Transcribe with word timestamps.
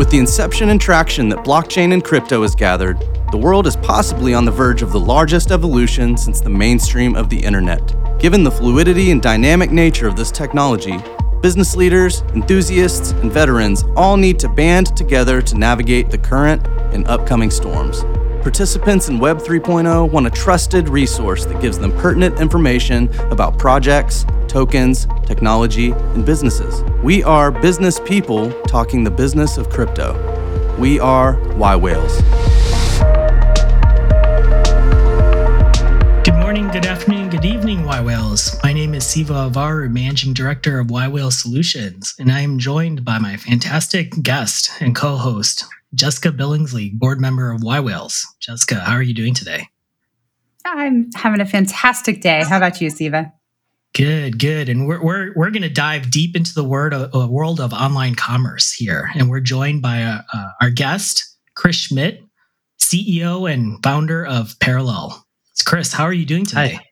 With 0.00 0.08
the 0.08 0.16
inception 0.16 0.70
and 0.70 0.80
traction 0.80 1.28
that 1.28 1.44
blockchain 1.44 1.92
and 1.92 2.02
crypto 2.02 2.40
has 2.40 2.54
gathered, 2.54 2.98
the 3.32 3.36
world 3.36 3.66
is 3.66 3.76
possibly 3.76 4.32
on 4.32 4.46
the 4.46 4.50
verge 4.50 4.80
of 4.80 4.92
the 4.92 4.98
largest 4.98 5.50
evolution 5.50 6.16
since 6.16 6.40
the 6.40 6.48
mainstream 6.48 7.14
of 7.14 7.28
the 7.28 7.38
internet. 7.38 7.82
Given 8.18 8.42
the 8.42 8.50
fluidity 8.50 9.10
and 9.10 9.20
dynamic 9.20 9.70
nature 9.70 10.08
of 10.08 10.16
this 10.16 10.30
technology, 10.30 10.96
business 11.42 11.76
leaders, 11.76 12.22
enthusiasts, 12.34 13.10
and 13.10 13.30
veterans 13.30 13.84
all 13.94 14.16
need 14.16 14.38
to 14.38 14.48
band 14.48 14.96
together 14.96 15.42
to 15.42 15.58
navigate 15.58 16.10
the 16.10 16.16
current 16.16 16.66
and 16.94 17.06
upcoming 17.06 17.50
storms. 17.50 18.02
Participants 18.42 19.10
in 19.10 19.18
Web 19.18 19.36
3.0 19.36 20.10
want 20.10 20.26
a 20.26 20.30
trusted 20.30 20.88
resource 20.88 21.44
that 21.44 21.60
gives 21.60 21.78
them 21.78 21.92
pertinent 21.98 22.40
information 22.40 23.14
about 23.30 23.58
projects, 23.58 24.24
tokens, 24.48 25.06
technology, 25.26 25.90
and 25.90 26.24
businesses. 26.24 26.82
We 27.02 27.22
are 27.22 27.50
business 27.50 28.00
people 28.00 28.50
talking 28.62 29.04
the 29.04 29.10
business 29.10 29.58
of 29.58 29.68
crypto. 29.68 30.16
We 30.78 30.98
are 30.98 31.38
Y 31.56 31.76
Whales. 31.76 32.22
Good 36.24 36.36
morning, 36.36 36.68
good 36.68 36.86
afternoon, 36.86 37.28
good 37.28 37.44
evening, 37.44 37.84
Y 37.84 38.00
Whales. 38.00 38.58
My 38.62 38.72
name 38.72 38.94
is 38.94 39.04
Siva 39.04 39.50
Avvaru, 39.50 39.92
Managing 39.92 40.32
Director 40.32 40.78
of 40.78 40.90
Y 40.90 41.06
Whale 41.08 41.30
Solutions, 41.30 42.14
and 42.18 42.32
I 42.32 42.40
am 42.40 42.58
joined 42.58 43.04
by 43.04 43.18
my 43.18 43.36
fantastic 43.36 44.22
guest 44.22 44.70
and 44.80 44.96
co 44.96 45.16
host, 45.16 45.66
Jessica 45.94 46.30
Billingsley, 46.30 46.92
board 46.92 47.20
member 47.20 47.50
of 47.50 47.62
Y 47.62 47.80
Whales. 47.80 48.26
Jessica, 48.40 48.76
how 48.76 48.94
are 48.94 49.02
you 49.02 49.14
doing 49.14 49.34
today? 49.34 49.68
I'm 50.64 51.10
having 51.14 51.40
a 51.40 51.46
fantastic 51.46 52.20
day. 52.20 52.44
How 52.44 52.56
about 52.56 52.80
you, 52.80 52.90
Siva? 52.90 53.32
Good, 53.92 54.38
good. 54.38 54.68
And 54.68 54.86
we're 54.86 55.02
we're 55.02 55.32
we're 55.34 55.50
going 55.50 55.62
to 55.62 55.68
dive 55.68 56.10
deep 56.10 56.36
into 56.36 56.54
the 56.54 56.62
word 56.62 56.94
of, 56.94 57.14
uh, 57.14 57.26
world 57.26 57.60
of 57.60 57.72
online 57.72 58.14
commerce 58.14 58.72
here, 58.72 59.10
and 59.14 59.28
we're 59.28 59.40
joined 59.40 59.82
by 59.82 60.02
uh, 60.02 60.22
uh, 60.32 60.48
our 60.60 60.70
guest 60.70 61.24
Chris 61.56 61.76
Schmidt, 61.76 62.22
CEO 62.78 63.52
and 63.52 63.82
founder 63.82 64.24
of 64.24 64.54
Parallel. 64.60 65.26
It's 65.52 65.62
Chris, 65.62 65.92
how 65.92 66.04
are 66.04 66.12
you 66.12 66.24
doing 66.24 66.46
today? 66.46 66.74
Hi. 66.74 66.86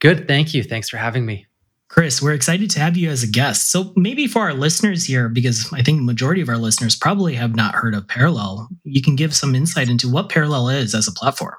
Good, 0.00 0.28
thank 0.28 0.52
you. 0.52 0.62
Thanks 0.62 0.90
for 0.90 0.98
having 0.98 1.24
me. 1.24 1.46
Chris, 1.88 2.20
we're 2.20 2.32
excited 2.32 2.68
to 2.70 2.80
have 2.80 2.96
you 2.96 3.08
as 3.10 3.22
a 3.22 3.28
guest. 3.28 3.70
So 3.70 3.92
maybe 3.96 4.26
for 4.26 4.42
our 4.42 4.54
listeners 4.54 5.04
here, 5.04 5.28
because 5.28 5.72
I 5.72 5.82
think 5.82 5.98
the 5.98 6.04
majority 6.04 6.40
of 6.40 6.48
our 6.48 6.58
listeners 6.58 6.96
probably 6.96 7.34
have 7.34 7.54
not 7.54 7.74
heard 7.74 7.94
of 7.94 8.08
Parallel, 8.08 8.68
you 8.82 9.00
can 9.00 9.14
give 9.14 9.34
some 9.34 9.54
insight 9.54 9.88
into 9.88 10.10
what 10.10 10.28
Parallel 10.28 10.68
is 10.68 10.94
as 10.94 11.06
a 11.06 11.12
platform. 11.12 11.54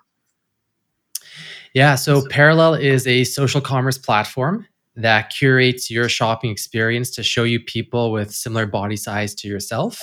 Yeah, 1.74 1.96
so 1.96 2.28
Parallel 2.28 2.74
is 2.76 3.08
a 3.08 3.24
social 3.24 3.62
commerce 3.62 3.98
platform 3.98 4.68
that 4.96 5.30
curates 5.30 5.90
your 5.92 6.10
shopping 6.10 6.50
experience 6.50 7.12
to 7.12 7.24
show 7.24 7.44
you 7.44 7.60
people 7.60 8.12
with 8.12 8.34
similar 8.34 8.66
body 8.66 8.96
size 8.96 9.34
to 9.36 9.48
yourself. 9.48 10.02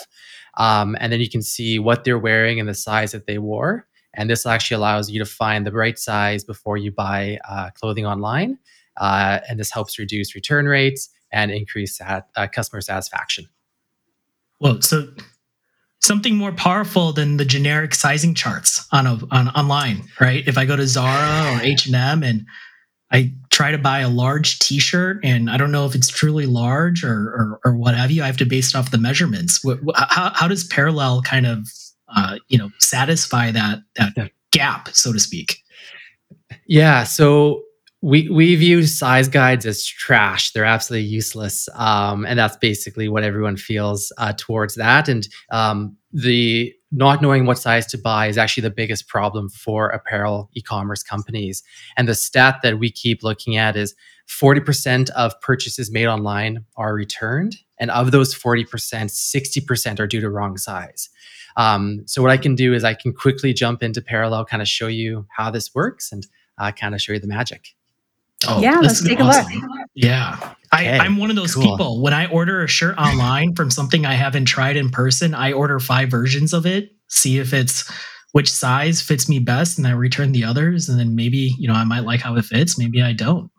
Um, 0.56 0.96
and 1.00 1.12
then 1.12 1.20
you 1.20 1.28
can 1.28 1.42
see 1.42 1.78
what 1.78 2.04
they're 2.04 2.18
wearing 2.18 2.60
and 2.60 2.68
the 2.68 2.74
size 2.74 3.12
that 3.12 3.26
they 3.26 3.38
wore. 3.38 3.86
And 4.14 4.30
this 4.30 4.46
actually 4.46 4.76
allows 4.76 5.10
you 5.10 5.18
to 5.18 5.26
find 5.26 5.66
the 5.66 5.72
right 5.72 5.98
size 5.98 6.44
before 6.44 6.76
you 6.76 6.92
buy 6.92 7.38
uh, 7.48 7.70
clothing 7.70 8.06
online. 8.06 8.58
Uh, 8.96 9.40
and 9.48 9.58
this 9.58 9.70
helps 9.70 9.98
reduce 9.98 10.34
return 10.34 10.66
rates 10.66 11.08
and 11.32 11.50
increase 11.50 11.96
sat- 11.96 12.28
uh, 12.36 12.46
customer 12.46 12.80
satisfaction. 12.80 13.46
Well, 14.60 14.80
so 14.80 15.08
something 16.00 16.36
more 16.36 16.52
powerful 16.52 17.12
than 17.12 17.38
the 17.38 17.44
generic 17.44 17.94
sizing 17.94 18.34
charts 18.34 18.86
on 18.92 19.06
a 19.06 19.18
on 19.30 19.48
online, 19.50 20.04
right? 20.20 20.46
If 20.46 20.58
I 20.58 20.64
go 20.64 20.76
to 20.76 20.86
Zara 20.86 21.56
or 21.56 21.62
H 21.62 21.86
and 21.86 21.94
M 21.96 22.22
and 22.22 22.46
I 23.10 23.32
try 23.50 23.70
to 23.70 23.78
buy 23.78 24.00
a 24.00 24.08
large 24.08 24.58
T-shirt, 24.58 25.20
and 25.22 25.48
I 25.48 25.56
don't 25.56 25.70
know 25.70 25.86
if 25.86 25.94
it's 25.94 26.08
truly 26.08 26.46
large 26.46 27.04
or 27.04 27.10
or, 27.12 27.60
or 27.64 27.76
what 27.76 27.94
have 27.94 28.10
you. 28.10 28.22
I 28.22 28.26
have 28.26 28.36
to 28.38 28.44
base 28.44 28.74
it 28.74 28.76
off 28.76 28.90
the 28.90 28.98
measurements. 28.98 29.60
How, 29.94 30.32
how 30.34 30.48
does 30.48 30.64
Parallel 30.64 31.22
kind 31.22 31.46
of 31.46 31.68
uh, 32.14 32.38
you 32.48 32.58
know 32.58 32.70
satisfy 32.78 33.50
that 33.50 33.78
that 33.96 34.30
gap, 34.50 34.88
so 34.88 35.12
to 35.12 35.20
speak? 35.20 35.58
Yeah. 36.66 37.04
So 37.04 37.62
we 38.04 38.28
we 38.28 38.54
view 38.54 38.82
size 38.82 39.28
guides 39.28 39.64
as 39.64 39.82
trash. 39.86 40.52
They're 40.52 40.66
absolutely 40.66 41.08
useless, 41.08 41.70
um, 41.74 42.26
and 42.26 42.38
that's 42.38 42.58
basically 42.58 43.08
what 43.08 43.24
everyone 43.24 43.56
feels 43.56 44.12
uh, 44.18 44.34
towards 44.36 44.74
that. 44.74 45.08
And 45.08 45.26
um, 45.50 45.96
the 46.12 46.74
not 46.92 47.22
knowing 47.22 47.46
what 47.46 47.58
size 47.58 47.86
to 47.86 47.98
buy 47.98 48.26
is 48.26 48.36
actually 48.36 48.60
the 48.60 48.70
biggest 48.70 49.08
problem 49.08 49.48
for 49.48 49.88
apparel 49.88 50.50
e-commerce 50.52 51.02
companies. 51.02 51.62
And 51.96 52.06
the 52.06 52.14
stat 52.14 52.60
that 52.62 52.78
we 52.78 52.90
keep 52.90 53.22
looking 53.22 53.56
at 53.56 53.74
is 53.74 53.94
40% 54.28 55.08
of 55.10 55.40
purchases 55.40 55.90
made 55.90 56.06
online 56.06 56.66
are 56.76 56.92
returned, 56.92 57.56
and 57.78 57.90
of 57.90 58.12
those 58.12 58.34
40%, 58.34 58.66
60% 58.66 59.98
are 59.98 60.06
due 60.06 60.20
to 60.20 60.28
wrong 60.28 60.58
size. 60.58 61.08
Um, 61.56 62.02
so 62.04 62.20
what 62.20 62.30
I 62.30 62.36
can 62.36 62.54
do 62.54 62.74
is 62.74 62.84
I 62.84 62.92
can 62.92 63.14
quickly 63.14 63.54
jump 63.54 63.82
into 63.82 64.02
Parallel, 64.02 64.44
kind 64.44 64.60
of 64.60 64.68
show 64.68 64.88
you 64.88 65.26
how 65.34 65.50
this 65.50 65.74
works, 65.74 66.12
and 66.12 66.26
uh, 66.58 66.70
kind 66.70 66.94
of 66.94 67.00
show 67.00 67.14
you 67.14 67.18
the 67.18 67.26
magic. 67.26 67.74
Oh, 68.46 68.60
yeah, 68.60 68.78
let's 68.80 69.02
take 69.02 69.20
awesome. 69.20 69.52
a 69.52 69.54
look. 69.56 69.88
Yeah. 69.94 70.36
Okay, 70.74 70.98
I, 70.98 71.06
am 71.06 71.16
one 71.16 71.30
of 71.30 71.36
those 71.36 71.54
cool. 71.54 71.62
people. 71.62 72.02
When 72.02 72.12
I 72.12 72.26
order 72.26 72.62
a 72.62 72.68
shirt 72.68 72.98
online 72.98 73.54
from 73.54 73.70
something 73.70 74.04
I 74.04 74.14
haven't 74.14 74.46
tried 74.46 74.76
in 74.76 74.90
person, 74.90 75.34
I 75.34 75.52
order 75.52 75.78
five 75.78 76.10
versions 76.10 76.52
of 76.52 76.66
it, 76.66 76.90
see 77.08 77.38
if 77.38 77.52
it's 77.54 77.90
which 78.32 78.50
size 78.50 79.00
fits 79.00 79.28
me 79.28 79.38
best, 79.38 79.78
and 79.78 79.86
I 79.86 79.92
return 79.92 80.32
the 80.32 80.44
others. 80.44 80.88
And 80.88 80.98
then 80.98 81.14
maybe, 81.14 81.54
you 81.58 81.68
know, 81.68 81.74
I 81.74 81.84
might 81.84 82.00
like 82.00 82.20
how 82.20 82.34
it 82.36 82.44
fits, 82.44 82.76
maybe 82.76 83.00
I 83.00 83.12
don't. 83.12 83.50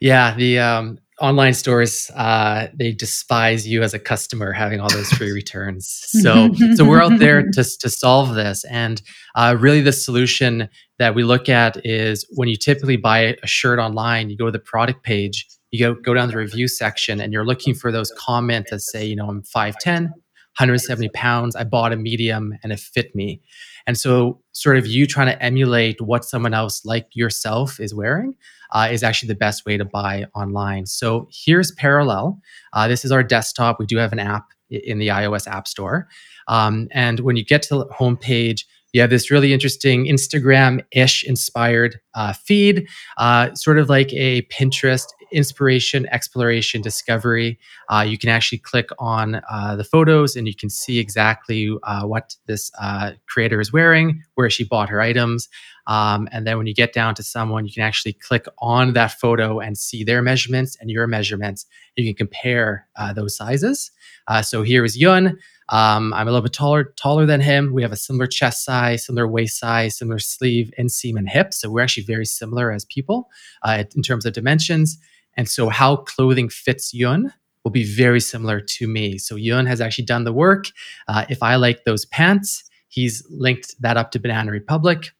Yeah, 0.00 0.34
the 0.34 0.58
um 0.58 0.98
online 1.20 1.54
stores 1.54 2.10
uh, 2.14 2.68
they 2.74 2.92
despise 2.92 3.66
you 3.66 3.82
as 3.82 3.94
a 3.94 3.98
customer 3.98 4.52
having 4.52 4.80
all 4.80 4.88
those 4.88 5.10
free 5.12 5.32
returns. 5.40 6.02
So 6.06 6.50
so 6.74 6.84
we're 6.84 7.02
out 7.02 7.18
there 7.18 7.42
to, 7.42 7.64
to 7.80 7.90
solve 7.90 8.34
this. 8.34 8.64
And 8.64 9.02
uh, 9.34 9.56
really 9.58 9.80
the 9.80 9.92
solution 9.92 10.68
that 10.98 11.14
we 11.14 11.22
look 11.22 11.48
at 11.48 11.84
is 11.84 12.26
when 12.36 12.48
you 12.48 12.56
typically 12.56 12.96
buy 12.96 13.36
a 13.42 13.46
shirt 13.46 13.78
online 13.78 14.30
you 14.30 14.36
go 14.36 14.46
to 14.46 14.52
the 14.52 14.58
product 14.58 15.02
page 15.02 15.46
you 15.70 15.78
go, 15.78 15.94
go 15.94 16.12
down 16.14 16.28
the 16.28 16.36
review 16.36 16.68
section 16.68 17.20
and 17.20 17.32
you're 17.32 17.46
looking 17.46 17.74
for 17.74 17.92
those 17.92 18.12
comments 18.18 18.70
that 18.70 18.80
say 18.80 19.04
you 19.04 19.16
know 19.16 19.28
i'm 19.28 19.42
510 19.42 20.04
170 20.04 21.08
pounds 21.10 21.56
i 21.56 21.64
bought 21.64 21.92
a 21.92 21.96
medium 21.96 22.54
and 22.62 22.72
it 22.72 22.80
fit 22.80 23.14
me. 23.14 23.40
And 23.86 23.98
so 23.98 24.40
sort 24.52 24.76
of 24.76 24.86
you 24.86 25.06
trying 25.06 25.28
to 25.28 25.42
emulate 25.42 26.00
what 26.00 26.24
someone 26.24 26.54
else 26.54 26.84
like 26.84 27.08
yourself 27.14 27.80
is 27.80 27.94
wearing 27.94 28.36
uh, 28.72 28.88
is 28.90 29.02
actually 29.02 29.28
the 29.28 29.34
best 29.34 29.66
way 29.66 29.76
to 29.76 29.84
buy 29.84 30.26
online. 30.34 30.86
So 30.86 31.28
here's 31.30 31.72
Parallel. 31.72 32.40
Uh, 32.72 32.88
this 32.88 33.04
is 33.04 33.12
our 33.12 33.22
desktop. 33.22 33.78
We 33.78 33.86
do 33.86 33.96
have 33.96 34.12
an 34.12 34.18
app 34.18 34.46
in 34.70 34.98
the 34.98 35.08
iOS 35.08 35.46
App 35.48 35.66
Store. 35.66 36.08
Um, 36.48 36.88
and 36.92 37.20
when 37.20 37.36
you 37.36 37.44
get 37.44 37.62
to 37.62 37.78
the 37.78 37.86
homepage, 37.86 38.64
you 38.92 39.00
have 39.00 39.10
this 39.10 39.30
really 39.30 39.52
interesting 39.52 40.06
Instagram 40.06 40.84
ish 40.92 41.24
inspired 41.24 42.00
uh, 42.14 42.32
feed, 42.32 42.88
uh, 43.18 43.54
sort 43.54 43.78
of 43.78 43.88
like 43.88 44.12
a 44.12 44.42
Pinterest 44.42 45.06
inspiration, 45.32 46.06
exploration, 46.10 46.82
discovery. 46.82 47.58
Uh, 47.88 48.04
you 48.06 48.18
can 48.18 48.28
actually 48.28 48.58
click 48.58 48.88
on 48.98 49.40
uh, 49.50 49.76
the 49.76 49.84
photos 49.84 50.36
and 50.36 50.46
you 50.46 50.54
can 50.54 50.70
see 50.70 50.98
exactly 50.98 51.76
uh, 51.84 52.04
what 52.04 52.36
this 52.46 52.70
uh, 52.80 53.12
creator 53.26 53.60
is 53.60 53.72
wearing, 53.72 54.22
where 54.34 54.50
she 54.50 54.64
bought 54.64 54.88
her 54.88 55.00
items. 55.00 55.48
Um, 55.86 56.28
and 56.30 56.46
then 56.46 56.56
when 56.56 56.66
you 56.66 56.74
get 56.74 56.92
down 56.92 57.14
to 57.16 57.22
someone, 57.22 57.66
you 57.66 57.72
can 57.72 57.82
actually 57.82 58.12
click 58.12 58.46
on 58.58 58.92
that 58.92 59.18
photo 59.20 59.58
and 59.58 59.76
see 59.76 60.04
their 60.04 60.22
measurements 60.22 60.76
and 60.80 60.90
your 60.90 61.06
measurements. 61.06 61.66
You 61.96 62.04
can 62.04 62.14
compare 62.14 62.86
uh, 62.96 63.12
those 63.12 63.36
sizes. 63.36 63.90
Uh, 64.28 64.42
so 64.42 64.62
here 64.62 64.84
is 64.84 64.96
Yun. 64.96 65.38
Um, 65.70 66.12
I'm 66.12 66.26
a 66.26 66.30
little 66.30 66.42
bit 66.42 66.52
taller 66.52 66.92
taller 66.96 67.26
than 67.26 67.40
him. 67.40 67.72
We 67.72 67.82
have 67.82 67.92
a 67.92 67.96
similar 67.96 68.26
chest 68.26 68.64
size, 68.64 69.06
similar 69.06 69.26
waist 69.26 69.58
size, 69.58 69.96
similar 69.96 70.18
sleeve, 70.18 70.70
inseam, 70.78 71.16
and 71.16 71.28
hip. 71.28 71.54
So 71.54 71.70
we're 71.70 71.82
actually 71.82 72.04
very 72.04 72.26
similar 72.26 72.72
as 72.72 72.84
people 72.84 73.28
uh, 73.62 73.84
in 73.94 74.02
terms 74.02 74.26
of 74.26 74.32
dimensions. 74.32 74.98
And 75.36 75.48
so 75.48 75.68
how 75.68 75.96
clothing 75.96 76.48
fits 76.48 76.92
Yun 76.92 77.32
will 77.64 77.70
be 77.70 77.84
very 77.84 78.20
similar 78.20 78.60
to 78.60 78.88
me. 78.88 79.18
So 79.18 79.36
Yun 79.36 79.66
has 79.66 79.80
actually 79.80 80.06
done 80.06 80.24
the 80.24 80.32
work. 80.32 80.66
Uh, 81.08 81.24
if 81.28 81.42
I 81.42 81.56
like 81.56 81.84
those 81.84 82.06
pants, 82.06 82.64
he's 82.88 83.26
linked 83.30 83.74
that 83.80 83.96
up 83.96 84.10
to 84.12 84.18
Banana 84.18 84.50
Republic. 84.50 85.10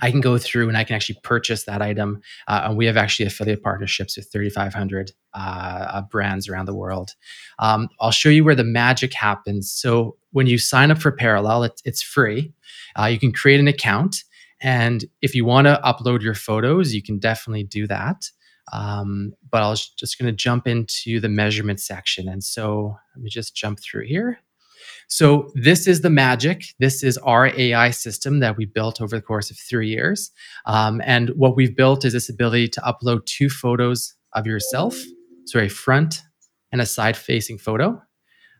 I 0.00 0.10
can 0.10 0.20
go 0.20 0.38
through 0.38 0.68
and 0.68 0.76
I 0.76 0.84
can 0.84 0.94
actually 0.94 1.18
purchase 1.22 1.64
that 1.64 1.82
item. 1.82 2.20
Uh, 2.46 2.66
and 2.66 2.76
we 2.76 2.86
have 2.86 2.96
actually 2.96 3.26
affiliate 3.26 3.62
partnerships 3.62 4.16
with 4.16 4.30
3,500 4.30 5.12
uh, 5.34 5.38
uh, 5.38 6.02
brands 6.02 6.48
around 6.48 6.66
the 6.66 6.74
world. 6.74 7.14
Um, 7.58 7.88
I'll 8.00 8.12
show 8.12 8.28
you 8.28 8.44
where 8.44 8.54
the 8.54 8.64
magic 8.64 9.12
happens. 9.12 9.70
So 9.70 10.16
when 10.30 10.46
you 10.46 10.58
sign 10.58 10.90
up 10.90 10.98
for 10.98 11.10
Parallel, 11.10 11.64
it, 11.64 11.82
it's 11.84 12.02
free. 12.02 12.52
Uh, 12.98 13.06
you 13.06 13.18
can 13.18 13.32
create 13.32 13.60
an 13.60 13.68
account. 13.68 14.24
And 14.60 15.04
if 15.22 15.34
you 15.34 15.44
want 15.44 15.66
to 15.66 15.80
upload 15.84 16.22
your 16.22 16.34
photos, 16.34 16.92
you 16.92 17.02
can 17.02 17.18
definitely 17.18 17.64
do 17.64 17.86
that. 17.88 18.30
Um, 18.72 19.32
but 19.50 19.62
I 19.62 19.68
was 19.68 19.88
just 19.88 20.18
going 20.18 20.30
to 20.30 20.36
jump 20.36 20.66
into 20.66 21.20
the 21.20 21.28
measurement 21.28 21.80
section. 21.80 22.28
And 22.28 22.42
so 22.42 22.96
let 23.14 23.22
me 23.22 23.30
just 23.30 23.54
jump 23.54 23.80
through 23.80 24.06
here. 24.06 24.38
So 25.08 25.50
this 25.54 25.86
is 25.86 26.02
the 26.02 26.10
magic. 26.10 26.64
This 26.78 27.02
is 27.02 27.18
our 27.18 27.46
AI 27.58 27.90
system 27.90 28.40
that 28.40 28.56
we 28.56 28.66
built 28.66 29.00
over 29.00 29.16
the 29.16 29.22
course 29.22 29.50
of 29.50 29.58
three 29.58 29.88
years. 29.88 30.30
Um, 30.66 31.00
and 31.04 31.30
what 31.30 31.56
we've 31.56 31.76
built 31.76 32.04
is 32.04 32.12
this 32.12 32.28
ability 32.28 32.68
to 32.68 32.80
upload 32.80 33.24
two 33.24 33.48
photos 33.48 34.14
of 34.34 34.46
yourself, 34.46 34.96
so 35.46 35.58
a 35.58 35.68
front 35.68 36.22
and 36.70 36.80
a 36.80 36.86
side-facing 36.86 37.58
photo. 37.58 38.00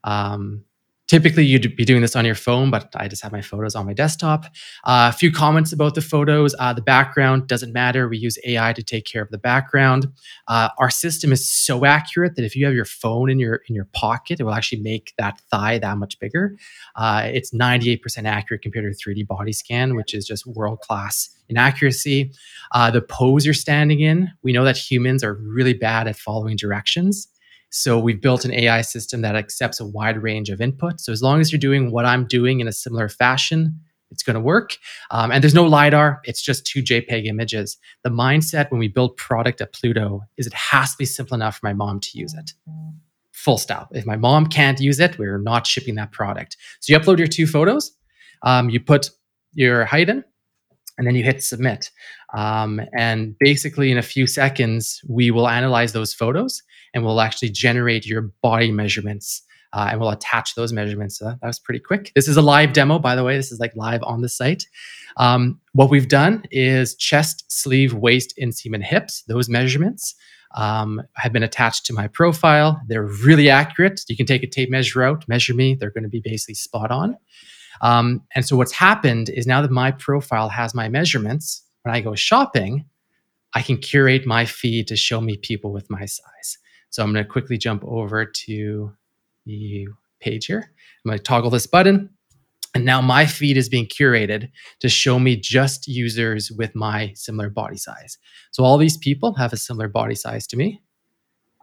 Um, 0.05 0.65
typically 1.09 1.45
you'd 1.45 1.75
be 1.75 1.85
doing 1.85 2.03
this 2.03 2.15
on 2.15 2.25
your 2.25 2.35
phone, 2.35 2.71
but 2.71 2.89
I 2.95 3.09
just 3.09 3.23
have 3.23 3.33
my 3.33 3.41
photos 3.41 3.75
on 3.75 3.87
my 3.87 3.95
desktop. 3.95 4.45
Uh, 4.85 5.11
a 5.13 5.17
few 5.17 5.33
comments 5.33 5.73
about 5.73 5.95
the 5.95 6.03
photos. 6.03 6.55
Uh, 6.59 6.73
the 6.73 6.83
background 6.83 7.49
doesn't 7.49 7.73
matter. 7.73 8.09
We 8.09 8.19
use 8.19 8.39
AI 8.45 8.75
to 8.75 8.83
take 8.83 9.07
care 9.07 9.23
of 9.23 9.31
the 9.31 9.39
background. 9.39 10.07
Uh, 10.47 10.69
our 10.79 10.91
system 10.91 11.33
is 11.33 11.49
so 11.49 11.85
accurate 11.85 12.37
that 12.37 12.45
if 12.45 12.55
you 12.55 12.67
have 12.67 12.75
your 12.75 12.85
phone 12.85 13.31
in 13.31 13.39
your 13.39 13.63
in 13.69 13.75
your 13.75 13.87
pocket, 13.87 14.39
it 14.39 14.45
will 14.45 14.55
actually 14.55 14.83
make 14.83 15.15
that 15.19 15.41
thigh 15.51 15.79
that 15.79 15.97
much 15.97 16.19
bigger. 16.19 16.57
Uh, 16.95 17.23
it's 17.25 17.53
98% 17.53 18.27
accurate 18.27 18.63
compared 18.63 18.85
to 18.85 18.91
a 18.91 19.15
3D 19.15 19.27
body 19.27 19.53
scan, 19.53 19.97
which 19.97 20.15
is 20.15 20.27
just 20.27 20.47
world 20.47 20.81
class 20.81 21.31
in 21.49 21.57
accuracy. 21.57 22.33
Uh, 22.73 22.91
the 22.91 23.01
pose 23.01 23.47
you're 23.47 23.55
standing 23.55 24.01
in, 24.01 24.31
we 24.43 24.53
know 24.53 24.65
that 24.65 24.77
humans 24.77 25.25
are 25.25 25.35
really 25.35 25.73
bad 25.73 26.07
at 26.07 26.17
following 26.17 26.57
directions. 26.57 27.29
So 27.71 27.99
we've 27.99 28.21
built 28.21 28.45
an 28.45 28.53
AI 28.53 28.81
system 28.81 29.21
that 29.23 29.37
accepts 29.37 29.81
a 29.81 29.87
wide 29.87 30.23
range 30.23 30.51
of 30.51 30.61
input. 30.61 31.01
So 31.01 31.13
as 31.13 31.23
long 31.23 31.41
as 31.41 31.53
you're 31.53 31.59
doing 31.59 31.91
what 31.91 32.07
I'm 32.07 32.27
doing 32.27 32.61
in 32.61 32.69
a 32.69 32.73
similar 32.73 33.09
fashion, 33.09 33.81
it's 34.11 34.23
going 34.23 34.35
to 34.35 34.41
work. 34.41 34.77
Um, 35.11 35.31
and 35.31 35.43
there's 35.45 35.55
no 35.55 35.67
LiDAR, 35.67 36.21
it's 36.25 36.43
just 36.43 36.67
two 36.67 36.83
JPEG 36.83 37.27
images. 37.27 37.77
The 38.05 38.11
mindset 38.11 38.71
when 38.71 38.79
we 38.79 38.89
build 38.89 39.17
product 39.17 39.61
at 39.61 39.73
Pluto 39.75 40.23
is 40.39 40.47
it 40.47 40.55
has 40.55 40.93
to 40.93 40.99
be 40.99 41.05
simple 41.05 41.35
enough 41.35 41.59
for 41.59 41.67
my 41.67 41.75
mom 41.75 42.01
to 42.01 42.19
use 42.19 42.35
it. 42.35 42.53
Full 43.33 43.59
stop. 43.59 43.91
If 43.93 44.07
my 44.07 44.17
mom 44.17 44.47
can't 44.47 44.81
use 44.81 44.99
it, 44.99 45.19
we're 45.19 45.39
not 45.39 45.67
shipping 45.67 45.95
that 45.97 46.13
product. 46.13 46.57
So 46.81 46.93
you 46.93 46.99
upload 46.99 47.19
your 47.19 47.27
two 47.27 47.47
photos, 47.47 47.93
um, 48.43 48.71
you 48.71 48.81
put 48.81 49.11
your 49.53 49.85
height 49.85 50.09
in, 50.09 50.25
and 50.97 51.07
then 51.07 51.15
you 51.15 51.23
hit 51.23 51.43
submit. 51.43 51.91
Um, 52.35 52.81
and 52.97 53.35
basically, 53.39 53.91
in 53.91 53.99
a 53.99 54.03
few 54.03 54.27
seconds, 54.27 55.01
we 55.09 55.31
will 55.31 55.49
analyze 55.49 55.93
those 55.93 56.13
photos 56.13 56.63
and 56.95 57.05
we'll 57.05 57.21
actually 57.21 57.51
generate 57.51 58.07
your 58.07 58.33
body 58.43 58.71
measurements 58.71 59.43
uh, 59.73 59.89
and 59.91 60.01
we'll 60.01 60.11
attach 60.11 60.55
those 60.55 60.73
measurements. 60.73 61.19
that 61.19 61.39
was 61.43 61.59
pretty 61.59 61.81
quick. 61.81 62.13
This 62.15 62.29
is 62.29 62.37
a 62.37 62.43
live 62.43 62.73
demo, 62.73 62.99
by 62.99 63.15
the 63.15 63.25
way. 63.25 63.37
This 63.37 63.53
is 63.53 63.61
like 63.61 63.75
live 63.77 64.03
on 64.03 64.23
the 64.23 64.29
site. 64.29 64.67
Um, 65.17 65.61
what 65.73 65.91
we've 65.91 66.09
done 66.09 66.45
is 66.51 66.95
chest, 66.97 67.45
sleeve, 67.49 67.95
waist, 67.95 68.35
inseam, 68.41 68.75
and 68.75 68.85
hips. 68.85 69.23
Those 69.29 69.49
measurements 69.49 70.15
um, 70.55 71.03
have 71.15 71.33
been 71.33 71.43
attached 71.43 71.85
to 71.87 71.93
my 71.93 72.09
profile. 72.09 72.81
They're 72.87 73.07
really 73.25 73.51
accurate. 73.51 74.01
You 74.09 74.17
can 74.17 74.27
take 74.27 74.43
a 74.43 74.47
tape 74.47 74.71
measure 74.71 75.03
out, 75.03 75.29
measure 75.29 75.55
me. 75.55 75.75
They're 75.75 75.91
going 75.91 76.05
to 76.05 76.09
be 76.09 76.23
basically 76.25 76.55
spot 76.55 76.91
on. 76.91 77.17
Um, 77.81 78.23
and 78.35 78.47
so 78.47 78.57
what's 78.57 78.73
happened 78.73 79.29
is 79.29 79.47
now 79.47 79.63
that 79.63 79.71
my 79.71 79.93
profile 79.93 80.49
has 80.49 80.75
my 80.75 80.89
measurements, 80.89 81.63
when 81.89 81.97
I 81.97 82.03
go 82.03 82.15
shopping, 82.15 82.85
I 83.55 83.63
can 83.63 83.79
curate 83.79 84.27
my 84.27 84.45
feed 84.45 84.89
to 84.89 84.97
show 84.97 85.23
me 85.23 85.39
people 85.39 85.73
with 85.73 85.89
my 85.89 86.05
size. 86.05 86.59
So 86.91 87.03
I'm 87.03 87.15
going 87.15 87.25
to 87.25 87.31
quickly 87.31 87.57
jump 87.57 87.83
over 87.87 88.27
to 88.27 88.93
the 89.47 89.89
page 90.21 90.45
here. 90.45 90.71
I'm 91.05 91.09
going 91.09 91.19
to 91.19 91.25
toggle 91.25 91.49
this 91.49 91.67
button. 91.67 92.11
And 92.75 92.85
now 92.85 93.01
my 93.01 93.25
feed 93.25 93.57
is 93.57 93.71
being 93.71 93.87
curated 93.87 94.51
to 94.81 94.91
show 94.91 95.19
me 95.19 95.35
just 95.35 95.89
users 95.89 96.53
with 96.53 96.75
my 96.75 97.13
similar 97.15 97.49
body 97.49 97.79
size. 97.79 98.19
So 98.51 98.65
all 98.65 98.77
these 98.77 98.99
people 98.99 99.33
have 99.37 99.55
a 99.55 99.57
similar 99.57 99.89
body 99.89 100.15
size 100.15 100.47
to 100.49 100.59
me. 100.59 100.83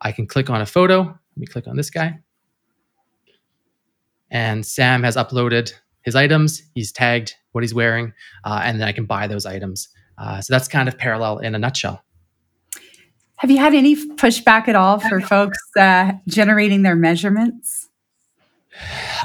I 0.01 0.11
can 0.11 0.25
click 0.25 0.49
on 0.49 0.59
a 0.59 0.65
photo. 0.65 1.01
Let 1.03 1.37
me 1.37 1.45
click 1.45 1.67
on 1.67 1.77
this 1.77 1.91
guy. 1.91 2.17
And 4.31 4.65
Sam 4.65 5.03
has 5.03 5.17
uploaded 5.17 5.71
his 6.01 6.15
items. 6.15 6.63
He's 6.73 6.91
tagged 6.91 7.35
what 7.51 7.63
he's 7.63 7.73
wearing, 7.73 8.11
uh, 8.43 8.61
and 8.65 8.81
then 8.81 8.87
I 8.87 8.91
can 8.91 9.05
buy 9.05 9.27
those 9.27 9.45
items. 9.45 9.87
Uh, 10.17 10.41
so 10.41 10.53
that's 10.53 10.67
kind 10.67 10.87
of 10.87 10.97
parallel 10.97 11.39
in 11.39 11.55
a 11.55 11.59
nutshell. 11.59 12.01
Have 13.37 13.51
you 13.51 13.57
had 13.57 13.73
any 13.73 13.95
pushback 13.95 14.67
at 14.67 14.75
all 14.75 14.99
for 14.99 15.19
folks 15.19 15.57
uh, 15.77 16.13
generating 16.27 16.83
their 16.83 16.95
measurements? 16.95 17.89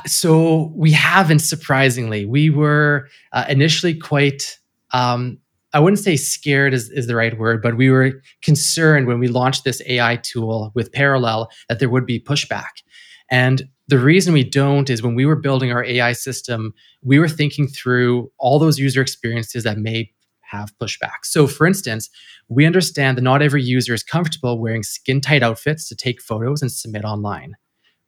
So 0.07 0.73
we 0.75 0.93
haven't, 0.93 1.41
surprisingly. 1.41 2.27
We 2.27 2.51
were 2.51 3.09
uh, 3.33 3.45
initially 3.49 3.95
quite, 3.95 4.59
um, 4.93 5.39
I 5.73 5.81
wouldn't 5.81 6.01
say 6.01 6.17
scared 6.17 6.75
is, 6.75 6.91
is 6.91 7.07
the 7.07 7.17
right 7.17 7.39
word, 7.39 7.63
but 7.63 7.77
we 7.77 7.91
were 7.91 8.21
concerned 8.43 9.07
when 9.07 9.21
we 9.21 9.29
launched 9.29 9.65
this 9.65 9.81
AI 9.87 10.17
tool 10.17 10.73
with 10.75 10.93
Parallel 10.93 11.49
that 11.69 11.79
there 11.79 11.91
would 11.91 12.07
be 12.07 12.21
pushback. 12.21 12.83
And 13.31 13.69
the 13.87 13.99
reason 13.99 14.33
we 14.33 14.45
don't 14.45 14.91
is 14.91 15.03
when 15.03 15.15
we 15.15 15.27
were 15.27 15.37
building 15.37 15.73
our 15.73 15.85
AI 15.85 16.13
system, 16.13 16.75
we 17.03 17.19
were 17.19 17.29
thinking 17.29 17.69
through 17.69 18.31
all 18.39 18.59
those 18.59 18.79
user 18.79 19.01
experiences 19.01 19.65
that 19.65 19.79
may 19.79 20.11
have 20.51 20.77
pushback. 20.79 21.25
So, 21.25 21.47
for 21.47 21.67
instance, 21.67 22.11
we 22.49 22.67
understand 22.67 23.17
that 23.17 23.23
not 23.23 23.43
every 23.43 23.63
user 23.63 23.95
is 23.95 24.03
comfortable 24.03 24.59
wearing 24.59 24.83
skin 24.83 25.21
tight 25.21 25.43
outfits 25.43 25.89
to 25.89 25.97
take 25.97 26.21
photos 26.21 26.63
and 26.63 26.71
submit 26.71 27.05
online. 27.05 27.55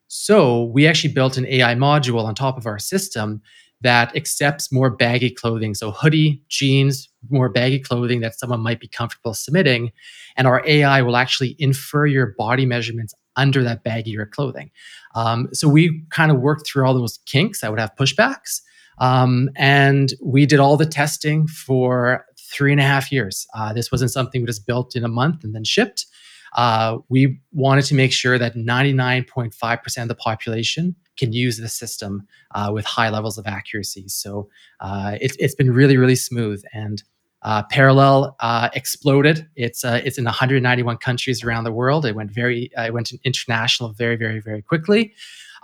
So, 0.08 0.64
we 0.64 0.86
actually 0.86 1.14
built 1.14 1.36
an 1.36 1.46
AI 1.46 1.74
module 1.74 2.24
on 2.24 2.34
top 2.34 2.58
of 2.58 2.66
our 2.66 2.78
system 2.78 3.40
that 3.80 4.14
accepts 4.14 4.72
more 4.72 4.90
baggy 4.90 5.30
clothing. 5.30 5.74
So, 5.74 5.90
hoodie, 5.90 6.42
jeans, 6.48 7.08
more 7.30 7.48
baggy 7.48 7.78
clothing 7.78 8.20
that 8.20 8.38
someone 8.38 8.60
might 8.60 8.80
be 8.80 8.88
comfortable 8.88 9.34
submitting. 9.34 9.92
And 10.36 10.46
our 10.46 10.62
AI 10.66 11.02
will 11.02 11.16
actually 11.16 11.56
infer 11.58 12.06
your 12.06 12.34
body 12.38 12.66
measurements 12.66 13.14
under 13.36 13.62
that 13.62 13.82
baggier 13.82 14.30
clothing. 14.30 14.70
Um, 15.14 15.48
so, 15.52 15.68
we 15.68 16.04
kind 16.10 16.30
of 16.30 16.40
worked 16.40 16.66
through 16.66 16.84
all 16.84 16.94
those 16.94 17.18
kinks 17.26 17.60
that 17.60 17.70
would 17.70 17.80
have 17.80 17.94
pushbacks. 17.98 18.60
Um, 18.98 19.50
and 19.56 20.12
we 20.22 20.46
did 20.46 20.60
all 20.60 20.76
the 20.76 20.86
testing 20.86 21.46
for 21.46 22.24
three 22.52 22.72
and 22.72 22.80
a 22.80 22.84
half 22.84 23.10
years. 23.10 23.46
Uh, 23.54 23.72
this 23.72 23.90
wasn't 23.90 24.10
something 24.10 24.42
we 24.42 24.46
just 24.46 24.66
built 24.66 24.94
in 24.94 25.04
a 25.04 25.08
month 25.08 25.44
and 25.44 25.54
then 25.54 25.64
shipped. 25.64 26.06
Uh, 26.54 26.98
we 27.08 27.40
wanted 27.52 27.84
to 27.86 27.94
make 27.94 28.12
sure 28.12 28.38
that 28.38 28.54
99.5% 28.54 30.02
of 30.02 30.08
the 30.08 30.14
population 30.14 30.94
can 31.16 31.32
use 31.32 31.56
the 31.56 31.68
system 31.68 32.26
uh, 32.54 32.70
with 32.72 32.84
high 32.84 33.08
levels 33.08 33.38
of 33.38 33.46
accuracy. 33.46 34.04
So 34.08 34.48
uh, 34.80 35.16
it, 35.20 35.34
it's 35.38 35.54
been 35.54 35.72
really, 35.72 35.96
really 35.96 36.16
smooth. 36.16 36.62
And 36.72 37.02
uh, 37.42 37.62
Parallel 37.70 38.36
uh, 38.40 38.68
exploded. 38.74 39.48
It's 39.56 39.82
it's 39.82 40.16
in 40.16 40.24
191 40.24 40.98
countries 40.98 41.42
around 41.42 41.64
the 41.64 41.72
world. 41.72 42.06
It 42.06 42.14
went 42.14 42.30
very 42.30 42.70
it 42.78 42.94
went 42.94 43.12
international 43.24 43.92
very, 43.92 44.14
very, 44.14 44.40
very 44.40 44.62
quickly. 44.62 45.12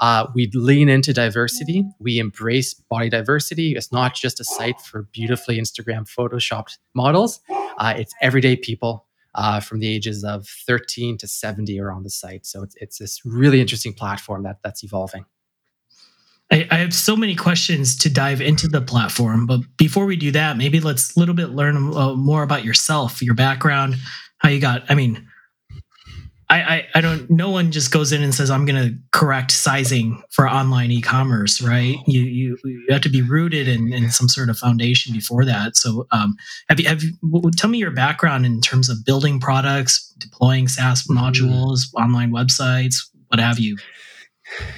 Uh, 0.00 0.26
we 0.34 0.50
lean 0.54 0.88
into 0.88 1.12
diversity. 1.12 1.84
We 1.98 2.18
embrace 2.18 2.74
body 2.74 3.08
diversity. 3.08 3.72
It's 3.72 3.92
not 3.92 4.14
just 4.14 4.40
a 4.40 4.44
site 4.44 4.80
for 4.80 5.02
beautifully 5.12 5.58
Instagram 5.58 6.08
photoshopped 6.08 6.78
models. 6.94 7.40
Uh, 7.78 7.94
it's 7.96 8.14
everyday 8.20 8.56
people 8.56 9.06
uh, 9.34 9.60
from 9.60 9.80
the 9.80 9.88
ages 9.88 10.24
of 10.24 10.46
13 10.46 11.18
to 11.18 11.28
70 11.28 11.80
are 11.80 11.92
on 11.92 12.02
the 12.02 12.10
site. 12.10 12.46
So 12.46 12.62
it's, 12.62 12.74
it's 12.76 12.98
this 12.98 13.24
really 13.24 13.60
interesting 13.60 13.92
platform 13.92 14.42
that 14.44 14.58
that's 14.62 14.82
evolving. 14.82 15.24
I, 16.50 16.67
I 16.70 16.78
have 16.78 16.94
so 16.94 17.14
many 17.14 17.34
questions 17.34 17.96
to 17.98 18.10
dive 18.10 18.40
into 18.40 18.69
the 18.69 18.81
platform, 18.81 19.46
but 19.46 19.60
before 19.76 20.06
we 20.06 20.17
do 20.17 20.31
that, 20.32 20.56
maybe 20.56 20.81
let's 20.81 21.14
a 21.14 21.19
little 21.20 21.34
bit 21.34 21.50
learn 21.50 21.76
uh, 21.94 22.14
more 22.14 22.43
about 22.43 22.64
yourself, 22.64 23.22
your 23.22 23.34
background, 23.34 23.96
how 24.38 24.48
you 24.48 24.60
got. 24.60 24.84
I 24.88 24.94
mean, 24.94 25.28
I, 26.50 26.60
I, 26.60 26.86
I 26.94 27.00
don't 27.00 27.28
no 27.31 27.50
one 27.50 27.70
just 27.70 27.90
goes 27.90 28.12
in 28.12 28.22
and 28.22 28.34
says 28.34 28.50
i'm 28.50 28.64
going 28.64 28.82
to 28.82 28.96
correct 29.12 29.50
sizing 29.50 30.22
for 30.31 30.48
online 30.48 30.90
e-commerce 30.90 31.60
right 31.60 31.96
you 32.06 32.22
you, 32.22 32.56
you 32.64 32.86
have 32.90 33.02
to 33.02 33.08
be 33.08 33.22
rooted 33.22 33.69
in, 33.69 33.93
in 33.93 34.10
some 34.10 34.28
sort 34.28 34.48
of 34.48 34.56
foundation 34.56 35.12
before 35.12 35.44
that 35.44 35.76
so 35.76 36.06
um, 36.10 36.36
have 36.69 36.81
you 36.81 36.88
have 36.88 37.02
you, 37.02 37.12
tell 37.56 37.70
me 37.70 37.78
your 37.78 37.90
background 37.90 38.46
in 38.46 38.60
terms 38.60 38.88
of 38.88 39.05
building 39.05 39.38
products 39.38 40.14
deploying 40.19 40.69
saas 40.69 41.02
mm-hmm. 41.05 41.19
modules 41.19 41.81
online 41.94 42.31
websites 42.31 42.96
what 43.28 43.40
have 43.40 43.58
you 43.58 43.76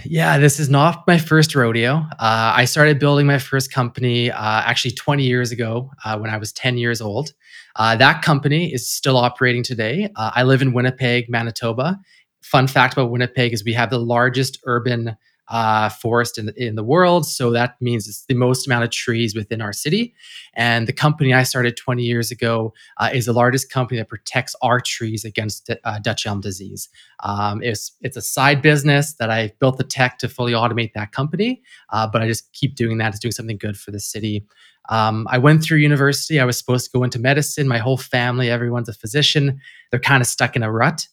yeah, 0.04 0.38
this 0.38 0.58
is 0.58 0.68
not 0.68 1.06
my 1.06 1.18
first 1.18 1.54
rodeo. 1.54 2.04
Uh, 2.18 2.52
I 2.56 2.64
started 2.64 2.98
building 2.98 3.26
my 3.26 3.38
first 3.38 3.72
company 3.72 4.30
uh, 4.30 4.62
actually 4.64 4.92
20 4.92 5.24
years 5.24 5.52
ago 5.52 5.90
uh, 6.04 6.18
when 6.18 6.30
I 6.30 6.38
was 6.38 6.52
10 6.52 6.78
years 6.78 7.00
old. 7.00 7.32
Uh, 7.76 7.96
that 7.96 8.22
company 8.22 8.72
is 8.72 8.90
still 8.90 9.16
operating 9.16 9.62
today. 9.62 10.08
Uh, 10.16 10.30
I 10.34 10.42
live 10.42 10.62
in 10.62 10.72
Winnipeg, 10.72 11.28
Manitoba. 11.28 11.98
Fun 12.42 12.66
fact 12.66 12.94
about 12.94 13.10
Winnipeg 13.10 13.52
is 13.52 13.64
we 13.64 13.74
have 13.74 13.90
the 13.90 13.98
largest 13.98 14.58
urban 14.64 15.16
uh, 15.50 15.88
forest 15.88 16.38
in 16.38 16.46
the, 16.46 16.64
in 16.64 16.76
the 16.76 16.84
world. 16.84 17.26
So 17.26 17.50
that 17.50 17.74
means 17.80 18.08
it's 18.08 18.24
the 18.26 18.34
most 18.34 18.66
amount 18.66 18.84
of 18.84 18.90
trees 18.90 19.34
within 19.34 19.60
our 19.60 19.72
city. 19.72 20.14
And 20.54 20.86
the 20.86 20.92
company 20.92 21.34
I 21.34 21.42
started 21.42 21.76
20 21.76 22.02
years 22.04 22.30
ago 22.30 22.72
uh, 22.98 23.10
is 23.12 23.26
the 23.26 23.32
largest 23.32 23.70
company 23.70 23.98
that 23.98 24.08
protects 24.08 24.54
our 24.62 24.80
trees 24.80 25.24
against 25.24 25.68
uh, 25.68 25.98
Dutch 25.98 26.24
elm 26.24 26.40
disease. 26.40 26.88
Um, 27.24 27.62
it's, 27.62 27.92
it's 28.00 28.16
a 28.16 28.22
side 28.22 28.62
business 28.62 29.14
that 29.14 29.30
I 29.30 29.52
built 29.58 29.76
the 29.76 29.84
tech 29.84 30.18
to 30.18 30.28
fully 30.28 30.52
automate 30.52 30.92
that 30.94 31.10
company, 31.12 31.62
uh, 31.90 32.06
but 32.06 32.22
I 32.22 32.28
just 32.28 32.52
keep 32.52 32.76
doing 32.76 32.98
that. 32.98 33.08
It's 33.08 33.18
doing 33.18 33.32
something 33.32 33.58
good 33.58 33.76
for 33.76 33.90
the 33.90 34.00
city. 34.00 34.46
Um, 34.88 35.26
I 35.30 35.38
went 35.38 35.62
through 35.62 35.78
university. 35.78 36.40
I 36.40 36.44
was 36.44 36.58
supposed 36.58 36.86
to 36.86 36.98
go 36.98 37.04
into 37.04 37.18
medicine. 37.18 37.68
My 37.68 37.78
whole 37.78 37.96
family, 37.96 38.50
everyone's 38.50 38.88
a 38.88 38.94
physician. 38.94 39.60
They're 39.90 40.00
kind 40.00 40.20
of 40.20 40.26
stuck 40.26 40.56
in 40.56 40.62
a 40.62 40.72
rut 40.72 41.06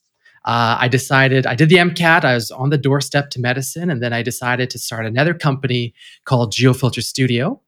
uh, 0.48 0.78
I 0.80 0.88
decided 0.88 1.46
I 1.46 1.56
did 1.56 1.68
the 1.68 1.76
MCAT. 1.76 2.24
I 2.24 2.34
was 2.34 2.52
on 2.52 2.70
the 2.70 2.78
doorstep 2.78 3.30
to 3.32 3.42
medicine, 3.42 3.92
and 3.92 4.02
then 4.02 4.14
I 4.14 4.24
decided 4.24 4.70
to 4.72 4.80
start 4.80 5.06
another 5.06 5.34
company 5.34 5.94
called 6.24 6.54
Geofilter 6.54 7.04
Studio. 7.04 7.62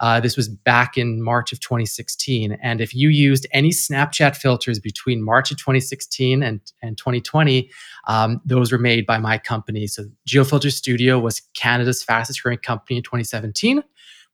Uh, 0.00 0.20
this 0.20 0.36
was 0.36 0.46
back 0.46 0.98
in 0.98 1.22
March 1.22 1.52
of 1.52 1.60
2016. 1.60 2.58
And 2.62 2.82
if 2.82 2.94
you 2.94 3.08
used 3.08 3.46
any 3.52 3.70
Snapchat 3.70 4.36
filters 4.36 4.78
between 4.78 5.24
March 5.24 5.50
of 5.50 5.56
2016 5.56 6.42
and, 6.42 6.60
and 6.82 6.98
2020, 6.98 7.70
um, 8.06 8.42
those 8.44 8.70
were 8.70 8.78
made 8.78 9.06
by 9.06 9.16
my 9.16 9.38
company. 9.38 9.86
So 9.86 10.04
GeoFilter 10.28 10.70
Studio 10.70 11.18
was 11.18 11.40
Canada's 11.54 12.04
fastest 12.04 12.42
growing 12.42 12.58
company 12.58 12.98
in 12.98 13.02
2017. 13.02 13.82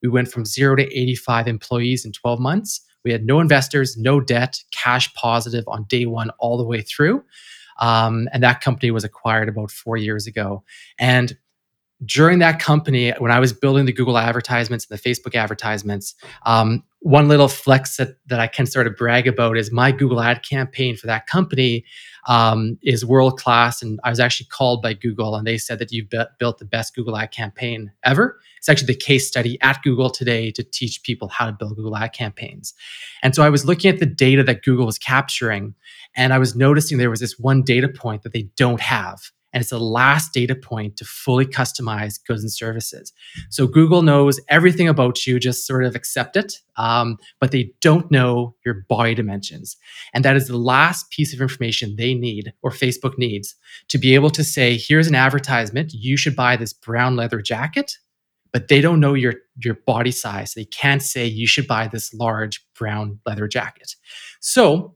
We 0.02 0.08
went 0.08 0.28
from 0.28 0.44
zero 0.44 0.76
to 0.76 0.82
85 0.82 1.48
employees 1.48 2.04
in 2.04 2.12
12 2.12 2.40
months. 2.40 2.80
We 3.04 3.12
had 3.12 3.24
no 3.24 3.40
investors, 3.40 3.96
no 3.96 4.20
debt, 4.20 4.62
cash 4.72 5.12
positive 5.14 5.64
on 5.66 5.84
day 5.84 6.06
one 6.06 6.30
all 6.38 6.56
the 6.56 6.64
way 6.64 6.82
through. 6.82 7.24
Um, 7.78 8.28
and 8.32 8.42
that 8.42 8.60
company 8.60 8.90
was 8.90 9.04
acquired 9.04 9.48
about 9.48 9.70
four 9.70 9.96
years 9.96 10.26
ago. 10.26 10.62
And 10.98 11.36
during 12.04 12.40
that 12.40 12.58
company, 12.58 13.12
when 13.18 13.30
I 13.30 13.40
was 13.40 13.52
building 13.52 13.86
the 13.86 13.92
Google 13.92 14.18
advertisements 14.18 14.86
and 14.88 14.98
the 14.98 15.02
Facebook 15.02 15.34
advertisements, 15.34 16.14
um, 16.44 16.84
one 17.02 17.26
little 17.26 17.48
flex 17.48 17.96
that, 17.96 18.16
that 18.26 18.38
I 18.38 18.46
can 18.46 18.64
sort 18.64 18.86
of 18.86 18.96
brag 18.96 19.26
about 19.26 19.58
is 19.58 19.72
my 19.72 19.90
Google 19.90 20.20
ad 20.20 20.44
campaign 20.48 20.96
for 20.96 21.08
that 21.08 21.26
company 21.26 21.84
um, 22.28 22.78
is 22.80 23.04
world 23.04 23.40
class. 23.40 23.82
And 23.82 23.98
I 24.04 24.10
was 24.10 24.20
actually 24.20 24.46
called 24.46 24.82
by 24.82 24.94
Google, 24.94 25.34
and 25.34 25.44
they 25.44 25.58
said 25.58 25.80
that 25.80 25.90
you've 25.90 26.08
built 26.38 26.58
the 26.58 26.64
best 26.64 26.94
Google 26.94 27.16
ad 27.16 27.32
campaign 27.32 27.90
ever. 28.04 28.38
It's 28.56 28.68
actually 28.68 28.86
the 28.86 29.00
case 29.00 29.26
study 29.26 29.58
at 29.62 29.82
Google 29.82 30.10
today 30.10 30.52
to 30.52 30.62
teach 30.62 31.02
people 31.02 31.26
how 31.26 31.46
to 31.46 31.52
build 31.52 31.74
Google 31.74 31.96
ad 31.96 32.12
campaigns. 32.12 32.72
And 33.22 33.34
so 33.34 33.42
I 33.42 33.48
was 33.48 33.64
looking 33.64 33.90
at 33.90 33.98
the 33.98 34.06
data 34.06 34.44
that 34.44 34.62
Google 34.62 34.86
was 34.86 34.98
capturing, 34.98 35.74
and 36.14 36.32
I 36.32 36.38
was 36.38 36.54
noticing 36.54 36.98
there 36.98 37.10
was 37.10 37.20
this 37.20 37.38
one 37.38 37.62
data 37.62 37.88
point 37.88 38.22
that 38.22 38.32
they 38.32 38.48
don't 38.56 38.80
have 38.80 39.32
and 39.52 39.60
it's 39.60 39.70
the 39.70 39.78
last 39.78 40.32
data 40.32 40.54
point 40.54 40.96
to 40.96 41.04
fully 41.04 41.46
customize 41.46 42.18
goods 42.26 42.42
and 42.42 42.52
services. 42.52 43.12
So 43.50 43.66
Google 43.66 44.02
knows 44.02 44.40
everything 44.48 44.88
about 44.88 45.26
you, 45.26 45.38
just 45.38 45.66
sort 45.66 45.84
of 45.84 45.94
accept 45.94 46.36
it, 46.36 46.54
um, 46.76 47.18
but 47.40 47.50
they 47.50 47.72
don't 47.80 48.10
know 48.10 48.54
your 48.64 48.84
body 48.88 49.14
dimensions. 49.14 49.76
And 50.14 50.24
that 50.24 50.36
is 50.36 50.48
the 50.48 50.56
last 50.56 51.10
piece 51.10 51.34
of 51.34 51.40
information 51.40 51.96
they 51.96 52.14
need, 52.14 52.52
or 52.62 52.70
Facebook 52.70 53.18
needs, 53.18 53.54
to 53.88 53.98
be 53.98 54.14
able 54.14 54.30
to 54.30 54.44
say, 54.44 54.76
here's 54.76 55.08
an 55.08 55.14
advertisement, 55.14 55.92
you 55.92 56.16
should 56.16 56.36
buy 56.36 56.56
this 56.56 56.72
brown 56.72 57.16
leather 57.16 57.42
jacket. 57.42 57.98
But 58.52 58.68
they 58.68 58.82
don't 58.82 59.00
know 59.00 59.14
your, 59.14 59.34
your 59.64 59.78
body 59.86 60.10
size. 60.10 60.52
They 60.52 60.66
can't 60.66 61.00
say 61.00 61.24
you 61.24 61.46
should 61.46 61.66
buy 61.66 61.88
this 61.88 62.12
large 62.12 62.62
brown 62.78 63.18
leather 63.24 63.48
jacket. 63.48 63.96
So 64.40 64.94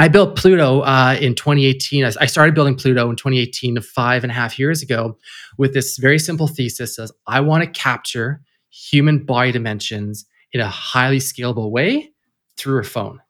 I 0.00 0.06
built 0.06 0.36
Pluto 0.36 0.80
uh, 0.80 1.16
in 1.20 1.34
2018. 1.34 2.04
I 2.04 2.26
started 2.26 2.54
building 2.54 2.76
Pluto 2.76 3.10
in 3.10 3.16
2018, 3.16 3.80
five 3.80 4.22
and 4.22 4.30
a 4.30 4.34
half 4.34 4.58
years 4.58 4.80
ago, 4.80 5.18
with 5.56 5.74
this 5.74 5.96
very 5.98 6.18
simple 6.18 6.46
thesis: 6.46 6.98
as 6.98 7.10
I 7.26 7.40
want 7.40 7.64
to 7.64 7.70
capture 7.70 8.42
human 8.70 9.24
body 9.24 9.50
dimensions 9.50 10.24
in 10.52 10.60
a 10.60 10.68
highly 10.68 11.18
scalable 11.18 11.70
way 11.70 12.12
through 12.56 12.80
a 12.80 12.84
phone. 12.84 13.20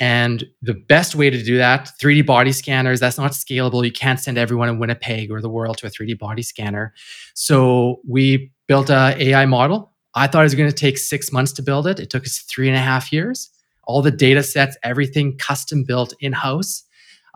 And 0.00 0.44
the 0.62 0.74
best 0.74 1.14
way 1.14 1.28
to 1.28 1.42
do 1.42 1.58
that, 1.58 1.90
3D 2.02 2.24
body 2.24 2.52
scanners, 2.52 3.00
that's 3.00 3.18
not 3.18 3.32
scalable. 3.32 3.84
You 3.84 3.92
can't 3.92 4.18
send 4.18 4.38
everyone 4.38 4.70
in 4.70 4.78
Winnipeg 4.78 5.30
or 5.30 5.42
the 5.42 5.50
world 5.50 5.76
to 5.78 5.86
a 5.86 5.90
3D 5.90 6.18
body 6.18 6.42
scanner. 6.42 6.94
So 7.34 8.00
we 8.08 8.50
built 8.66 8.88
a 8.88 9.14
AI 9.18 9.44
model. 9.44 9.92
I 10.14 10.26
thought 10.26 10.40
it 10.40 10.44
was 10.44 10.54
going 10.54 10.70
to 10.70 10.74
take 10.74 10.96
six 10.96 11.30
months 11.30 11.52
to 11.52 11.62
build 11.62 11.86
it. 11.86 12.00
It 12.00 12.08
took 12.08 12.24
us 12.24 12.38
three 12.38 12.68
and 12.68 12.76
a 12.76 12.80
half 12.80 13.12
years 13.12 13.50
all 13.90 14.02
the 14.02 14.10
data 14.10 14.42
sets, 14.42 14.76
everything 14.82 15.36
custom 15.36 15.82
built 15.84 16.14
in 16.20 16.32
house. 16.32 16.84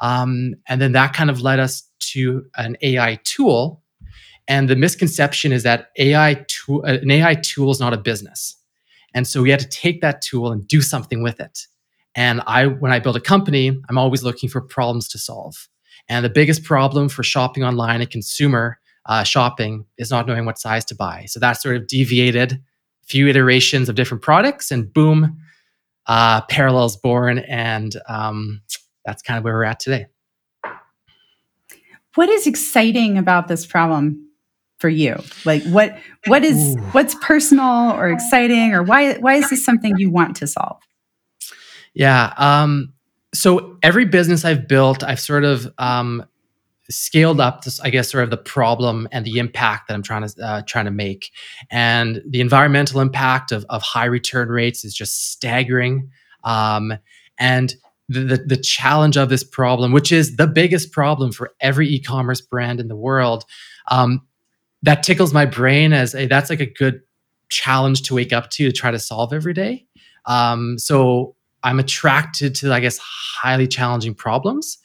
Um, 0.01 0.55
and 0.69 0.81
then 0.81 0.93
that 0.93 1.13
kind 1.13 1.31
of 1.31 1.41
led 1.41 1.59
us 1.59 1.83
to 2.13 2.45
an 2.57 2.77
AI 2.81 3.19
tool. 3.25 3.83
And 4.47 4.69
the 4.69 4.77
misconception 4.77 5.53
is 5.53 5.65
that 5.65 5.89
AI 5.99 6.45
tool, 6.47 6.83
an 6.85 7.11
AI 7.11 7.35
tool 7.35 7.71
is 7.71 7.81
not 7.81 7.93
a 7.93 7.99
business. 7.99 8.57
And 9.15 9.27
so 9.27 9.43
we 9.43 9.51
had 9.51 9.61
to 9.61 9.69
take 9.69 10.01
that 10.01 10.23
tool 10.23 10.53
and 10.53 10.67
do 10.67 10.81
something 10.81 11.23
with 11.23 11.41
it. 11.41 11.67
And 12.15 12.41
I, 12.47 12.67
when 12.67 12.93
I 12.93 13.01
build 13.01 13.17
a 13.17 13.21
company, 13.21 13.77
I'm 13.89 13.99
always 13.99 14.23
looking 14.23 14.49
for 14.49 14.61
problems 14.61 15.09
to 15.09 15.19
solve. 15.19 15.69
And 16.09 16.25
the 16.25 16.31
biggest 16.31 16.63
problem 16.63 17.09
for 17.09 17.23
shopping 17.23 17.65
online 17.65 18.01
and 18.01 18.11
consumer 18.11 18.79
uh, 19.07 19.25
shopping 19.25 19.87
is 19.99 20.11
not 20.11 20.27
knowing 20.27 20.45
what 20.45 20.59
size 20.59 20.85
to 20.87 20.95
buy. 20.95 21.25
So 21.27 21.41
that 21.41 21.61
sort 21.61 21.77
of 21.77 21.87
deviated 21.87 22.53
a 22.53 23.07
few 23.07 23.29
iterations 23.29 23.89
of 23.89 23.97
different 23.97 24.23
products, 24.23 24.71
and 24.71 24.93
boom, 24.93 25.39
uh, 26.07 26.43
parallels 26.43 26.97
born, 26.97 27.39
and 27.39 27.95
um, 28.09 28.63
that's 29.05 29.23
kind 29.23 29.39
of 29.39 29.45
where 29.45 29.55
we're 29.55 29.65
at 29.65 29.81
today. 29.81 30.07
What 32.15 32.29
is 32.29 32.47
exciting 32.47 33.19
about 33.19 33.49
this 33.49 33.67
problem 33.67 34.29
for 34.79 34.89
you? 34.89 35.17
Like 35.45 35.65
what 35.65 35.99
what 36.27 36.45
is 36.45 36.77
Ooh. 36.77 36.81
what's 36.93 37.15
personal 37.17 37.93
or 37.93 38.09
exciting, 38.09 38.73
or 38.73 38.83
why 38.83 39.15
why 39.15 39.35
is 39.35 39.51
this 39.51 39.65
something 39.65 39.95
you 39.99 40.11
want 40.11 40.37
to 40.37 40.47
solve? 40.47 40.81
Yeah. 41.95 42.35
Um, 42.37 42.93
so 43.33 43.79
every 43.83 44.05
business 44.05 44.45
I've 44.45 44.69
built, 44.69 45.03
I've 45.03 45.21
sort 45.21 45.45
of 45.45 45.73
um, 45.79 46.25
scaled 46.91 47.41
up 47.41 47.65
this, 47.65 47.81
I 47.81 47.91
guess, 47.91 48.11
sort 48.11 48.25
of 48.25 48.31
the 48.31 48.37
problem 48.37 49.09
and 49.13 49.25
the 49.25 49.39
impact 49.39 49.89
that 49.89 49.95
I'm 49.95 50.03
trying 50.03 50.27
to 50.27 50.45
uh, 50.45 50.63
trying 50.63 50.85
to 50.85 50.91
make. 50.91 51.31
And 51.71 52.23
the 52.29 52.41
environmental 52.41 53.01
impact 53.01 53.53
of, 53.53 53.65
of 53.71 53.83
high 53.83 54.05
return 54.05 54.49
rates 54.49 54.85
is 54.85 54.95
just 54.95 55.33
staggering. 55.33 56.11
Um, 56.45 56.93
and 57.39 57.75
the, 58.09 58.21
the, 58.21 58.37
the 58.37 58.57
challenge 58.57 59.17
of 59.17 59.31
this 59.31 59.43
problem, 59.43 59.93
which 59.93 60.13
is 60.13 60.37
the 60.37 60.47
biggest 60.47 60.93
problem 60.93 61.33
for 61.33 61.53
every 61.61 61.89
e-commerce 61.89 62.43
brand 62.43 62.81
in 62.81 62.89
the 62.89 62.97
world, 62.97 63.45
um, 63.91 64.21
that 64.83 65.03
tickles 65.03 65.33
my 65.33 65.47
brain 65.47 65.95
as 65.95 66.15
a, 66.15 66.27
that's 66.27 66.51
like 66.51 66.61
a 66.61 66.67
good 66.67 67.01
challenge 67.49 68.03
to 68.03 68.15
wake 68.15 68.33
up 68.33 68.51
to 68.51 68.67
to 68.67 68.73
try 68.73 68.91
to 68.91 68.99
solve 68.99 69.33
every 69.33 69.55
day. 69.55 69.87
Um, 70.27 70.79
so 70.79 71.35
I'm 71.65 71.81
attracted 71.81 72.55
to, 72.57 72.73
I 72.73 72.81
guess, 72.81 72.99
highly 72.99 73.67
challenging 73.67 74.15
problems 74.15 74.79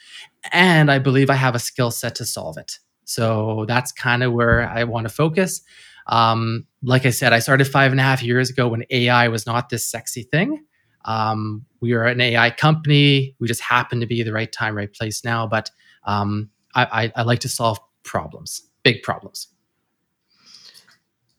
and 0.51 0.91
I 0.91 0.99
believe 0.99 1.29
I 1.29 1.35
have 1.35 1.55
a 1.55 1.59
skill 1.59 1.91
set 1.91 2.15
to 2.15 2.25
solve 2.25 2.57
it. 2.57 2.79
So 3.03 3.65
that's 3.67 3.91
kind 3.91 4.23
of 4.23 4.33
where 4.33 4.67
I 4.69 4.83
want 4.85 5.07
to 5.07 5.13
focus. 5.13 5.61
Um, 6.07 6.65
like 6.81 7.05
I 7.05 7.09
said, 7.09 7.33
I 7.33 7.39
started 7.39 7.65
five 7.65 7.91
and 7.91 7.99
a 7.99 8.03
half 8.03 8.23
years 8.23 8.49
ago 8.49 8.67
when 8.67 8.83
AI 8.89 9.27
was 9.27 9.45
not 9.45 9.69
this 9.69 9.85
sexy 9.85 10.23
thing. 10.23 10.63
Um, 11.05 11.65
we 11.81 11.93
are 11.93 12.05
an 12.05 12.21
AI 12.21 12.49
company. 12.51 13.35
We 13.39 13.47
just 13.47 13.61
happen 13.61 13.99
to 13.99 14.05
be 14.05 14.23
the 14.23 14.33
right 14.33 14.51
time, 14.51 14.75
right 14.75 14.91
place 14.91 15.23
now. 15.23 15.47
But 15.47 15.69
um, 16.05 16.49
I, 16.75 16.85
I, 17.03 17.11
I 17.17 17.23
like 17.23 17.39
to 17.39 17.49
solve 17.49 17.79
problems, 18.03 18.61
big 18.83 19.03
problems. 19.03 19.47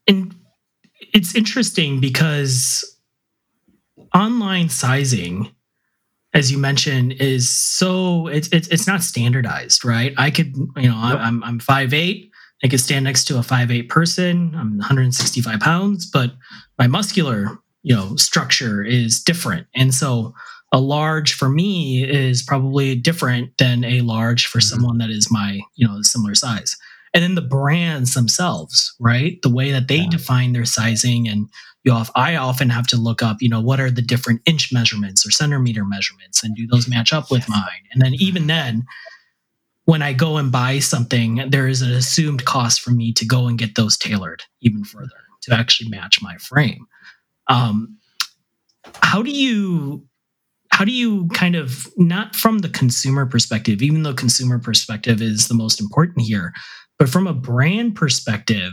And 0.07 0.35
it's 1.13 1.35
interesting 1.35 2.01
because 2.01 2.97
online 4.15 4.69
sizing 4.69 5.51
as 6.33 6.53
you 6.53 6.59
mentioned, 6.59 7.15
is 7.15 7.51
so 7.51 8.29
it's 8.29 8.49
it's 8.53 8.69
it's 8.69 8.87
not 8.87 9.03
standardized, 9.03 9.85
right? 9.85 10.15
I 10.17 10.31
could, 10.31 10.55
you 10.77 10.89
know, 10.89 11.09
nope. 11.09 11.19
I'm 11.21 11.43
I'm 11.43 11.59
five 11.59 11.93
eight. 11.93 12.31
I 12.63 12.69
could 12.69 12.81
stand 12.81 13.05
next 13.05 13.25
to 13.25 13.39
a 13.39 13.43
five 13.43 13.71
eight 13.71 13.89
person. 13.89 14.55
I'm 14.55 14.79
165 14.79 15.61
pounds, 15.61 16.09
but 16.09 16.33
my 16.79 16.87
muscular, 16.87 17.59
you 17.83 17.97
know, 17.97 18.17
structure 18.17 18.85
is 18.85 19.21
different, 19.23 19.67
and 19.75 19.93
so 19.93 20.35
a 20.73 20.79
large 20.79 21.35
for 21.35 21.49
me 21.49 22.09
is 22.09 22.43
probably 22.43 22.95
different 22.95 23.59
than 23.59 23.83
a 23.85 24.03
large 24.03 24.47
for 24.47 24.59
mm-hmm. 24.59 24.75
someone 24.75 24.99
that 24.99 25.11
is 25.11 25.31
my, 25.31 25.61
you 25.75 25.87
know, 25.87 25.99
similar 26.03 26.37
size. 26.37 26.77
And 27.13 27.25
then 27.25 27.35
the 27.35 27.43
brands 27.43 28.15
themselves, 28.15 28.95
right? 29.01 29.43
The 29.43 29.51
way 29.51 29.73
that 29.73 29.89
they 29.89 29.97
yeah. 29.97 30.11
define 30.11 30.53
their 30.53 30.65
sizing 30.65 31.27
and 31.27 31.49
you 31.85 31.93
know, 31.93 32.05
I 32.15 32.37
often 32.37 32.69
have 32.71 32.87
to 32.89 32.97
look 32.97 33.23
up, 33.23 33.39
you 33.41 33.49
know, 33.49 33.61
what 33.61 33.81
are 33.81 33.91
the 33.91 34.03
different 34.03 34.43
inch 34.45 34.73
measurements 34.73 35.27
or 35.27 35.31
centimeter 35.31 35.85
measurements 35.85 36.45
and 36.45 36.55
do 36.55 36.67
those 36.67 36.89
match 36.89 37.13
up 37.13 37.31
with 37.31 37.49
mine? 37.49 37.83
And 37.93 38.03
then 38.03 38.15
even 38.15 38.47
then, 38.47 38.85
when 39.87 40.03
I 40.03 40.13
go 40.13 40.37
and 40.37 40.53
buy 40.53 40.79
something, 40.79 41.43
there 41.49 41.67
is 41.67 41.83
an 41.83 41.91
assumed 41.91 42.45
cost 42.45 42.81
for 42.81 42.91
me 42.91 43.13
to 43.15 43.27
go 43.27 43.47
and 43.47 43.59
get 43.59 43.75
those 43.75 43.97
tailored 43.97 44.43
even 44.61 44.85
further 44.85 45.09
to 45.43 45.55
actually 45.55 45.89
match 45.89 46.23
my 46.23 46.37
frame. 46.37 46.87
Um, 47.49 47.99
how 49.03 49.23
do 49.23 49.31
you 49.31 50.07
how 50.73 50.85
do 50.85 50.93
you 50.93 51.29
kind 51.29 51.57
of 51.57 51.89
not 51.97 52.37
from 52.37 52.59
the 52.59 52.69
consumer 52.69 53.27
perspective 53.27 53.83
even 53.83 54.03
though 54.03 54.15
consumer 54.15 54.59
perspective 54.59 55.21
is 55.21 55.49
the 55.49 55.55
most 55.55 55.81
important 55.81 56.25
here 56.25 56.53
but 56.99 57.09
from 57.09 57.27
a 57.27 57.35
brand 57.35 57.95
perspective 57.95 58.73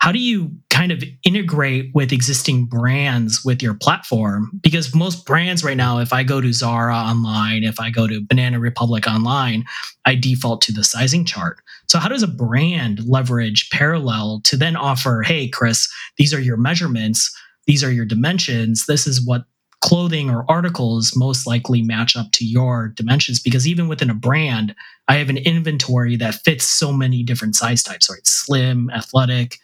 how 0.00 0.12
do 0.12 0.18
you 0.18 0.50
kind 0.70 0.90
of 0.92 1.04
integrate 1.24 1.90
with 1.94 2.10
existing 2.10 2.64
brands 2.64 3.44
with 3.44 3.62
your 3.62 3.74
platform? 3.74 4.50
Because 4.62 4.94
most 4.94 5.26
brands 5.26 5.62
right 5.62 5.76
now 5.76 5.98
if 5.98 6.12
i 6.12 6.22
go 6.22 6.40
to 6.40 6.52
zara 6.52 6.96
online 6.96 7.64
if 7.64 7.78
i 7.78 7.90
go 7.90 8.06
to 8.06 8.24
banana 8.26 8.58
republic 8.58 9.06
online 9.06 9.64
i 10.06 10.14
default 10.14 10.62
to 10.62 10.72
the 10.72 10.82
sizing 10.82 11.24
chart. 11.24 11.58
So 11.88 11.98
how 11.98 12.08
does 12.08 12.22
a 12.22 12.28
brand 12.28 13.04
leverage 13.06 13.70
parallel 13.70 14.40
to 14.44 14.56
then 14.56 14.74
offer 14.74 15.22
hey 15.22 15.48
chris 15.48 15.88
these 16.16 16.34
are 16.34 16.40
your 16.40 16.56
measurements. 16.56 17.34
These 17.66 17.84
are 17.84 17.92
your 17.92 18.06
dimensions. 18.06 18.86
This 18.86 19.06
is 19.06 19.24
what 19.24 19.44
clothing 19.80 20.28
or 20.28 20.44
articles 20.50 21.14
most 21.16 21.46
likely 21.46 21.80
match 21.80 22.16
up 22.16 22.30
to 22.32 22.44
your 22.44 22.88
dimensions. 22.88 23.40
Because 23.40 23.66
even 23.66 23.88
within 23.88 24.10
a 24.10 24.14
brand 24.14 24.74
i 25.08 25.16
have 25.16 25.28
an 25.28 25.38
inventory 25.38 26.16
that 26.16 26.36
fits 26.36 26.64
so 26.64 26.92
many 26.92 27.22
different 27.22 27.54
size 27.54 27.82
types 27.82 28.08
right? 28.10 28.26
Slim 28.26 28.90
athletic 28.90 29.58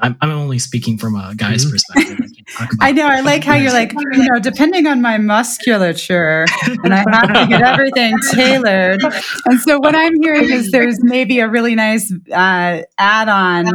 I'm, 0.00 0.16
I'm 0.20 0.30
only 0.30 0.58
speaking 0.58 0.98
from 0.98 1.14
a 1.16 1.34
guy's 1.34 1.64
Mhm. 1.66 1.70
perspective. 1.72 2.18
I, 2.58 2.68
I 2.88 2.92
know. 2.92 3.06
I 3.08 3.20
like 3.20 3.44
how 3.44 3.54
you're 3.56 3.72
like, 3.72 3.92
you 3.92 4.28
know, 4.30 4.38
depending 4.40 4.86
on 4.86 5.00
my 5.02 5.18
musculature, 5.18 6.46
and 6.84 6.94
I 6.94 7.04
have 7.10 7.32
to 7.34 7.46
get 7.48 7.62
everything 7.62 8.16
tailored. 8.32 9.00
And 9.46 9.60
so 9.60 9.78
what 9.78 9.94
I'm 9.94 10.14
hearing 10.22 10.50
is 10.50 10.70
there's 10.70 10.98
maybe 11.02 11.40
a 11.40 11.48
really 11.48 11.74
nice 11.74 12.12
uh, 12.32 12.82
add-on 12.98 13.66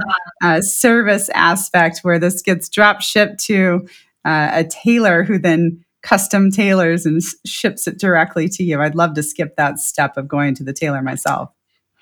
uh, 0.43 0.61
service 0.61 1.29
aspect 1.29 1.99
where 2.03 2.19
this 2.19 2.41
gets 2.41 2.69
drop 2.69 3.01
shipped 3.01 3.39
to 3.45 3.87
uh, 4.23 4.49
a 4.53 4.63
tailor 4.63 5.23
who 5.23 5.37
then 5.37 5.83
custom 6.01 6.51
tailors 6.51 7.05
and 7.05 7.21
ships 7.45 7.87
it 7.87 7.97
directly 7.99 8.47
to 8.49 8.63
you. 8.63 8.79
I'd 8.81 8.95
love 8.95 9.15
to 9.15 9.23
skip 9.23 9.55
that 9.57 9.79
step 9.79 10.17
of 10.17 10.27
going 10.27 10.53
to 10.55 10.63
the 10.63 10.73
tailor 10.73 11.01
myself. 11.01 11.49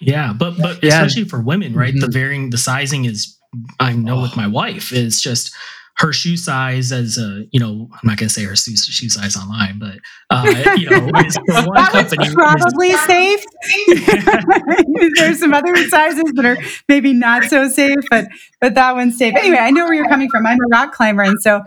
Yeah, 0.02 0.34
but 0.34 0.58
but 0.58 0.84
Yeah. 0.84 1.02
especially 1.04 1.24
for 1.26 1.40
women, 1.42 1.74
right? 1.74 1.94
The 1.98 2.08
Mhm. 2.08 2.14
varying 2.14 2.50
the 2.50 2.58
sizing 2.58 3.06
is 3.06 3.38
I 3.80 3.94
know 3.94 4.22
with 4.22 4.36
my 4.36 4.48
wife 4.48 4.92
is 4.92 5.22
just 5.22 5.54
her 5.98 6.12
shoe 6.12 6.36
size 6.38 6.92
as 6.92 7.20
a 7.20 7.46
you 7.52 7.60
know 7.60 7.88
I'm 7.92 8.00
not 8.04 8.18
gonna 8.18 8.30
say 8.30 8.44
her 8.46 8.56
shoe, 8.56 8.76
shoe 8.76 9.10
size 9.10 9.38
online, 9.38 9.78
but 9.80 9.98
uh, 10.32 10.74
you 10.78 10.90
know 10.90 11.06
is 11.26 11.36
That 11.36 11.90
company 11.92 12.18
was 12.20 12.30
is- 12.30 12.34
probably 12.36 12.92
safe. 13.06 13.44
There's 15.18 15.40
some 15.40 15.54
other 15.54 15.76
sizes 15.90 16.32
that 16.36 16.46
are 16.46 16.58
maybe 16.90 17.14
not 17.14 17.44
so 17.46 17.68
safe, 17.68 17.96
but 18.10 18.26
but 18.60 18.76
that 18.76 18.96
one's 18.96 19.18
safe. 19.18 19.36
Anyway, 19.36 19.58
I 19.58 19.72
know 19.72 19.86
where 19.86 19.94
you're 19.94 20.10
coming 20.10 20.30
from. 20.30 20.46
I'm 20.46 20.58
a 20.60 20.68
rock 20.72 20.94
climber, 20.94 21.22
and 21.24 21.42
so 21.42 21.62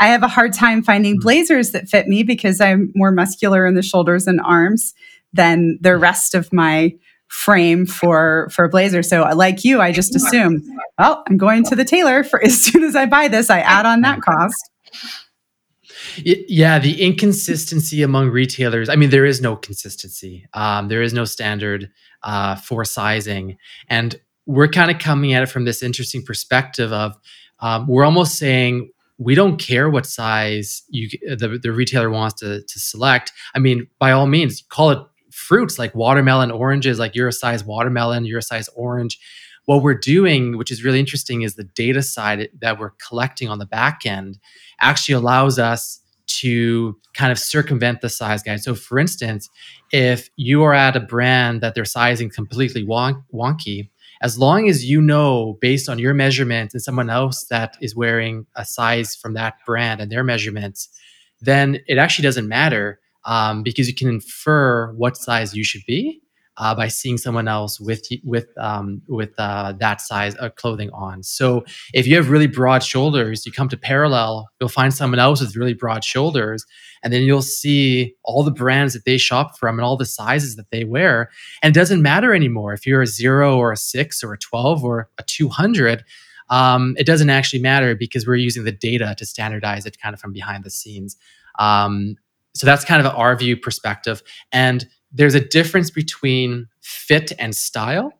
I 0.00 0.08
have 0.08 0.22
a 0.22 0.28
hard 0.28 0.52
time 0.52 0.82
finding 0.82 1.18
blazers 1.18 1.70
that 1.72 1.88
fit 1.88 2.06
me 2.08 2.22
because 2.22 2.60
I'm 2.60 2.92
more 2.94 3.10
muscular 3.12 3.66
in 3.66 3.74
the 3.74 3.82
shoulders 3.82 4.26
and 4.26 4.40
arms 4.40 4.94
than 5.32 5.78
the 5.80 5.96
rest 5.96 6.34
of 6.34 6.52
my 6.52 6.94
frame 7.28 7.86
for 7.86 8.48
for 8.50 8.64
a 8.64 8.68
blazer. 8.68 9.02
So 9.02 9.22
like 9.34 9.64
you, 9.64 9.80
I 9.80 9.92
just 9.92 10.14
assume, 10.16 10.62
well, 10.98 11.22
I'm 11.28 11.36
going 11.36 11.64
to 11.64 11.76
the 11.76 11.84
tailor 11.84 12.24
for 12.24 12.42
as 12.44 12.60
soon 12.60 12.82
as 12.84 12.96
I 12.96 13.06
buy 13.06 13.28
this, 13.28 13.50
I 13.50 13.60
add 13.60 13.86
on 13.86 14.00
that 14.02 14.20
cost. 14.28 14.70
Yeah, 16.16 16.78
the 16.78 17.02
inconsistency 17.02 18.02
among 18.02 18.30
retailers. 18.30 18.88
I 18.88 18.96
mean, 18.96 19.10
there 19.10 19.24
is 19.24 19.40
no 19.40 19.56
consistency. 19.56 20.46
Um, 20.54 20.88
there 20.88 21.02
is 21.02 21.12
no 21.12 21.24
standard 21.24 21.90
uh, 22.22 22.56
for 22.56 22.84
sizing, 22.84 23.56
and 23.88 24.16
we're 24.46 24.68
kind 24.68 24.90
of 24.90 24.98
coming 24.98 25.32
at 25.34 25.42
it 25.42 25.46
from 25.46 25.64
this 25.64 25.82
interesting 25.82 26.24
perspective 26.24 26.92
of 26.92 27.16
um, 27.60 27.86
we're 27.86 28.04
almost 28.04 28.36
saying 28.36 28.90
we 29.18 29.34
don't 29.34 29.58
care 29.58 29.90
what 29.90 30.06
size 30.06 30.82
you 30.88 31.08
the, 31.36 31.58
the 31.60 31.72
retailer 31.72 32.10
wants 32.10 32.40
to, 32.40 32.62
to 32.62 32.78
select. 32.78 33.32
I 33.54 33.58
mean, 33.58 33.88
by 33.98 34.12
all 34.12 34.26
means, 34.26 34.62
call 34.68 34.90
it 34.90 34.98
fruits 35.30 35.78
like 35.78 35.94
watermelon, 35.94 36.50
oranges. 36.50 36.98
Like 36.98 37.14
you're 37.14 37.28
a 37.28 37.32
size 37.32 37.64
watermelon, 37.64 38.24
you're 38.24 38.38
a 38.38 38.42
size 38.42 38.68
orange. 38.76 39.18
What 39.68 39.82
we're 39.82 39.92
doing, 39.92 40.56
which 40.56 40.70
is 40.70 40.82
really 40.82 40.98
interesting, 40.98 41.42
is 41.42 41.54
the 41.54 41.64
data 41.64 42.02
side 42.02 42.48
that 42.58 42.78
we're 42.78 42.92
collecting 43.06 43.50
on 43.50 43.58
the 43.58 43.66
back 43.66 44.06
end 44.06 44.38
actually 44.80 45.14
allows 45.14 45.58
us 45.58 46.00
to 46.38 46.96
kind 47.12 47.30
of 47.30 47.38
circumvent 47.38 48.00
the 48.00 48.08
size 48.08 48.42
guide. 48.42 48.62
So, 48.62 48.74
for 48.74 48.98
instance, 48.98 49.50
if 49.92 50.30
you 50.36 50.62
are 50.62 50.72
at 50.72 50.96
a 50.96 51.00
brand 51.00 51.60
that 51.60 51.74
they're 51.74 51.84
sizing 51.84 52.30
completely 52.30 52.82
wonk- 52.82 53.22
wonky, 53.30 53.90
as 54.22 54.38
long 54.38 54.70
as 54.70 54.86
you 54.86 55.02
know 55.02 55.58
based 55.60 55.90
on 55.90 55.98
your 55.98 56.14
measurements 56.14 56.72
and 56.72 56.82
someone 56.82 57.10
else 57.10 57.44
that 57.50 57.76
is 57.82 57.94
wearing 57.94 58.46
a 58.56 58.64
size 58.64 59.14
from 59.14 59.34
that 59.34 59.56
brand 59.66 60.00
and 60.00 60.10
their 60.10 60.24
measurements, 60.24 60.88
then 61.42 61.80
it 61.86 61.98
actually 61.98 62.22
doesn't 62.22 62.48
matter 62.48 63.00
um, 63.26 63.62
because 63.62 63.86
you 63.86 63.94
can 63.94 64.08
infer 64.08 64.94
what 64.94 65.18
size 65.18 65.54
you 65.54 65.62
should 65.62 65.84
be 65.86 66.22
uh, 66.58 66.74
by 66.74 66.88
seeing 66.88 67.16
someone 67.16 67.48
else 67.48 67.80
with 67.80 68.06
with 68.24 68.46
um, 68.58 69.00
with 69.08 69.32
uh, 69.38 69.72
that 69.78 70.00
size 70.00 70.34
of 70.36 70.56
clothing 70.56 70.90
on. 70.90 71.22
So 71.22 71.64
if 71.94 72.06
you 72.06 72.16
have 72.16 72.30
really 72.30 72.48
broad 72.48 72.82
shoulders, 72.82 73.46
you 73.46 73.52
come 73.52 73.68
to 73.68 73.76
Parallel, 73.76 74.48
you'll 74.60 74.68
find 74.68 74.92
someone 74.92 75.20
else 75.20 75.40
with 75.40 75.56
really 75.56 75.74
broad 75.74 76.04
shoulders, 76.04 76.66
and 77.02 77.12
then 77.12 77.22
you'll 77.22 77.42
see 77.42 78.14
all 78.24 78.42
the 78.42 78.50
brands 78.50 78.92
that 78.92 79.04
they 79.04 79.18
shop 79.18 79.56
from 79.56 79.78
and 79.78 79.84
all 79.84 79.96
the 79.96 80.04
sizes 80.04 80.56
that 80.56 80.70
they 80.70 80.84
wear. 80.84 81.30
And 81.62 81.74
it 81.74 81.78
doesn't 81.78 82.02
matter 82.02 82.34
anymore 82.34 82.72
if 82.72 82.86
you're 82.86 83.02
a 83.02 83.06
zero 83.06 83.56
or 83.56 83.72
a 83.72 83.76
six 83.76 84.22
or 84.24 84.32
a 84.32 84.38
12 84.38 84.84
or 84.84 85.08
a 85.18 85.22
200. 85.22 86.04
Um, 86.50 86.96
it 86.98 87.04
doesn't 87.04 87.30
actually 87.30 87.60
matter 87.60 87.94
because 87.94 88.26
we're 88.26 88.36
using 88.36 88.64
the 88.64 88.72
data 88.72 89.14
to 89.18 89.26
standardize 89.26 89.86
it 89.86 90.00
kind 90.00 90.14
of 90.14 90.20
from 90.20 90.32
behind 90.32 90.64
the 90.64 90.70
scenes. 90.70 91.16
Um, 91.58 92.16
so 92.54 92.66
that's 92.66 92.84
kind 92.84 93.04
of 93.04 93.14
our 93.14 93.36
view 93.36 93.56
perspective. 93.56 94.22
And 94.50 94.86
there's 95.12 95.34
a 95.34 95.40
difference 95.40 95.90
between 95.90 96.68
fit 96.80 97.32
and 97.38 97.54
style. 97.54 98.12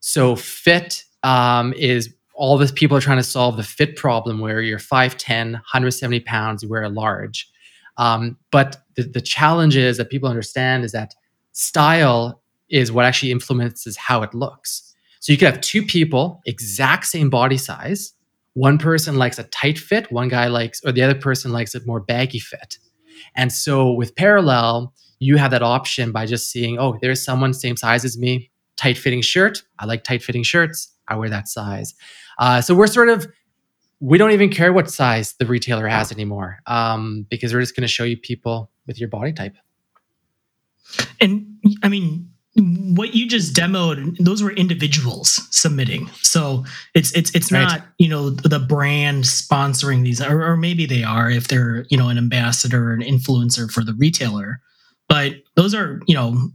So 0.00 0.36
fit 0.36 1.04
um, 1.22 1.72
is 1.74 2.14
all 2.34 2.56
the 2.56 2.72
people 2.72 2.96
are 2.96 3.00
trying 3.00 3.18
to 3.18 3.24
solve 3.24 3.56
the 3.56 3.62
fit 3.62 3.96
problem 3.96 4.38
where 4.38 4.60
you're 4.60 4.78
5'10, 4.78 5.52
170 5.52 6.20
pounds, 6.20 6.62
you 6.62 6.68
wear 6.68 6.84
a 6.84 6.88
large. 6.88 7.50
Um, 7.96 8.38
but 8.52 8.76
the, 8.94 9.02
the 9.02 9.20
challenge 9.20 9.76
is 9.76 9.96
that 9.96 10.08
people 10.08 10.28
understand 10.28 10.84
is 10.84 10.92
that 10.92 11.14
style 11.52 12.40
is 12.70 12.92
what 12.92 13.04
actually 13.04 13.32
influences 13.32 13.96
how 13.96 14.22
it 14.22 14.32
looks. 14.34 14.94
So 15.20 15.32
you 15.32 15.38
could 15.38 15.48
have 15.48 15.60
two 15.60 15.82
people, 15.82 16.40
exact 16.46 17.06
same 17.06 17.28
body 17.28 17.56
size. 17.56 18.14
One 18.54 18.78
person 18.78 19.16
likes 19.16 19.38
a 19.38 19.44
tight 19.44 19.78
fit, 19.78 20.10
one 20.12 20.28
guy 20.28 20.46
likes, 20.46 20.80
or 20.84 20.92
the 20.92 21.02
other 21.02 21.14
person 21.14 21.52
likes 21.52 21.74
a 21.74 21.84
more 21.86 22.00
baggy 22.00 22.38
fit. 22.38 22.78
And 23.34 23.52
so 23.52 23.92
with 23.92 24.14
parallel, 24.14 24.94
you 25.20 25.36
have 25.36 25.50
that 25.50 25.62
option 25.62 26.12
by 26.12 26.26
just 26.26 26.50
seeing, 26.50 26.78
oh, 26.78 26.98
there's 27.00 27.24
someone 27.24 27.52
same 27.54 27.76
size 27.76 28.04
as 28.04 28.16
me, 28.18 28.50
tight 28.76 28.96
fitting 28.98 29.22
shirt. 29.22 29.62
I 29.78 29.84
like 29.86 30.04
tight 30.04 30.22
fitting 30.22 30.42
shirts. 30.42 30.92
I 31.08 31.16
wear 31.16 31.28
that 31.30 31.48
size. 31.48 31.94
Uh, 32.38 32.60
so 32.60 32.74
we're 32.74 32.86
sort 32.86 33.08
of, 33.08 33.26
we 34.00 34.16
don't 34.18 34.30
even 34.30 34.48
care 34.50 34.72
what 34.72 34.90
size 34.90 35.34
the 35.40 35.46
retailer 35.46 35.88
has 35.88 36.12
anymore 36.12 36.58
um, 36.66 37.26
because 37.30 37.52
we're 37.52 37.60
just 37.60 37.74
going 37.74 37.82
to 37.82 37.88
show 37.88 38.04
you 38.04 38.16
people 38.16 38.70
with 38.86 39.00
your 39.00 39.08
body 39.08 39.32
type. 39.32 39.56
And 41.20 41.46
I 41.82 41.88
mean, 41.88 42.30
what 42.54 43.14
you 43.14 43.28
just 43.28 43.54
demoed, 43.54 44.16
those 44.18 44.42
were 44.42 44.52
individuals 44.52 45.40
submitting. 45.50 46.08
So 46.22 46.64
it's 46.94 47.12
it's 47.12 47.34
it's 47.34 47.52
Right. 47.52 47.62
not 47.62 47.82
you 47.98 48.08
know 48.08 48.30
the 48.30 48.58
brand 48.58 49.24
sponsoring 49.24 50.02
these, 50.04 50.20
or, 50.20 50.42
or 50.44 50.56
maybe 50.56 50.86
they 50.86 51.02
are 51.02 51.30
if 51.30 51.48
they're 51.48 51.84
you 51.90 51.96
know 51.96 52.08
an 52.08 52.18
ambassador 52.18 52.90
or 52.90 52.94
an 52.94 53.02
influencer 53.02 53.70
for 53.70 53.84
the 53.84 53.94
retailer. 53.94 54.60
But 55.08 55.34
those 55.56 55.74
are 55.74 56.00
you 56.06 56.14
know. 56.14 56.50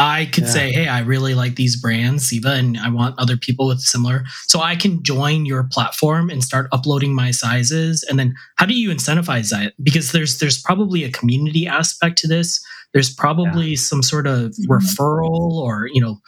I 0.00 0.26
could 0.26 0.44
Yeah. 0.44 0.50
say, 0.50 0.70
hey, 0.70 0.86
I 0.86 1.00
really 1.00 1.34
like 1.34 1.56
these 1.56 1.74
brands, 1.74 2.24
Siva, 2.24 2.52
and 2.52 2.78
I 2.78 2.88
want 2.88 3.18
other 3.18 3.36
people 3.36 3.66
with 3.66 3.80
similar. 3.80 4.24
So 4.46 4.60
I 4.60 4.76
can 4.76 5.02
join 5.02 5.44
your 5.44 5.64
platform 5.64 6.30
and 6.30 6.44
start 6.44 6.68
uploading 6.70 7.16
my 7.16 7.32
sizes. 7.32 8.04
And 8.08 8.16
then 8.16 8.36
how 8.58 8.66
do 8.66 8.74
you 8.74 8.90
incentivize 8.90 9.50
that? 9.50 9.72
Because 9.82 10.12
there's 10.12 10.38
there's 10.38 10.62
probably 10.62 11.02
a 11.02 11.10
community 11.10 11.66
aspect 11.66 12.16
to 12.18 12.28
this 12.28 12.60
there's 12.94 13.12
probably 13.12 13.74
some 13.74 14.02
sort 14.04 14.28
of 14.28 14.54
referral 14.68 15.50
or 15.50 15.88
you 15.92 16.00
know 16.00 16.20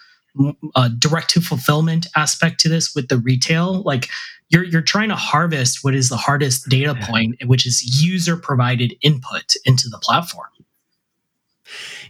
uh, 0.74 0.88
direct 0.98 1.30
to 1.30 1.40
fulfillment 1.40 2.06
aspect 2.16 2.58
to 2.60 2.68
this 2.68 2.92
with 2.94 3.08
the 3.08 3.18
retail 3.18 3.82
like 3.82 4.08
you're 4.48 4.64
you're 4.64 4.82
trying 4.82 5.08
to 5.10 5.16
harvest 5.16 5.82
what 5.84 5.94
is 5.94 6.08
the 6.08 6.16
hardest 6.16 6.68
data 6.68 6.96
Yeah. 6.98 7.06
point 7.06 7.36
which 7.46 7.66
is 7.66 8.02
user 8.04 8.36
provided 8.36 8.94
input 9.02 9.54
into 9.64 9.88
the 9.88 9.98
platform 9.98 10.48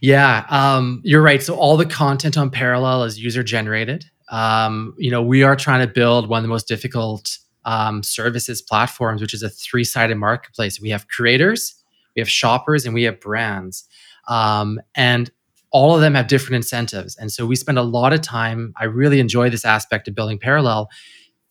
Yeah, 0.00 0.46
um, 0.48 1.00
you're 1.04 1.22
right. 1.22 1.42
So 1.42 1.54
all 1.54 1.76
the 1.76 1.86
content 1.86 2.38
on 2.38 2.50
Parallel 2.50 3.04
is 3.04 3.18
user 3.18 3.42
generated. 3.42 4.04
Um, 4.30 4.94
you 4.98 5.10
know, 5.10 5.22
we 5.22 5.42
are 5.42 5.56
trying 5.56 5.86
to 5.86 5.92
build 5.92 6.28
one 6.28 6.38
of 6.38 6.42
the 6.42 6.48
most 6.48 6.68
difficult 6.68 7.38
um, 7.64 8.02
services 8.02 8.62
platforms, 8.62 9.20
which 9.20 9.34
is 9.34 9.42
a 9.42 9.50
three 9.50 9.84
sided 9.84 10.16
marketplace. 10.16 10.80
We 10.80 10.90
have 10.90 11.08
creators, 11.08 11.74
we 12.16 12.20
have 12.20 12.28
shoppers, 12.30 12.86
and 12.86 12.94
we 12.94 13.02
have 13.04 13.20
brands. 13.20 13.84
Um, 14.28 14.80
and 14.94 15.30
all 15.72 15.94
of 15.94 16.00
them 16.00 16.14
have 16.14 16.26
different 16.26 16.56
incentives. 16.56 17.16
And 17.16 17.30
so 17.30 17.46
we 17.46 17.56
spend 17.56 17.78
a 17.78 17.82
lot 17.82 18.12
of 18.12 18.22
time. 18.22 18.72
I 18.76 18.84
really 18.84 19.20
enjoy 19.20 19.50
this 19.50 19.64
aspect 19.64 20.08
of 20.08 20.14
building 20.14 20.38
Parallel, 20.38 20.88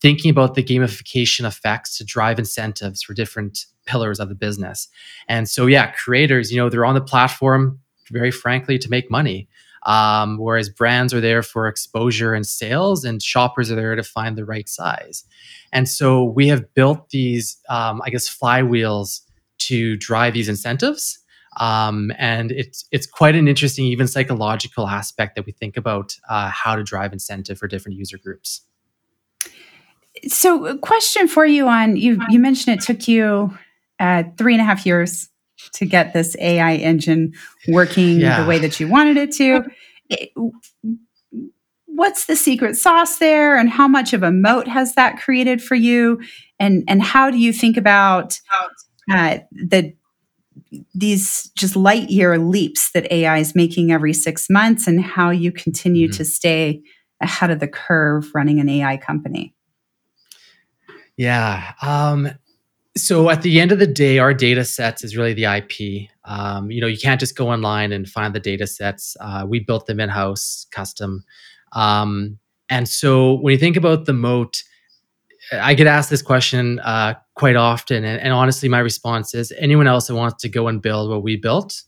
thinking 0.02 0.32
about 0.32 0.56
the 0.56 0.64
gamification 0.64 1.46
effects 1.46 1.98
to 1.98 2.06
drive 2.06 2.40
incentives 2.40 3.02
for 3.02 3.14
different 3.14 3.66
pillars 3.86 4.20
of 4.20 4.30
the 4.30 4.36
business. 4.36 4.88
And 5.28 5.50
so, 5.50 5.68
yeah, 5.68 5.92
creators, 5.92 6.52
you 6.52 6.58
know, 6.58 6.70
they're 6.70 6.86
on 6.86 6.96
the 6.96 7.02
platform 7.02 7.80
very 8.12 8.32
frankly, 8.32 8.78
to 8.80 8.90
make 8.90 9.10
money. 9.10 9.48
Um, 9.86 10.38
whereas 10.38 10.70
brands 10.70 11.14
are 11.14 11.22
there 11.22 11.42
for 11.42 11.68
exposure 11.68 12.34
and 12.34 12.46
sales, 12.46 13.06
and 13.06 13.24
shoppers 13.24 13.72
are 13.72 13.76
there 13.76 13.96
to 13.96 14.04
find 14.04 14.38
the 14.38 14.46
right 14.46 14.68
size. 14.68 15.24
And 15.72 15.88
so 15.88 16.24
we 16.24 16.48
have 16.50 16.74
built 16.74 17.10
these, 17.12 17.58
um, 17.70 18.02
I 18.04 18.10
guess, 18.10 18.28
flywheels 18.28 19.22
to 19.60 19.96
drive 19.98 20.34
these 20.34 20.50
incentives. 20.50 21.20
Um, 21.60 22.12
and 22.18 22.52
it's 22.52 22.86
it's 22.92 23.08
quite 23.08 23.36
an 23.36 23.48
interesting, 23.48 23.86
even 23.86 24.08
psychological 24.08 24.88
aspect 24.88 25.36
that 25.36 25.46
we 25.46 25.52
think 25.52 25.78
about 25.78 26.16
uh, 26.30 26.50
how 26.50 26.76
to 26.76 26.84
drive 26.84 27.12
incentive 27.14 27.58
for 27.58 27.68
different 27.68 27.98
user 27.98 28.18
groups. 28.18 28.62
So, 30.28 30.66
a 30.66 30.78
question 30.78 31.28
for 31.28 31.46
you 31.46 31.68
on 31.68 31.96
you. 31.96 32.22
You 32.30 32.40
mentioned 32.40 32.78
it 32.78 32.86
took 32.86 33.08
you 33.08 33.58
uh, 34.00 34.24
three 34.38 34.54
and 34.54 34.62
a 34.62 34.66
half 34.66 34.86
years 34.86 35.30
to 35.74 35.86
get 35.86 36.14
this 36.14 36.36
AI 36.40 36.76
engine 36.76 37.34
working 37.68 38.20
Yeah. 38.20 38.42
the 38.42 38.48
way 38.48 38.60
that 38.60 38.80
you 38.80 38.88
wanted 38.88 39.18
it 39.18 39.32
to. 39.34 39.64
It- 40.10 40.32
what's 41.86 42.26
the 42.28 42.36
secret 42.36 42.78
sauce 42.78 43.18
there 43.18 43.58
and 43.58 43.70
how 43.70 43.88
much 43.88 44.14
of 44.14 44.24
a 44.24 44.32
moat 44.32 44.68
has 44.68 44.96
that 44.96 45.20
created 45.20 45.62
for 45.62 45.76
you 45.76 46.18
and 46.58 46.84
and 46.88 47.04
how 47.04 47.30
do 47.30 47.38
you 47.38 47.52
think 47.52 47.76
about 47.76 48.40
uh, 49.12 49.40
the 49.52 49.94
these 50.94 51.52
just 51.56 51.76
light 51.76 52.10
year 52.10 52.38
leaps 52.38 52.92
that 52.92 53.12
AI 53.12 53.40
is 53.40 53.56
making 53.56 53.92
every 53.92 54.14
six 54.14 54.50
months 54.50 54.88
and 54.88 55.02
how 55.02 55.30
you 55.30 55.52
continue 55.52 56.08
mm-hmm. 56.08 56.18
to 56.18 56.26
stay 56.26 56.82
ahead 57.22 57.52
of 57.52 57.60
the 57.60 57.68
curve 57.68 58.30
running 58.34 58.60
an 58.60 58.70
AI 58.70 58.98
company? 58.98 59.54
Yeah. 61.18 61.74
Um, 61.82 62.30
so 62.98 63.30
at 63.30 63.42
the 63.42 63.60
end 63.60 63.72
of 63.72 63.80
the 63.80 63.88
day, 63.88 64.20
our 64.20 64.34
data 64.34 64.66
sets 64.66 65.04
is 65.04 65.16
really 65.16 65.34
the 65.34 65.46
IP. 65.46 66.10
Um, 66.26 66.72
you 66.72 66.82
know, 66.82 66.88
you 66.88 66.98
can't 66.98 67.20
just 67.20 67.36
go 67.36 67.50
online 67.50 67.92
and 67.92 68.10
find 68.10 68.34
the 68.34 68.40
data 68.40 68.68
sets. 68.68 69.16
Uh, 69.20 69.46
we 69.48 69.60
built 69.60 69.86
them 69.86 70.00
in 70.00 70.10
house, 70.10 70.66
custom. 70.72 71.24
Um, 71.74 72.40
and 72.70 72.88
so 72.88 73.36
when 73.36 73.52
you 73.52 73.58
think 73.58 73.78
about 73.78 74.06
the 74.06 74.14
moat, 74.14 74.64
I 75.52 75.74
get 75.74 75.88
asked 75.88 76.10
this 76.10 76.22
question 76.22 76.80
uh, 76.80 77.16
quite 77.36 77.56
often, 77.56 78.04
and, 78.04 78.22
and, 78.22 78.34
honestly, 78.34 78.70
my 78.70 78.80
response 78.80 79.34
is: 79.34 79.52
anyone 79.58 79.88
else 79.88 80.08
that 80.08 80.16
wants 80.16 80.42
to 80.44 80.50
go 80.50 80.68
and 80.68 80.82
build 80.82 81.10
what 81.10 81.24
we 81.24 81.38
built, 81.38 81.82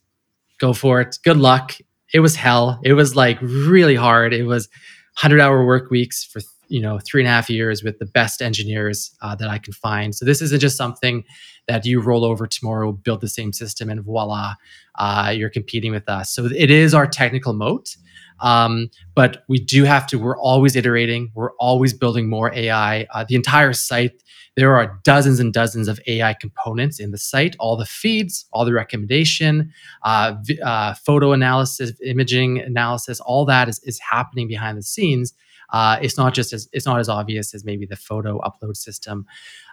go 0.60 0.74
for 0.74 1.00
it. 1.02 1.20
Good 1.24 1.38
luck. 1.38 1.74
It 2.14 2.22
was 2.22 2.36
hell. 2.36 2.80
It 2.84 2.94
was 2.94 3.16
like 3.16 3.38
really 3.42 3.96
hard. 3.96 4.34
It 4.34 4.46
was 4.46 4.68
hundred-hour 5.16 5.64
work 5.66 5.92
weeks 5.92 6.24
for 6.24 6.42
you 6.72 6.82
know 6.82 7.00
three 7.00 7.22
and 7.22 7.28
a 7.28 7.32
half 7.32 7.50
years 7.50 7.84
with 7.84 8.00
the 8.00 8.06
best 8.06 8.42
engineers 8.42 9.16
uh, 9.22 9.36
that 9.36 9.50
I 9.50 9.58
can 9.58 9.74
find. 9.74 10.16
So 10.16 10.26
this 10.26 10.42
isn't 10.42 10.60
just 10.60 10.78
something 10.78 11.24
that 11.68 11.86
you 11.86 12.02
roll 12.02 12.26
over 12.26 12.48
tomorrow, 12.48 12.92
build 12.92 13.22
the 13.22 13.30
same 13.30 13.54
system, 13.54 13.90
and 13.90 14.02
voila, 14.02 14.56
uh, 14.96 15.34
you're 15.36 15.50
competing 15.50 15.92
with 15.92 16.08
us. 16.10 16.32
So 16.32 16.46
it 16.46 16.72
is 16.72 16.94
our 16.94 17.06
technical 17.06 17.54
moat. 17.54 17.96
Um, 18.40 18.90
but 19.14 19.44
we 19.48 19.60
do 19.60 19.84
have 19.84 20.08
to, 20.08 20.18
we're 20.18 20.40
always 20.40 20.76
iterating, 20.76 21.32
we're 21.36 21.52
always 21.58 21.94
building 21.94 22.28
more 22.28 22.52
AI. 22.56 23.06
Uh, 23.14 23.24
the 23.28 23.36
entire 23.36 23.72
site, 23.72 24.24
there 24.56 24.76
are 24.76 25.00
dozens 25.04 25.40
and 25.40 25.54
dozens 25.54 25.88
of 25.88 26.00
AI 26.08 26.34
components 26.34 27.00
in 27.00 27.12
the 27.12 27.20
site, 27.20 27.56
all 27.60 27.78
the 27.78 27.86
feeds, 27.86 28.46
all 28.52 28.66
the 28.66 28.74
recommendation, 28.74 29.72
uh, 30.04 30.36
uh, 30.64 30.96
photo 30.96 31.34
analysis, 31.34 31.92
imaging 32.04 32.60
analysis, 32.60 33.20
all 33.20 33.46
that 33.46 33.70
is, 33.70 33.80
is 33.84 34.00
happening 34.00 34.48
behind 34.48 34.78
the 34.78 34.84
scenes. 34.84 35.34
Uh, 35.72 35.98
it's 36.02 36.18
not 36.18 36.34
just 36.34 36.54
as 36.54 36.68
it's 36.74 36.86
not 36.86 37.00
as 37.00 37.10
obvious 37.10 37.54
as 37.54 37.64
maybe 37.64 37.86
the 37.86 37.96
photo 37.96 38.40
upload 38.40 38.76
system. 38.76 39.26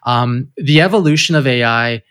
Um, 0.04 0.48
the 0.56 0.80
evolution 0.80 1.34
of 1.34 1.46
AI, 1.46 2.02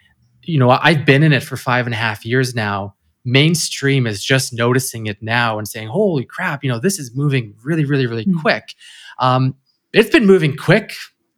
you 0.43 0.59
know, 0.59 0.69
I've 0.69 1.05
been 1.05 1.23
in 1.23 1.33
it 1.33 1.43
for 1.43 1.57
five 1.57 1.87
and 1.87 1.93
a 1.93 1.97
half 1.97 2.25
years 2.25 2.53
now, 2.53 2.95
mainstream 3.27 4.07
is 4.07 4.23
just 4.23 4.53
noticing 4.53 5.05
it 5.05 5.21
now 5.21 5.57
and 5.57 5.67
saying, 5.67 5.89
holy 5.89 6.23
crap, 6.23 6.63
you 6.63 6.69
know, 6.69 6.79
this 6.79 6.97
is 6.97 7.13
moving 7.13 7.53
really, 7.63 7.83
really, 7.83 8.07
really 8.07 8.25
mm-hmm. 8.25 8.39
quick. 8.39 8.73
Um, 9.19 9.53
it's 9.93 10.09
been 10.09 10.25
moving 10.25 10.55
quick 10.55 10.93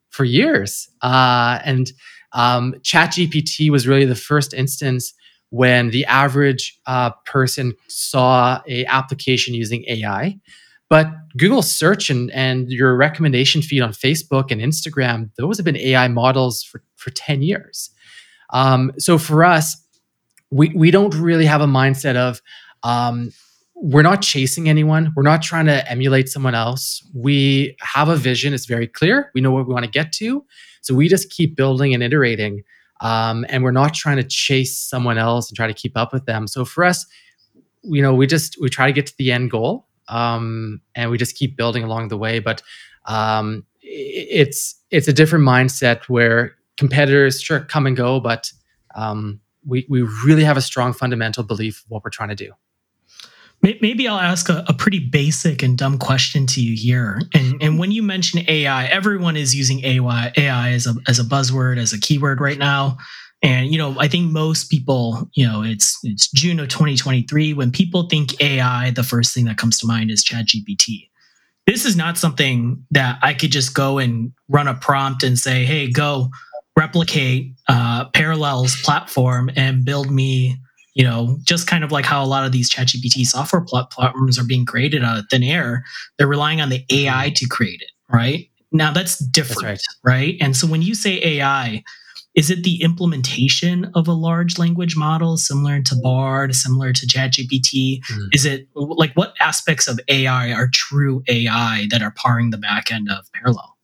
for 0.10 0.24
years. 0.24 0.88
Uh, 1.02 1.60
and 1.66 1.92
um, 2.34 2.76
ChatGPT 2.82 3.72
was 3.72 3.88
really 3.88 4.06
the 4.06 4.16
first 4.16 4.54
instance 4.54 5.14
when 5.50 5.90
the 5.90 6.06
average 6.06 6.80
uh, 6.86 7.10
person 7.26 7.74
saw 7.88 8.62
a 8.68 8.86
application 8.86 9.56
using 9.56 9.84
AI. 9.88 10.38
But 10.90 11.08
Google 11.38 11.62
search 11.62 12.10
and, 12.10 12.32
and 12.32 12.70
your 12.72 12.96
recommendation 12.96 13.62
feed 13.62 13.82
on 13.82 13.92
Facebook 13.92 14.52
and 14.52 14.60
Instagram, 14.60 15.30
those 15.38 15.58
have 15.58 15.66
been 15.66 15.78
AI 15.78 16.08
models 16.08 16.64
for, 16.64 16.82
for 16.96 17.12
10 17.12 17.42
years. 17.44 17.92
Um, 18.52 18.92
so 18.98 19.18
for 19.18 19.44
us, 19.44 19.78
we 20.52 20.70
we 20.76 20.90
don't 20.90 21.14
really 21.14 21.46
have 21.46 21.62
a 21.62 21.68
mindset 21.68 22.16
of 22.16 22.42
um, 22.82 23.32
we're 23.76 24.02
not 24.02 24.22
chasing 24.22 24.68
anyone. 24.68 25.14
We're 25.16 25.24
not 25.24 25.42
trying 25.42 25.68
to 25.68 25.90
emulate 25.90 26.28
someone 26.28 26.56
else. 26.56 27.06
We 27.14 27.78
have 27.82 28.10
a 28.10 28.16
vision. 28.16 28.54
It's 28.54 28.66
very 28.66 28.88
clear. 28.88 29.32
We 29.34 29.42
know 29.42 29.52
what 29.52 29.68
we 29.68 29.74
want 29.74 29.86
to 29.86 29.92
get 29.92 30.12
to. 30.14 30.44
So 30.82 30.94
we 30.94 31.08
just 31.08 31.30
keep 31.30 31.56
building 31.56 31.94
and 31.94 32.04
iterating. 32.04 32.64
Um, 33.02 33.46
and 33.48 33.64
we're 33.64 33.72
not 33.72 33.94
trying 33.94 34.18
to 34.18 34.24
chase 34.24 34.78
someone 34.78 35.18
else 35.18 35.50
and 35.50 35.56
try 35.56 35.68
to 35.68 35.74
keep 35.74 35.96
up 35.96 36.12
with 36.12 36.26
them. 36.26 36.48
So 36.48 36.66
for 36.66 36.84
us, 36.84 37.06
you 37.84 38.02
know, 38.02 38.14
we 38.14 38.28
just 38.28 38.58
we 38.60 38.70
try 38.70 38.88
to 38.88 38.94
get 38.94 39.06
to 39.08 39.14
the 39.18 39.32
end 39.32 39.52
goal, 39.52 39.88
um, 40.10 40.82
and 40.96 41.10
we 41.10 41.18
just 41.18 41.36
keep 41.36 41.56
building 41.56 41.84
along 41.84 42.10
the 42.10 42.18
way. 42.18 42.40
But 42.40 42.62
um, 43.06 43.66
it's 43.82 44.76
it's 44.92 45.08
a 45.08 45.14
different 45.14 45.46
mindset 45.46 46.04
where 46.10 46.56
competitors 46.78 47.42
sure 47.42 47.62
come 47.62 47.86
and 47.86 47.96
go, 47.96 48.20
but 48.20 48.52
um, 48.96 49.40
we, 49.66 49.86
we 49.90 50.02
really 50.26 50.44
have 50.44 50.58
a 50.58 50.62
strong 50.62 50.94
fundamental 50.94 51.44
belief 51.44 51.84
of 51.84 51.92
what 51.92 52.04
we're 52.04 52.10
trying 52.10 52.30
to 52.30 52.36
do. 52.36 52.54
Maybe 53.62 54.08
I'll 54.08 54.20
ask 54.20 54.48
a, 54.48 54.64
a, 54.70 54.74
pretty 54.74 55.00
basic 55.00 55.62
and 55.62 55.78
dumb 55.78 55.98
question 55.98 56.48
to 56.48 56.62
you 56.62 56.78
here. 56.78 57.20
And, 57.34 57.62
and 57.62 57.78
when 57.78 57.92
you 57.92 58.02
mention 58.02 58.40
AI, 58.48 58.86
everyone 58.86 59.36
is 59.36 59.54
using 59.54 59.84
AI, 59.84 60.32
AI 60.38 60.72
as 60.72 60.88
a, 60.88 60.96
as 61.10 61.20
a 61.20 61.24
buzzword, 61.24 61.78
as 61.78 61.92
a 61.92 62.00
keyword 62.00 62.40
right 62.40 62.58
now. 62.58 62.98
And 63.42 63.72
you 63.72 63.78
know, 63.78 63.96
I 64.00 64.08
think 64.08 64.32
most 64.32 64.70
people, 64.70 65.30
you 65.34 65.48
know, 65.48 65.64
it's 65.64 65.98
it's 66.04 66.30
June 66.32 66.60
of 66.60 66.68
2023. 66.68 67.54
When 67.54 67.72
people 67.72 68.08
think 68.10 68.42
AI, 68.42 68.92
the 68.92 69.04
first 69.04 69.34
thing 69.34 69.46
that 69.46 69.58
comes 69.58 69.78
to 69.80 69.88
mind 69.88 70.12
is 70.12 70.24
ChatGPT. 70.24 71.10
This 71.66 71.86
is 71.86 71.96
not 71.96 72.18
something 72.18 72.84
that 72.92 73.20
I 73.22 73.34
could 73.34 73.52
just 73.52 73.74
go 73.74 74.00
and 74.00 74.34
run 74.50 74.68
a 74.68 74.74
prompt 74.74 75.24
and 75.24 75.38
say, 75.38 75.64
"Hey, 75.64 75.90
go 75.90 76.30
replicate 76.80 77.54
uh, 77.68 78.06
Parallel's 78.14 78.76
platform 78.84 79.50
and 79.58 79.84
build 79.84 80.10
me, 80.10 80.58
you 80.94 81.04
know, 81.04 81.38
just 81.44 81.68
kind 81.68 81.84
of 81.84 81.92
like 81.92 82.06
how 82.06 82.24
a 82.24 82.26
lot 82.26 82.46
of 82.46 82.54
these 82.54 82.70
ChatGPT 82.70 83.26
software 83.26 83.62
platforms 83.62 84.40
are 84.40 84.46
being 84.46 84.66
created 84.66 85.04
out 85.04 85.18
of 85.18 85.26
thin 85.30 85.44
air. 85.44 85.84
They're 86.18 86.28
relying 86.28 86.62
on 86.62 86.70
the 86.70 86.84
AI 86.90 87.32
to 87.36 87.48
create 87.48 87.82
it, 87.82 87.92
right? 88.12 88.50
Now 88.72 88.94
that's 88.94 89.18
different, 89.18 89.62
that's 89.62 90.00
right. 90.04 90.14
right? 90.14 90.38
And 90.40 90.56
so 90.56 90.68
when 90.68 90.82
you 90.82 90.96
say 90.96 91.22
AI, 91.22 91.84
is 92.40 92.50
it 92.50 92.64
the 92.64 92.82
implementation 92.82 93.92
of 93.96 94.08
a 94.08 94.14
large 94.14 94.58
language 94.58 94.96
model 94.96 95.36
similar 95.36 95.82
to 95.82 95.96
Bard, 96.02 96.56
similar 96.56 96.94
to 96.94 97.06
ChatGPT? 97.06 98.00
Mm. 98.00 98.28
Is 98.32 98.46
it 98.46 98.70
like 98.74 99.12
what 99.16 99.34
aspects 99.42 99.90
of 99.90 100.00
AI 100.08 100.54
are 100.54 100.70
true 100.74 101.22
AI 101.28 101.88
that 101.92 102.02
are 102.02 102.12
powering 102.12 102.52
the 102.52 102.58
back 102.58 102.94
end 102.94 103.10
of 103.12 103.30
Parallel? 103.34 103.76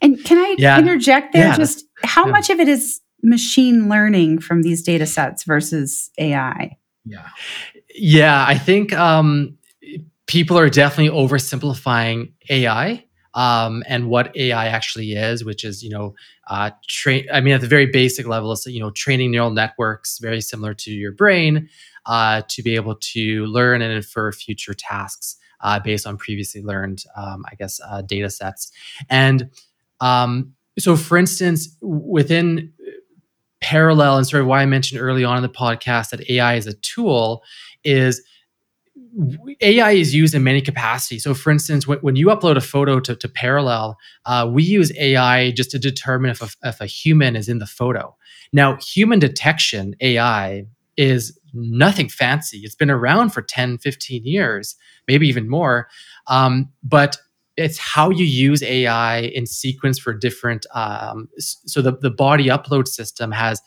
And 0.00 0.24
can 0.24 0.38
I 0.38 0.54
yeah. 0.56 0.78
interject 0.78 1.34
there? 1.34 1.48
Yeah. 1.48 1.56
Just 1.56 1.84
how 2.04 2.24
yeah. 2.24 2.32
much 2.32 2.48
of 2.48 2.58
it 2.58 2.68
is 2.68 3.02
machine 3.22 3.90
learning 3.90 4.38
from 4.38 4.62
these 4.62 4.82
data 4.82 5.04
sets 5.04 5.44
versus 5.44 6.10
AI? 6.16 6.74
Yeah. 7.04 7.28
Yeah, 7.94 8.46
I 8.48 8.56
think 8.56 8.94
um, 8.94 9.58
people 10.26 10.58
are 10.58 10.70
definitely 10.70 11.14
oversimplifying 11.14 12.32
AI 12.48 13.04
um, 13.34 13.82
and 13.86 14.08
what 14.08 14.36
AI 14.36 14.66
actually 14.68 15.12
is, 15.12 15.44
which 15.44 15.64
is, 15.64 15.82
you 15.82 15.90
know, 15.90 16.14
uh, 16.48 16.70
train. 16.88 17.26
I 17.32 17.40
mean, 17.40 17.54
at 17.54 17.60
the 17.60 17.66
very 17.66 17.86
basic 17.86 18.26
level, 18.26 18.52
it's 18.52 18.66
you 18.66 18.80
know, 18.80 18.90
training 18.90 19.30
neural 19.30 19.50
networks, 19.50 20.18
very 20.18 20.40
similar 20.40 20.74
to 20.74 20.90
your 20.90 21.12
brain, 21.12 21.68
uh, 22.06 22.42
to 22.48 22.62
be 22.62 22.74
able 22.74 22.96
to 22.96 23.46
learn 23.46 23.82
and 23.82 23.92
infer 23.92 24.32
future 24.32 24.74
tasks 24.74 25.36
uh, 25.60 25.78
based 25.80 26.06
on 26.06 26.16
previously 26.16 26.62
learned, 26.62 27.04
um, 27.16 27.44
I 27.50 27.54
guess, 27.54 27.80
uh, 27.86 28.02
data 28.02 28.30
sets. 28.30 28.70
And 29.10 29.50
um, 30.00 30.54
so, 30.78 30.96
for 30.96 31.18
instance, 31.18 31.76
within 31.80 32.72
parallel 33.60 34.16
and 34.18 34.26
sort 34.26 34.40
of 34.40 34.46
why 34.46 34.62
I 34.62 34.66
mentioned 34.66 35.00
early 35.00 35.24
on 35.24 35.36
in 35.36 35.42
the 35.42 35.48
podcast 35.48 36.10
that 36.10 36.30
AI 36.30 36.54
is 36.54 36.66
a 36.66 36.74
tool 36.74 37.42
is 37.84 38.22
AI 39.60 39.92
is 39.92 40.14
used 40.14 40.34
in 40.34 40.44
many 40.44 40.60
capacities. 40.60 41.24
So, 41.24 41.34
for 41.34 41.50
instance, 41.50 41.86
when, 41.86 41.98
when 41.98 42.16
you 42.16 42.26
upload 42.26 42.56
a 42.56 42.60
photo 42.60 43.00
to, 43.00 43.16
to 43.16 43.28
Parallel, 43.28 43.96
uh, 44.26 44.48
we 44.50 44.62
use 44.62 44.92
AI 44.98 45.50
just 45.52 45.70
to 45.72 45.78
determine 45.78 46.30
if 46.30 46.42
a, 46.42 46.48
if 46.68 46.80
a 46.80 46.86
human 46.86 47.36
is 47.36 47.48
in 47.48 47.58
the 47.58 47.66
photo. 47.66 48.16
Now, 48.52 48.76
human 48.76 49.18
detection 49.18 49.94
AI 50.00 50.66
is 50.96 51.38
nothing 51.52 52.08
fancy. 52.08 52.58
It's 52.58 52.74
been 52.74 52.90
around 52.90 53.30
for 53.30 53.42
10, 53.42 53.78
15 53.78 54.24
years, 54.24 54.76
maybe 55.06 55.28
even 55.28 55.48
more. 55.48 55.88
Um, 56.26 56.70
but 56.82 57.16
it's 57.56 57.78
how 57.78 58.10
you 58.10 58.24
use 58.24 58.62
AI 58.62 59.18
in 59.20 59.46
sequence 59.46 59.98
for 59.98 60.12
different. 60.12 60.66
Um, 60.74 61.28
so 61.38 61.82
the, 61.82 61.96
the 61.96 62.10
body 62.10 62.46
upload 62.46 62.86
system 62.86 63.32
has 63.32 63.60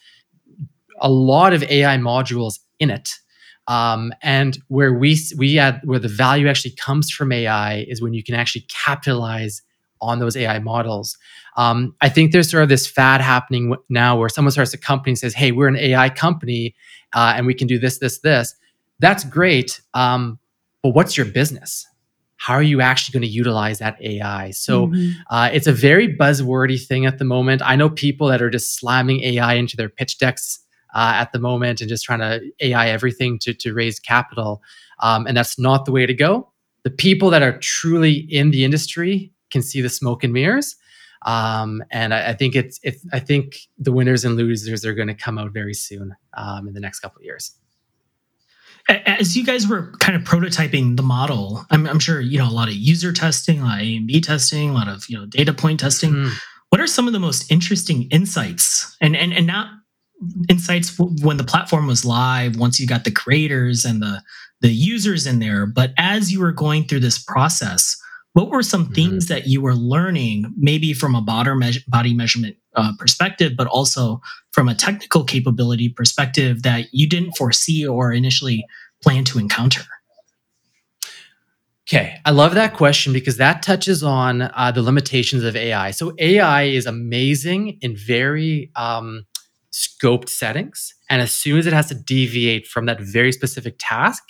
a 1.00 1.10
lot 1.10 1.54
of 1.54 1.64
AI 1.64 1.98
modules 1.98 2.60
in 2.80 2.90
it. 2.90 3.21
Um, 3.68 4.12
and 4.22 4.58
where 4.68 4.94
we 4.94 5.18
we 5.38 5.60
add 5.60 5.82
where 5.84 6.00
the 6.00 6.08
value 6.08 6.48
actually 6.48 6.72
comes 6.72 7.12
from 7.12 7.32
AI 7.32 7.86
is 7.88 8.02
when 8.02 8.14
you 8.14 8.24
can 8.24 8.36
actually 8.36 8.66
capitalize 8.68 9.62
on 10.02 10.20
those 10.20 10.36
AI 10.36 10.60
models. 10.60 11.18
Um, 11.58 11.96
I 12.02 12.10
think 12.10 12.32
there's 12.32 12.50
sort 12.50 12.64
of 12.64 12.70
this 12.70 12.88
fad 12.88 13.22
happening 13.22 13.76
now 13.88 14.18
where 14.18 14.30
someone 14.30 14.52
starts 14.52 14.74
a 14.74 14.78
company 14.78 15.12
and 15.12 15.20
says, 15.20 15.34
"Hey, 15.34 15.52
we're 15.52 15.68
an 15.68 15.78
AI 15.78 16.10
company, 16.10 16.76
uh, 17.14 17.34
and 17.36 17.46
we 17.46 17.54
can 17.54 17.68
do 17.68 17.78
this, 17.78 18.00
this, 18.00 18.20
this." 18.20 18.56
That's 19.00 19.24
great, 19.24 19.82
um, 19.94 20.40
but 20.84 20.90
what's 20.90 21.18
your 21.18 21.28
business? 21.28 21.88
how 22.42 22.56
are 22.56 22.64
you 22.64 22.82
actually 22.82 23.14
going 23.14 23.30
to 23.30 23.32
utilize 23.32 23.78
that 23.78 24.02
AI? 24.02 24.50
So 24.50 24.88
mm-hmm. 24.88 25.12
uh, 25.30 25.52
it's 25.54 25.68
a 25.68 25.72
very 25.72 26.12
buzzwordy 26.18 26.84
thing 26.84 27.06
at 27.06 27.20
the 27.20 27.24
moment. 27.24 27.62
I 27.64 27.76
know 27.76 27.88
people 27.88 28.30
that 28.30 28.42
are 28.42 28.50
just 28.50 28.76
slamming 28.76 29.22
AI 29.22 29.54
into 29.54 29.78
their 29.78 29.90
pitch 29.90 30.18
decks 30.18 30.58
uh, 30.94 31.14
at 31.16 31.32
the 31.32 31.40
moment 31.40 31.82
and 31.82 31.90
just 31.90 32.04
trying 32.04 32.20
to 32.20 32.42
AI 32.60 32.90
everything 32.90 33.40
to, 33.40 33.54
to 33.54 33.74
raise 33.74 34.00
capital. 34.00 34.62
Um, 35.00 35.26
and 35.28 35.36
that's 35.38 35.58
not 35.58 35.86
the 35.86 35.92
way 35.92 36.06
to 36.06 36.14
go. 36.14 36.52
the 36.84 36.90
people 36.90 37.30
that 37.30 37.44
are 37.44 37.58
truly 37.60 38.14
in 38.14 38.52
the 38.52 38.64
industry 38.64 39.32
can 39.52 39.62
see 39.62 39.82
the 39.82 39.90
smoke 39.90 40.24
and 40.24 40.34
mirrors. 40.34 40.76
Um, 41.24 41.84
and 41.92 42.14
I, 42.14 42.30
I, 42.30 42.34
think 42.34 42.56
it's, 42.56 42.80
it's, 42.82 43.06
I 43.14 43.20
think 43.20 43.58
the 43.78 43.92
winners 43.92 44.26
and 44.26 44.36
losers 44.36 44.84
are 44.86 44.94
going 44.94 45.08
to 45.08 45.14
come 45.14 45.38
out 45.38 45.52
very 45.52 45.76
soon 45.76 46.16
um, 46.34 46.68
in 46.68 46.74
the 46.74 46.80
next 46.80 47.02
couple 47.02 47.20
of 47.20 47.26
years. 47.26 47.52
As 48.90 49.38
you 49.38 49.46
guys 49.46 49.68
were 49.68 49.92
kind 50.00 50.16
of 50.16 50.24
prototyping 50.24 50.98
the 50.98 51.04
model, 51.04 51.64
I'm, 51.70 51.86
I'm 51.86 52.00
sure 52.00 52.20
you 52.20 52.40
know 52.40 52.50
a 52.50 52.52
lot 52.52 52.68
of 52.68 52.74
user 52.74 53.14
testing, 53.14 53.60
a 53.60 53.64
lot 53.64 53.80
of 53.80 53.86
A 53.86 53.96
and 53.96 54.08
B 54.08 54.20
testing, 54.20 54.72
a 54.72 54.74
lot 54.74 54.88
of 54.88 55.08
you 55.08 55.18
know 55.18 55.28
data 55.28 55.54
point 55.54 55.80
testing. 55.80 56.14
Mm. 56.14 56.32
What 56.70 56.82
are 56.82 56.88
some 56.88 57.06
of 57.06 57.14
the 57.14 57.20
most 57.20 57.52
interesting 57.52 58.08
insights, 58.10 58.98
and 59.00 59.16
and 59.16 59.34
and 59.34 59.46
not 59.46 59.68
insights 60.50 60.98
when 61.00 61.38
the 61.38 61.44
platform 61.44 61.88
was 61.88 62.06
live? 62.06 62.58
Once 62.58 62.80
you 62.80 62.88
got 62.88 63.04
the 63.04 63.12
creators 63.12 63.86
and 63.86 64.02
the 64.02 64.22
the 64.62 64.70
users 64.70 65.26
in 65.26 65.40
there, 65.40 65.66
but 65.66 65.92
as 65.98 66.32
you 66.32 66.40
were 66.40 66.52
going 66.52 66.84
through 66.84 67.00
this 67.00 67.18
process, 67.18 67.98
what 68.34 68.50
were 68.50 68.64
some 68.64 68.86
mm-hmm. 68.86 68.94
things 68.94 69.28
that 69.28 69.48
you 69.48 69.62
were 69.62 69.76
learning, 69.76 70.54
maybe 70.58 70.94
from 70.94 71.16
a 71.16 71.22
body, 71.22 71.54
me- 71.56 71.84
body 71.88 72.14
measurement 72.14 72.58
uh, 72.76 72.94
perspective, 72.98 73.54
but 73.58 73.68
also 73.68 74.22
from 74.52 74.70
a 74.70 74.76
technical 74.76 75.24
capability 75.24 75.90
perspective 75.90 76.64
that 76.64 76.86
you 76.94 77.10
didn't 77.10 77.34
foresee 77.34 77.86
or 77.86 78.12
initially 78.14 78.66
plan 79.02 79.24
to 79.26 79.40
encounter? 79.40 79.84
Okay, 81.90 82.16
I 82.26 82.32
love 82.32 82.54
that 82.54 82.74
question 82.74 83.12
because 83.12 83.38
that 83.38 83.64
touches 83.64 84.02
on 84.02 84.44
uh, 84.44 84.72
the 84.74 84.82
limitations 84.82 85.44
of 85.44 85.56
AI. 85.56 85.92
So 85.92 86.14
AI 86.20 86.64
is 86.64 86.86
amazing 86.86 87.80
and 87.84 87.98
very 87.98 88.72
um, 88.78 89.26
scoped 89.72 90.30
settings, 90.30 90.94
and 91.10 91.22
as 91.22 91.34
soon 91.34 91.58
as 91.60 91.68
it 91.68 91.74
has 91.74 91.88
to 91.88 91.96
deviate 91.96 92.68
from 92.68 92.86
that 92.86 93.00
very 93.00 93.32
specific 93.32 93.76
task, 93.80 94.24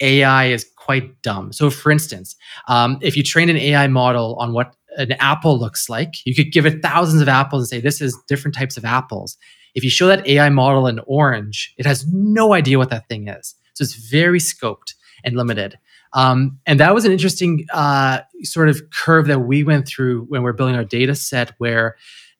AI 0.00 0.46
is 0.46 0.66
quite 0.76 1.20
dumb. 1.22 1.52
So, 1.52 1.70
for 1.70 1.90
instance, 1.90 2.36
um, 2.68 2.98
if 3.00 3.16
you 3.16 3.22
train 3.22 3.48
an 3.48 3.56
AI 3.56 3.86
model 3.86 4.36
on 4.36 4.52
what 4.52 4.74
an 4.96 5.12
apple 5.12 5.58
looks 5.58 5.88
like, 5.88 6.14
you 6.24 6.34
could 6.34 6.52
give 6.52 6.66
it 6.66 6.82
thousands 6.82 7.22
of 7.22 7.28
apples 7.28 7.62
and 7.62 7.68
say, 7.68 7.80
this 7.80 8.00
is 8.00 8.16
different 8.28 8.54
types 8.54 8.76
of 8.76 8.84
apples. 8.84 9.36
If 9.74 9.84
you 9.84 9.90
show 9.90 10.06
that 10.06 10.26
AI 10.26 10.48
model 10.48 10.86
an 10.86 11.00
orange, 11.06 11.74
it 11.76 11.86
has 11.86 12.06
no 12.08 12.54
idea 12.54 12.78
what 12.78 12.90
that 12.90 13.08
thing 13.08 13.28
is. 13.28 13.54
So, 13.74 13.82
it's 13.82 13.94
very 13.94 14.38
scoped 14.38 14.94
and 15.24 15.36
limited. 15.36 15.78
Um, 16.12 16.58
and 16.66 16.80
that 16.80 16.94
was 16.94 17.04
an 17.04 17.12
interesting 17.12 17.66
uh, 17.72 18.20
sort 18.42 18.68
of 18.68 18.80
curve 18.90 19.26
that 19.26 19.40
we 19.40 19.64
went 19.64 19.86
through 19.86 20.24
when 20.28 20.42
we're 20.42 20.52
building 20.54 20.76
our 20.76 20.84
data 20.84 21.14
set, 21.14 21.52
where 21.58 21.96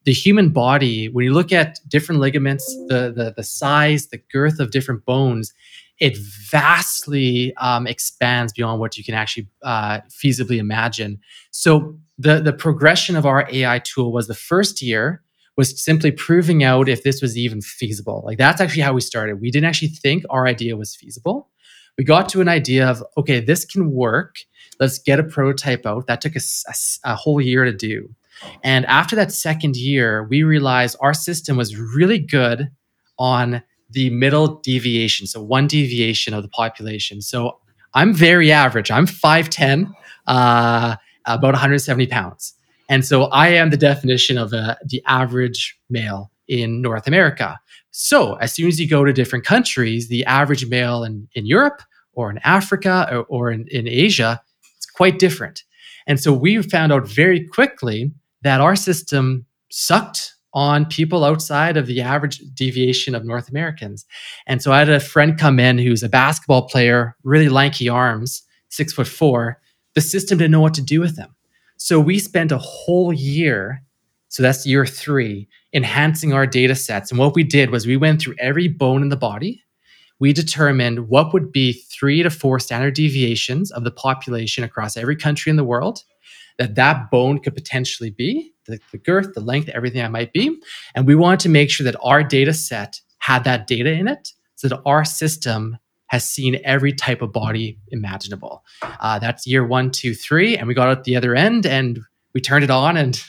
the 0.07 0.13
human 0.13 0.51
body, 0.51 1.09
when 1.09 1.25
you 1.25 1.33
look 1.33 1.51
at 1.51 1.81
different 1.89 2.21
ligaments, 2.21 2.65
the, 2.87 3.11
the, 3.13 3.33
the 3.35 3.43
size, 3.43 4.07
the 4.07 4.21
girth 4.31 4.57
of 4.57 4.71
different 4.71 5.03
bones, 5.03 5.51
it 5.99 6.17
vastly 6.49 7.53
um, 7.57 7.85
expands 7.85 8.53
beyond 8.53 8.79
what 8.79 8.97
you 8.97 9.03
can 9.03 9.13
actually 9.13 9.49
uh, 9.63 9.99
feasibly 10.09 10.59
imagine. 10.59 11.19
So 11.51 11.99
the 12.17 12.39
the 12.39 12.53
progression 12.53 13.17
of 13.17 13.25
our 13.25 13.49
AI 13.51 13.79
tool 13.79 14.13
was 14.13 14.27
the 14.27 14.33
first 14.33 14.81
year 14.81 15.23
was 15.57 15.83
simply 15.83 16.11
proving 16.11 16.63
out 16.63 16.87
if 16.87 17.03
this 17.03 17.21
was 17.21 17.37
even 17.37 17.59
feasible. 17.59 18.23
Like 18.25 18.37
that's 18.37 18.61
actually 18.61 18.83
how 18.83 18.93
we 18.93 19.01
started. 19.01 19.41
We 19.41 19.51
didn't 19.51 19.67
actually 19.67 19.89
think 19.89 20.23
our 20.29 20.47
idea 20.47 20.77
was 20.77 20.95
feasible. 20.95 21.49
We 21.97 22.05
got 22.05 22.29
to 22.29 22.39
an 22.39 22.47
idea 22.47 22.87
of 22.87 23.03
okay, 23.17 23.41
this 23.41 23.65
can 23.65 23.91
work. 23.91 24.37
Let's 24.79 24.99
get 24.99 25.19
a 25.19 25.23
prototype 25.23 25.85
out. 25.85 26.07
That 26.07 26.21
took 26.21 26.37
us 26.37 26.63
a, 27.05 27.09
a, 27.09 27.11
a 27.11 27.15
whole 27.15 27.41
year 27.41 27.65
to 27.65 27.73
do. 27.73 28.15
And 28.63 28.85
after 28.85 29.15
that 29.15 29.31
second 29.31 29.75
year, 29.75 30.23
we 30.23 30.43
realized 30.43 30.97
our 30.99 31.13
system 31.13 31.57
was 31.57 31.77
really 31.77 32.19
good 32.19 32.69
on 33.19 33.63
the 33.89 34.09
middle 34.09 34.59
deviation, 34.59 35.27
so 35.27 35.41
one 35.41 35.67
deviation 35.67 36.33
of 36.33 36.43
the 36.43 36.49
population. 36.49 37.21
So 37.21 37.59
I'm 37.93 38.13
very 38.13 38.51
average. 38.51 38.91
I'm 38.91 39.07
5'10, 39.07 39.91
uh, 40.27 40.95
about 41.25 41.53
170 41.53 42.07
pounds. 42.07 42.53
And 42.89 43.05
so 43.05 43.23
I 43.25 43.49
am 43.49 43.69
the 43.69 43.77
definition 43.77 44.37
of 44.37 44.53
a, 44.53 44.77
the 44.85 45.01
average 45.05 45.77
male 45.89 46.31
in 46.47 46.81
North 46.81 47.07
America. 47.07 47.59
So 47.91 48.35
as 48.35 48.53
soon 48.53 48.67
as 48.67 48.79
you 48.79 48.87
go 48.87 49.03
to 49.03 49.11
different 49.11 49.45
countries, 49.45 50.07
the 50.07 50.25
average 50.25 50.65
male 50.67 51.03
in, 51.03 51.27
in 51.33 51.45
Europe 51.45 51.81
or 52.13 52.29
in 52.29 52.37
Africa 52.39 53.07
or, 53.11 53.23
or 53.23 53.51
in, 53.51 53.67
in 53.69 53.87
Asia, 53.87 54.41
it's 54.75 54.85
quite 54.85 55.19
different. 55.19 55.63
And 56.05 56.19
so 56.19 56.31
we 56.31 56.61
found 56.61 56.93
out 56.93 57.07
very 57.07 57.45
quickly 57.45 58.11
that 58.41 58.61
our 58.61 58.75
system 58.75 59.45
sucked 59.69 60.35
on 60.53 60.85
people 60.85 61.23
outside 61.23 61.77
of 61.77 61.85
the 61.85 62.01
average 62.01 62.39
deviation 62.53 63.13
of 63.13 63.25
North 63.25 63.49
Americans. 63.49 64.05
And 64.47 64.61
so 64.61 64.71
I 64.71 64.79
had 64.79 64.89
a 64.89 64.99
friend 64.99 65.37
come 65.37 65.59
in 65.59 65.77
who's 65.77 66.03
a 66.03 66.09
basketball 66.09 66.67
player, 66.67 67.15
really 67.23 67.49
lanky 67.49 67.89
arms, 67.89 68.43
six 68.69 68.93
foot 68.93 69.07
four. 69.07 69.61
The 69.93 70.01
system 70.01 70.37
didn't 70.37 70.51
know 70.51 70.61
what 70.61 70.73
to 70.75 70.81
do 70.81 70.99
with 70.99 71.15
them. 71.15 71.35
So 71.77 71.99
we 71.99 72.17
spent 72.17 72.51
a 72.51 72.57
whole 72.57 73.13
year, 73.13 73.83
so 74.29 74.41
that's 74.41 74.65
year 74.65 74.85
three, 74.85 75.47
enhancing 75.73 76.33
our 76.33 76.47
data 76.47 76.75
sets. 76.75 77.11
And 77.11 77.19
what 77.19 77.35
we 77.35 77.43
did 77.43 77.69
was 77.69 77.85
we 77.85 77.97
went 77.97 78.21
through 78.21 78.35
every 78.39 78.67
bone 78.67 79.03
in 79.03 79.09
the 79.09 79.15
body. 79.15 79.63
We 80.19 80.33
determined 80.33 81.07
what 81.09 81.33
would 81.33 81.51
be 81.51 81.73
three 81.73 82.23
to 82.23 82.31
four 82.31 82.59
standard 82.59 82.95
deviations 82.95 83.69
of 83.69 83.83
the 83.83 83.91
population 83.91 84.63
across 84.63 84.97
every 84.97 85.15
country 85.15 85.51
in 85.51 85.55
the 85.55 85.63
world 85.63 86.03
that 86.57 86.75
that 86.75 87.11
bone 87.11 87.39
could 87.39 87.55
potentially 87.55 88.09
be 88.09 88.53
the, 88.65 88.79
the 88.91 88.97
girth, 88.97 89.33
the 89.33 89.41
length, 89.41 89.69
everything 89.69 90.01
that 90.01 90.11
might 90.11 90.33
be. 90.33 90.59
And 90.95 91.07
we 91.07 91.15
wanted 91.15 91.39
to 91.41 91.49
make 91.49 91.69
sure 91.69 91.83
that 91.83 91.95
our 92.01 92.23
data 92.23 92.53
set 92.53 93.01
had 93.19 93.43
that 93.43 93.67
data 93.67 93.91
in 93.91 94.07
it 94.07 94.33
so 94.55 94.67
that 94.67 94.81
our 94.85 95.05
system 95.05 95.77
has 96.07 96.27
seen 96.27 96.59
every 96.63 96.93
type 96.93 97.21
of 97.21 97.33
body 97.33 97.77
imaginable. 97.89 98.63
Uh, 98.81 99.19
that's 99.19 99.45
year 99.45 99.65
one, 99.65 99.91
two, 99.91 100.13
three. 100.13 100.57
And 100.57 100.67
we 100.67 100.73
got 100.73 100.87
out 100.87 101.03
the 101.03 101.15
other 101.15 101.35
end 101.35 101.65
and 101.65 101.99
we 102.33 102.41
turned 102.41 102.63
it 102.63 102.71
on 102.71 102.97
and 102.97 103.21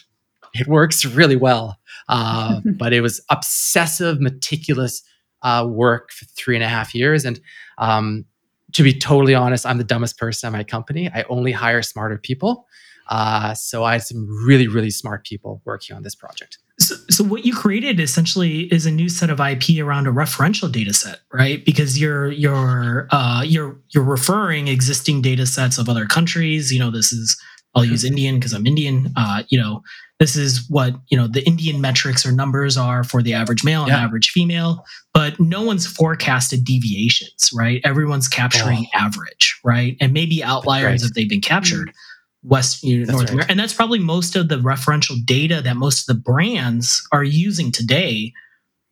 it 0.54 0.66
works 0.66 1.04
really 1.04 1.36
well. 1.36 1.76
Uh, 2.08 2.60
but 2.78 2.92
it 2.92 3.00
was 3.00 3.20
obsessive, 3.30 4.20
meticulous 4.20 5.02
uh, 5.42 5.66
work 5.68 6.12
for 6.12 6.24
three 6.26 6.54
and 6.54 6.64
a 6.64 6.68
half 6.68 6.94
years. 6.94 7.24
And 7.24 7.40
um, 7.78 8.24
to 8.72 8.82
be 8.82 8.92
totally 8.92 9.34
honest, 9.34 9.66
I'm 9.66 9.78
the 9.78 9.84
dumbest 9.84 10.18
person 10.18 10.46
at 10.48 10.52
my 10.52 10.64
company. 10.64 11.10
I 11.12 11.24
only 11.28 11.52
hire 11.52 11.82
smarter 11.82 12.18
people. 12.18 12.66
Uh, 13.08 13.54
so 13.54 13.84
I 13.84 13.92
had 13.92 14.02
some 14.02 14.26
really, 14.46 14.68
really 14.68 14.90
smart 14.90 15.24
people 15.24 15.62
working 15.64 15.96
on 15.96 16.02
this 16.02 16.14
project. 16.14 16.58
So, 16.78 16.94
so 17.10 17.24
what 17.24 17.44
you 17.44 17.54
created 17.54 17.98
essentially 17.98 18.72
is 18.72 18.86
a 18.86 18.90
new 18.90 19.08
set 19.08 19.30
of 19.30 19.40
IP 19.40 19.80
around 19.80 20.06
a 20.06 20.12
referential 20.12 20.70
data 20.70 20.94
set, 20.94 21.20
right? 21.32 21.64
Because 21.64 22.00
you're 22.00 22.30
you're 22.30 23.08
uh, 23.10 23.42
you're 23.44 23.80
you're 23.88 24.04
referring 24.04 24.68
existing 24.68 25.22
data 25.22 25.46
sets 25.46 25.78
of 25.78 25.88
other 25.88 26.06
countries. 26.06 26.72
You 26.72 26.78
know, 26.78 26.90
this 26.90 27.12
is 27.12 27.40
I'll 27.74 27.84
use 27.84 28.04
Indian 28.04 28.36
because 28.36 28.52
I'm 28.52 28.66
Indian. 28.66 29.12
Uh, 29.16 29.42
you 29.48 29.58
know, 29.58 29.82
this 30.20 30.36
is 30.36 30.64
what 30.68 30.94
you 31.08 31.16
know 31.16 31.26
the 31.26 31.44
Indian 31.46 31.80
metrics 31.80 32.24
or 32.24 32.30
numbers 32.30 32.76
are 32.76 33.02
for 33.02 33.22
the 33.22 33.34
average 33.34 33.64
male 33.64 33.82
and 33.82 33.90
yeah. 33.90 34.04
average 34.04 34.30
female, 34.30 34.84
but 35.12 35.40
no 35.40 35.62
one's 35.62 35.86
forecasted 35.86 36.64
deviations, 36.64 37.50
right? 37.52 37.80
Everyone's 37.84 38.28
capturing 38.28 38.86
oh. 38.94 38.98
average, 38.98 39.58
right? 39.64 39.96
And 40.00 40.12
maybe 40.12 40.44
outliers 40.44 41.02
if 41.02 41.14
they've 41.14 41.28
been 41.28 41.40
captured. 41.40 41.88
Mm 41.88 41.94
West 42.42 42.82
you 42.82 43.04
know, 43.04 43.12
North 43.12 43.24
right. 43.24 43.30
America. 43.30 43.50
And 43.50 43.60
that's 43.60 43.74
probably 43.74 43.98
most 43.98 44.36
of 44.36 44.48
the 44.48 44.56
referential 44.56 45.16
data 45.24 45.60
that 45.62 45.76
most 45.76 46.08
of 46.08 46.16
the 46.16 46.20
brands 46.20 47.06
are 47.12 47.24
using 47.24 47.72
today 47.72 48.32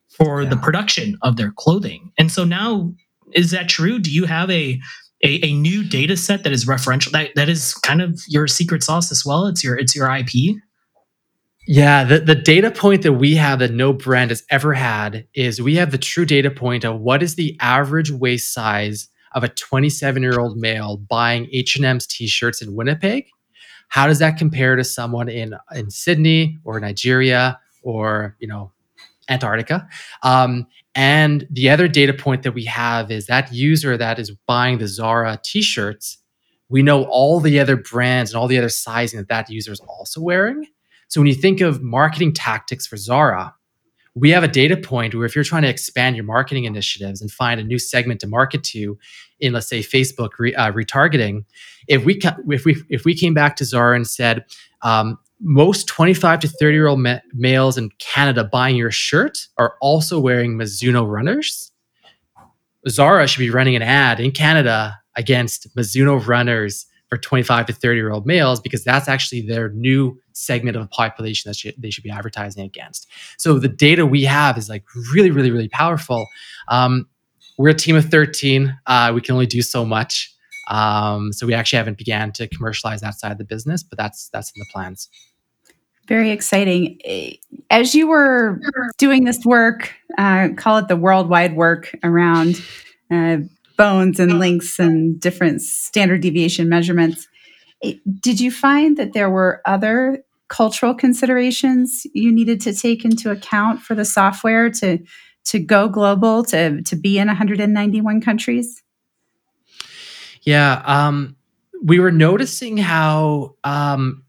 for 0.09 0.43
yeah. 0.43 0.49
the 0.49 0.57
production 0.57 1.19
of 1.23 1.37
their 1.37 1.53
clothing. 1.53 2.13
And 2.19 2.31
so 2.33 2.45
now, 2.45 2.93
is 3.33 3.51
that 3.51 3.69
true? 3.69 3.99
Do 3.99 4.11
you 4.11 4.25
have 4.25 4.51
a 4.51 4.81
a, 5.25 5.41
a 5.43 5.53
new 5.55 5.83
data 5.83 6.17
set 6.17 6.45
that 6.45 6.53
is 6.53 6.67
referential 6.67 7.11
that, 7.13 7.31
that 7.37 7.49
is 7.49 7.73
kind 7.75 8.03
of 8.03 8.21
your 8.29 8.47
secret 8.47 8.83
sauce 8.83 9.11
as 9.11 9.25
well? 9.25 9.47
It's 9.47 9.63
your 9.63 9.77
it's 9.77 9.95
your 9.95 10.15
IP. 10.15 10.57
Yeah, 11.69 12.05
the, 12.05 12.21
the 12.21 12.37
data 12.37 12.71
point 12.71 13.03
that 13.03 13.15
we 13.15 13.35
have 13.35 13.59
that 13.59 13.73
no 13.73 13.93
brand 13.93 14.31
has 14.31 14.45
ever 14.51 14.73
had 14.73 15.27
is 15.35 15.61
we 15.61 15.75
have 15.75 15.91
the 15.91 15.99
true 15.99 16.25
data 16.25 16.49
point 16.49 16.85
of 16.85 17.01
what 17.01 17.25
is 17.25 17.35
the 17.35 17.57
average 17.61 18.13
waist 18.13 18.55
size 18.55 19.09
of 19.35 19.43
a 19.43 19.49
27 19.49 20.23
year 20.23 20.39
old 20.39 20.57
male 20.57 20.97
buying 20.97 21.49
H&M's 21.53 22.07
t-shirts 22.07 22.63
in 22.63 22.77
Winnipeg 22.77 23.27
how 23.89 24.07
does 24.07 24.19
that 24.19 24.37
compare 24.37 24.77
to 24.77 24.85
someone 24.85 25.29
in 25.29 25.55
in 25.75 25.91
Sydney 25.91 26.59
or 26.65 26.81
Nigeria 26.81 27.59
or 27.83 28.37
you 28.39 28.49
know 28.49 28.73
Antarctica? 29.29 29.89
Um, 30.23 30.67
and 30.95 31.47
the 31.51 31.71
other 31.71 31.89
data 31.89 32.15
point 32.15 32.43
that 32.43 32.53
we 32.53 32.65
have 32.65 33.11
is 33.11 33.27
that 33.27 33.53
user 33.53 33.97
that 33.97 34.19
is 34.19 34.31
buying 34.47 34.79
the 34.79 34.89
Zara 34.89 35.39
t-shirts. 35.45 36.19
We 36.69 36.83
know 36.83 37.05
all 37.05 37.39
the 37.41 37.61
other 37.61 37.77
brands 37.77 38.33
and 38.33 38.41
all 38.41 38.49
the 38.49 38.59
other 38.59 38.69
sizing 38.71 39.19
that 39.19 39.29
that 39.29 39.51
user 39.51 39.73
is 39.73 39.81
also 39.81 40.21
wearing. 40.21 40.67
So 41.09 41.21
when 41.21 41.29
you 41.29 41.35
think 41.35 41.61
of 41.61 41.83
marketing 41.83 42.33
tactics 42.33 42.87
for 42.87 42.97
Zara, 42.97 43.55
we 44.15 44.31
have 44.31 44.43
a 44.43 44.49
data 44.49 44.77
point 44.77 45.15
where 45.15 45.27
if 45.27 45.35
you're 45.35 45.45
trying 45.45 45.63
to 45.63 45.69
expand 45.69 46.17
your 46.17 46.25
marketing 46.25 46.65
initiatives 46.65 47.21
and 47.21 47.31
find 47.31 47.61
a 47.61 47.65
new 47.65 47.79
segment 47.79 48.21
to 48.21 48.27
market 48.27 48.65
to 48.65 48.99
in 49.41 49.53
let's 49.53 49.69
say 49.69 49.81
facebook 49.81 50.31
re, 50.39 50.55
uh, 50.55 50.73
retargeting 50.73 51.45
if 51.89 52.05
we 52.05 52.21
if 52.49 52.65
we 52.65 52.77
if 52.89 53.05
we 53.05 53.15
came 53.15 53.35
back 53.35 53.57
to 53.57 53.65
zara 53.65 53.97
and 53.97 54.07
said 54.07 54.45
um, 54.83 55.19
most 55.41 55.87
25 55.89 56.41
to 56.41 56.49
30 56.49 56.75
year 56.75 56.87
old 56.87 57.01
ma- 57.01 57.19
males 57.33 57.77
in 57.77 57.91
canada 57.99 58.45
buying 58.45 58.77
your 58.77 58.91
shirt 58.91 59.47
are 59.59 59.75
also 59.81 60.19
wearing 60.19 60.57
mizuno 60.57 61.09
runners 61.09 61.71
zara 62.89 63.27
should 63.27 63.41
be 63.41 63.51
running 63.51 63.77
an 63.77 63.83
ad 63.83 64.21
in 64.21 64.31
canada 64.31 64.99
against 65.17 65.75
Mizuno 65.75 66.25
runners 66.25 66.87
for 67.09 67.17
25 67.19 67.67
to 67.67 67.73
30 67.73 67.97
year 67.97 68.13
old 68.13 68.27
males 68.27 68.61
because 68.61 68.85
that's 68.85 69.09
actually 69.09 69.41
their 69.41 69.71
new 69.71 70.19
segment 70.33 70.77
of 70.77 70.83
the 70.83 70.89
population 70.89 71.51
that 71.51 71.75
they 71.79 71.91
should 71.91 72.05
be 72.05 72.11
advertising 72.11 72.65
against. 72.65 73.09
So 73.39 73.59
the 73.59 73.69
data 73.69 74.05
we 74.07 74.25
have 74.25 74.59
is 74.59 74.69
like 74.69 74.85
really, 75.13 75.31
really, 75.31 75.51
really 75.51 75.69
powerful. 75.69 76.29
Um, 76.69 77.09
we're 77.59 77.71
a 77.71 77.75
team 77.75 77.97
of 77.97 78.07
13. 78.07 78.77
Uh, 78.87 79.13
we 79.15 79.21
can 79.21 79.33
only 79.33 79.47
do 79.47 79.63
so 79.63 79.85
much. 79.85 80.33
Um, 80.69 81.33
so 81.33 81.47
we 81.47 81.55
actually 81.55 81.79
haven't 81.79 81.99
began 81.99 82.33
to 82.33 82.49
commercialize 82.49 83.01
that 83.01 83.19
side 83.19 83.33
of 83.33 83.39
the 83.39 83.45
business, 83.45 83.83
but 83.83 83.99
that's 83.99 84.29
that's 84.31 84.51
in 84.51 84.61
the 84.61 84.67
plans. 84.73 85.09
Very 86.09 86.31
exciting. 86.31 86.99
As 87.71 87.95
you 87.95 88.09
were 88.09 88.61
doing 88.99 89.25
this 89.25 89.45
work, 89.45 89.93
uh, 90.19 90.51
call 90.57 90.79
it 90.79 90.89
the 90.89 90.97
worldwide 90.97 91.57
work 91.57 91.95
around 92.05 92.63
uh, 93.11 93.39
bones 93.77 94.21
and 94.21 94.39
links 94.39 94.79
and 94.79 95.21
different 95.21 95.63
standard 95.63 96.21
deviation 96.21 96.69
measurements, 96.69 97.29
did 98.21 98.41
you 98.41 98.51
find 98.51 98.97
that 98.97 99.13
there 99.13 99.31
were 99.31 99.61
other 99.67 100.25
cultural 100.49 100.95
considerations 100.95 102.07
you 102.15 102.33
needed 102.33 102.61
to 102.61 102.73
take 102.73 103.05
into 103.05 103.31
account 103.31 103.81
for 103.81 103.95
the 103.95 104.05
software 104.05 104.71
to 104.71 104.99
to 105.47 105.59
go 105.59 105.89
global 105.89 106.45
to 106.45 106.83
to 106.83 106.97
be 106.97 107.19
in 107.19 107.29
191 107.29 108.21
countries? 108.21 108.83
Yeah, 110.43 110.83
um, 110.85 111.37
we 111.83 111.99
were 111.99 112.13
noticing 112.13 112.77
how 112.77 113.57
um, 113.65 114.25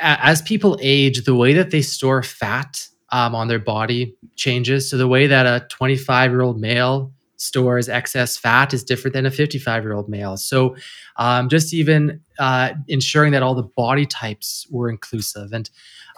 as 0.00 0.42
people 0.42 0.78
age, 0.82 1.24
the 1.24 1.34
way 1.34 1.52
that 1.54 1.70
they 1.70 1.82
store 1.82 2.22
fat 2.22 2.88
um, 3.10 3.34
on 3.34 3.48
their 3.48 3.58
body 3.58 4.16
changes. 4.36 4.88
So 4.88 4.96
the 4.96 5.08
way 5.08 5.26
that 5.26 5.46
a 5.46 5.66
25 5.68 6.30
year 6.30 6.42
old 6.42 6.60
male 6.60 7.12
stores 7.36 7.88
excess 7.88 8.36
fat 8.36 8.72
is 8.72 8.82
different 8.82 9.12
than 9.12 9.26
a 9.26 9.30
55 9.30 9.82
year 9.82 9.92
old 9.92 10.08
male. 10.08 10.36
So 10.36 10.76
um, 11.16 11.48
just 11.48 11.74
even 11.74 12.20
uh, 12.38 12.70
ensuring 12.88 13.32
that 13.32 13.42
all 13.42 13.54
the 13.54 13.62
body 13.62 14.06
types 14.06 14.66
were 14.70 14.88
inclusive 14.88 15.52
and 15.52 15.70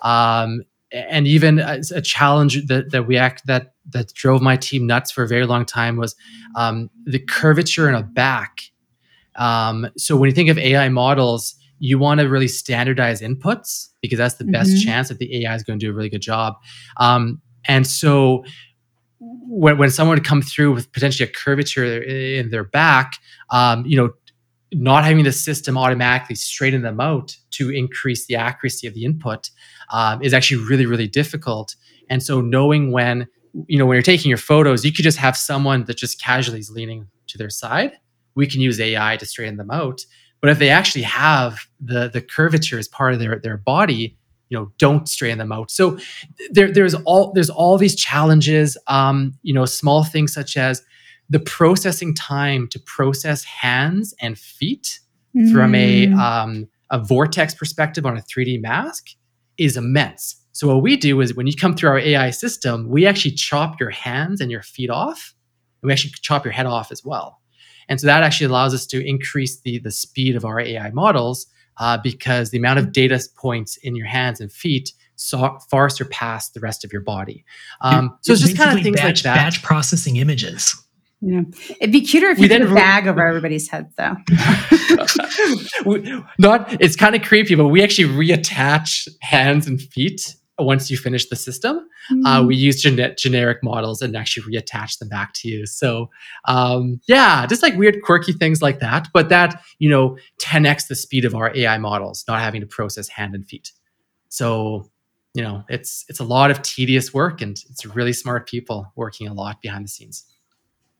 um, 0.03 0.62
and 0.92 1.27
even 1.27 1.59
a 1.59 2.01
challenge 2.01 2.66
that, 2.66 2.90
that 2.92 3.07
we 3.07 3.16
act 3.16 3.46
that 3.46 3.75
that 3.90 4.12
drove 4.14 4.42
my 4.42 4.57
team 4.57 4.87
nuts 4.87 5.11
for 5.11 5.22
a 5.22 5.29
very 5.29 5.46
long 5.46 5.64
time 5.64 5.96
was 5.96 6.14
um, 6.55 6.90
the 7.05 7.18
curvature 7.18 7.88
in 7.88 7.94
a 7.94 8.03
back. 8.03 8.62
Um, 9.37 9.88
so 9.96 10.16
when 10.16 10.29
you 10.29 10.35
think 10.35 10.49
of 10.49 10.59
AI 10.59 10.88
models, 10.88 11.55
you 11.79 11.99
want 11.99 12.20
to 12.20 12.29
really 12.29 12.49
standardize 12.49 13.20
inputs 13.20 13.88
because 14.01 14.18
that's 14.18 14.35
the 14.35 14.44
mm-hmm. 14.44 14.53
best 14.53 14.85
chance 14.85 15.09
that 15.09 15.18
the 15.18 15.44
AI 15.44 15.55
is 15.55 15.62
going 15.62 15.79
to 15.79 15.87
do 15.87 15.90
a 15.90 15.94
really 15.94 16.09
good 16.09 16.22
job. 16.22 16.55
Um, 16.96 17.40
and 17.66 17.87
so 17.87 18.44
when, 19.18 19.79
when 19.79 19.90
someone 19.90 20.16
would 20.16 20.25
come 20.25 20.42
through 20.42 20.72
with 20.72 20.90
potentially 20.92 21.29
a 21.29 21.33
curvature 21.33 22.03
in 22.03 22.51
their 22.51 22.64
back, 22.64 23.14
um, 23.51 23.85
you 23.87 23.96
know, 23.96 24.11
not 24.72 25.05
having 25.05 25.25
the 25.25 25.33
system 25.33 25.79
automatically 25.79 26.35
straighten 26.35 26.83
them 26.83 27.01
out 27.01 27.37
to 27.51 27.70
increase 27.70 28.27
the 28.27 28.37
accuracy 28.37 28.87
of 28.87 28.94
the 28.94 29.05
input 29.05 29.51
um, 29.90 30.22
is 30.22 30.35
actually 30.35 30.64
really, 30.64 30.87
really 30.87 31.09
difficult. 31.09 31.77
And 32.09 32.22
so 32.22 32.40
knowing 32.40 32.92
when, 32.92 33.27
you 33.66 33.79
know, 33.79 33.87
when 33.87 33.96
you're 33.96 34.03
taking 34.03 34.29
your 34.29 34.38
photos, 34.38 34.85
you 34.85 34.92
could 34.92 35.03
just 35.03 35.18
have 35.18 35.37
someone 35.37 35.85
that 35.85 35.96
just 35.96 36.20
casually 36.20 36.59
is 36.59 36.70
leaning 36.70 37.09
to 37.29 37.38
their 37.38 37.51
side. 37.51 37.92
We 38.35 38.46
can 38.46 38.61
use 38.61 38.81
AI 38.81 39.16
to 39.16 39.27
straighten 39.27 39.57
them 39.57 39.70
out. 39.70 40.05
But 40.40 40.51
if 40.51 40.59
they 40.59 40.68
actually 40.68 41.03
have 41.03 41.66
the 41.81 42.09
the 42.09 42.20
curvature 42.20 42.79
as 42.79 42.88
part 42.88 43.14
of 43.14 43.18
their 43.18 43.38
their 43.38 43.57
body, 43.57 44.16
you 44.49 44.59
know, 44.59 44.70
don't 44.79 45.09
straighten 45.09 45.38
them 45.38 45.51
out. 45.51 45.70
So 45.70 45.99
there 46.51 46.70
there's 46.70 46.94
all 46.94 47.33
there's 47.33 47.51
all 47.51 47.79
these 47.79 47.96
challenges. 47.96 48.77
Um, 48.87 49.38
you 49.42 49.55
know, 49.55 49.64
small 49.64 50.05
things 50.05 50.33
such 50.33 50.57
as 50.57 50.83
the 51.31 51.40
processing 51.40 52.14
time 52.14 52.68
to 52.68 52.79
process 52.79 53.44
hands 53.44 54.14
and 54.20 54.38
feet 54.38 55.01
mm. 55.35 55.53
from 55.53 55.75
a 55.75 56.07
mm. 56.07 56.18
um, 56.18 56.68
a 56.90 57.03
vertex 57.03 57.55
perspective 57.55 58.07
on 58.07 58.16
a 58.16 58.20
3D 58.20 58.61
mesh 58.61 59.16
is 59.59 59.77
immense. 59.77 60.37
So 60.53 60.69
what 60.69 60.83
we 60.83 60.97
do 60.97 61.21
is 61.21 61.35
when 61.35 61.47
you 61.47 61.55
come 61.55 61.77
through 61.77 61.90
our 61.90 61.99
AI 61.99 62.31
system, 62.31 62.88
we 62.88 63.07
actually 63.07 63.33
chop 63.33 63.79
your 63.79 63.90
hands 63.90 64.40
and 64.40 64.51
your 64.51 64.62
feet 64.62 64.90
off, 64.90 65.35
and 65.83 65.88
we 65.88 65.92
actually 65.92 66.14
chop 66.23 66.45
your 66.45 66.53
head 66.53 66.66
off 66.66 66.90
as 66.90 67.05
well. 67.05 67.40
And 67.88 68.01
so 68.01 68.07
that 68.07 68.23
actually 68.23 68.47
allows 68.47 68.75
us 68.75 68.87
to 68.87 69.07
increase 69.07 69.61
the, 69.61 69.79
the 69.79 69.90
speed 69.90 70.35
of 70.35 70.45
our 70.45 70.61
AI 70.61 70.90
models 70.90 71.47
uh, 71.79 71.99
because 72.03 72.51
the 72.51 72.59
amount 72.59 72.79
of 72.79 72.92
data 72.92 73.23
points 73.37 73.77
in 73.79 73.95
your 73.95 74.07
hands 74.07 74.40
and 74.40 74.51
feet 74.51 74.92
so 75.16 75.59
far 75.71 75.88
surpass 75.88 76.51
the 76.51 76.61
rest 76.61 76.85
of 76.85 76.92
your 76.92 77.03
body. 77.03 77.45
Um, 77.81 78.16
so 78.23 78.33
it's, 78.33 78.42
just 78.42 78.57
kind 78.57 78.77
of 78.77 78.83
things 78.83 78.97
batch, 78.97 79.25
like 79.25 79.35
that. 79.35 79.37
Batch 79.37 79.62
processing 79.62 80.16
images. 80.16 80.75
Yeah. 81.20 81.42
It'd 81.81 81.92
be 81.92 82.02
cuter 82.02 82.29
if 82.29 82.38
we 82.38 82.44
you 82.44 82.48
did 82.48 82.62
a 82.62 82.74
bag 82.74 83.07
over 83.07 83.26
everybody's 83.26 83.68
head, 83.68 83.90
though. 83.96 84.16
Not, 86.38 86.81
it's 86.81 86.94
kind 86.94 87.16
of 87.16 87.22
creepy, 87.22 87.55
but 87.55 87.68
we 87.68 87.83
actually 87.83 88.09
reattach 88.09 89.09
hands 89.22 89.66
and 89.66 89.81
feet 89.81 90.37
once 90.59 90.90
you 90.90 90.96
finish 90.96 91.29
the 91.29 91.37
system, 91.37 91.87
mm-hmm. 92.11 92.24
uh, 92.24 92.42
we 92.42 92.57
mm. 92.57 92.61
use 92.61 92.83
gen- 92.83 93.14
generic 93.18 93.59
models 93.62 94.00
and 94.00 94.16
actually 94.16 94.55
reattach 94.55 94.98
them 94.98 95.09
back 95.09 95.33
to 95.35 95.48
you. 95.48 95.66
So, 95.66 96.11
um, 96.46 97.00
yeah, 97.07 97.46
just 97.46 97.62
like 97.62 97.76
weird, 97.76 98.00
quirky 98.02 98.33
things 98.33 98.62
like 98.62 98.81
that. 98.81 99.09
But 99.12 99.29
that, 99.29 99.62
you 99.79 99.90
know, 99.90 100.16
10x 100.40 100.88
the 100.88 100.94
speed 100.94 101.24
of 101.24 101.35
our 101.35 101.55
AI 101.55 101.76
models, 101.79 102.24
not 102.26 102.40
having 102.40 102.62
to 102.62 102.66
process 102.66 103.09
hand 103.09 103.35
and 103.35 103.46
feet. 103.46 103.72
So, 104.29 104.90
you 105.35 105.42
know, 105.42 105.64
it's 105.68 106.07
it's 106.09 106.20
a 106.20 106.24
lot 106.24 106.50
of 106.50 106.62
tedious 106.62 107.12
work, 107.12 107.42
and 107.42 107.59
it's 107.68 107.85
really 107.85 108.14
smart 108.14 108.48
people 108.48 108.90
working 108.96 109.29
a 109.29 109.35
lot 109.35 109.61
behind 109.61 109.85
the 109.85 109.88
scenes. 109.88 110.24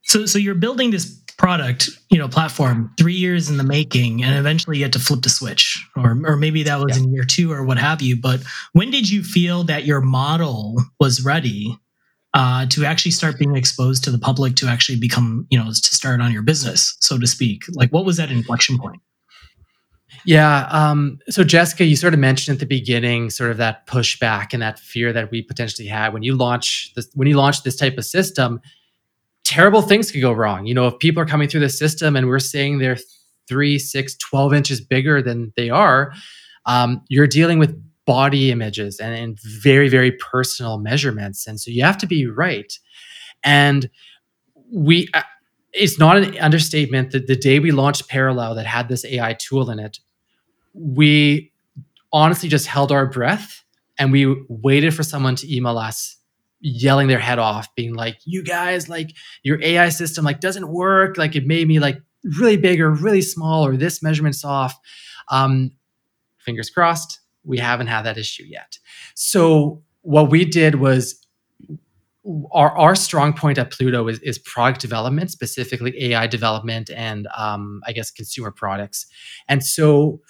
So, 0.07 0.25
so 0.25 0.38
you're 0.38 0.55
building 0.55 0.92
this 0.92 1.21
product, 1.37 1.90
you 2.11 2.19
know, 2.19 2.29
platform 2.29 2.92
three 2.97 3.14
years 3.14 3.51
in 3.51 3.57
the 3.57 3.64
making, 3.64 4.23
and 4.23 4.37
eventually 4.37 4.79
you 4.79 4.85
had 4.85 4.92
to 4.95 4.99
flip 4.99 5.23
the 5.23 5.29
switch, 5.29 5.85
or 5.97 6.16
or 6.25 6.37
maybe 6.37 6.62
that 6.62 6.79
was 6.79 6.97
yeah. 6.97 7.05
in 7.05 7.12
year 7.12 7.25
two 7.25 7.53
or 7.53 7.64
what 7.64 7.79
have 7.79 8.01
you. 8.01 8.16
But 8.16 8.40
when 8.73 8.90
did 8.90 9.11
you 9.11 9.23
feel 9.23 9.64
that 9.64 9.85
your 9.85 10.01
model 10.01 10.77
was 11.01 11.25
ready 11.25 11.77
uh, 12.35 12.66
to 12.66 12.85
actually 12.85 13.11
start 13.11 13.38
being 13.38 13.57
exposed 13.57 14.05
to 14.05 14.11
the 14.11 14.19
public 14.19 14.55
to 14.57 14.69
actually 14.69 14.99
become, 14.99 15.47
you 15.51 15.59
know, 15.59 15.66
to 15.66 15.95
start 15.95 16.21
on 16.21 16.33
your 16.33 16.42
business, 16.42 16.97
so 17.01 17.19
to 17.19 17.27
speak? 17.27 17.64
Like, 17.73 17.90
what 17.90 18.05
was 18.05 18.16
that 18.16 18.31
inflection 18.31 18.79
point? 18.79 19.01
Yeah. 20.25 20.69
Um, 20.71 21.19
so, 21.29 21.45
Jessica, 21.45 21.85
you 21.85 21.97
sort 21.97 22.14
of 22.14 22.21
mentioned 22.21 22.57
at 22.57 22.61
the 22.61 22.66
beginning, 22.66 23.31
sort 23.31 23.51
of 23.51 23.57
that 23.59 23.87
pushback 23.87 24.53
and 24.53 24.62
that 24.62 24.79
fear 24.79 25.12
that 25.12 25.31
we 25.31 25.42
potentially 25.42 25.88
had 25.88 26.12
when 26.12 26.23
you 26.23 26.35
launch 26.35 26.92
this. 26.95 27.09
When 27.14 27.29
you 27.29 27.37
launch 27.37 27.62
this 27.62 27.77
type 27.77 27.99
of 27.99 28.05
system, 28.05 28.61
terrible 29.46 29.80
things 29.80 30.11
could 30.11 30.20
go 30.20 30.32
wrong. 30.32 30.66
You 30.66 30.74
know, 30.74 30.88
if 30.88 30.98
people 30.98 31.22
are 31.22 31.26
coming 31.26 31.48
through 31.48 31.61
the 31.61 31.68
system 31.68 32.16
and 32.16 32.26
we're 32.26 32.40
saying 32.40 32.78
they're 32.78 32.98
three, 33.46 33.78
six, 33.78 34.16
12 34.16 34.52
inches 34.52 34.80
bigger 34.80 35.22
than 35.22 35.52
they 35.56 35.70
are, 35.70 36.12
um, 36.66 37.04
you're 37.09 37.28
dealing 37.28 37.61
with 37.61 37.80
body 38.06 38.50
images 38.50 38.98
and, 38.98 39.14
and 39.14 39.38
very, 39.40 39.88
very 39.88 40.11
personal 40.12 40.78
measurements. 40.78 41.46
And 41.46 41.61
so 41.61 41.70
you 41.70 41.85
have 41.85 41.96
to 41.98 42.09
be 42.09 42.26
right. 42.26 42.76
And 43.44 43.88
we, 44.72 45.09
uh, 45.14 45.22
it's 45.72 45.96
not 45.96 46.16
an 46.16 46.37
understatement 46.38 47.12
that 47.12 47.28
the 47.28 47.37
day 47.37 47.61
we 47.61 47.70
launched 47.70 48.09
Parallel 48.09 48.56
that 48.56 48.66
had 48.66 48.88
this 48.88 49.04
AI 49.04 49.35
tool 49.35 49.70
in 49.70 49.78
it, 49.78 50.00
we 50.74 51.52
honestly 52.12 52.48
just 52.48 52.66
held 52.66 52.90
our 52.90 53.06
breath 53.06 53.62
and 53.96 54.11
we 54.11 54.44
waited 54.48 54.92
for 54.92 55.04
someone 55.04 55.37
to 55.37 55.54
email 55.54 55.78
us 55.78 56.15
yelling 56.68 57.07
their 57.07 57.20
head 57.20 57.38
off 57.38 57.72
being 57.76 57.94
like 57.94 58.18
you 58.24 58.42
guys 58.42 58.88
like 58.88 59.14
your 59.44 59.62
ai 59.62 59.88
system 59.88 60.24
like 60.24 60.40
doesn't 60.40 60.68
work. 60.68 61.16
Like 61.16 61.37
it 61.37 61.46
made 61.46 61.68
me 61.68 61.79
like 61.79 62.00
really 62.38 62.57
big 62.57 62.81
or 62.81 62.90
really 62.90 63.22
small 63.22 63.64
or 63.64 63.76
this 63.76 64.02
measurement's 64.02 64.44
off. 64.44 64.76
Um 65.31 65.70
fingers 66.38 66.70
crossed 66.70 67.20
we 67.44 67.59
haven't 67.59 67.87
had 67.87 68.02
that 68.02 68.18
issue 68.18 68.42
yet. 68.44 68.79
So 69.14 69.83
what 70.02 70.31
we 70.31 70.44
did 70.44 70.76
was 70.76 71.24
our, 72.52 72.76
our 72.76 72.96
strong 72.96 73.33
point 73.33 73.57
at 73.57 73.70
pluto 73.70 74.09
is, 74.09 74.18
is 74.18 74.38
product 74.40 74.81
development 74.81 75.31
specifically 75.31 75.94
ai 76.07 76.26
development 76.26 76.90
and 76.90 77.29
um, 77.37 77.81
i 77.87 77.92
guess 77.92 78.11
consumer 78.11 78.50
products. 78.50 79.07
And 79.48 79.64
so 79.64 80.20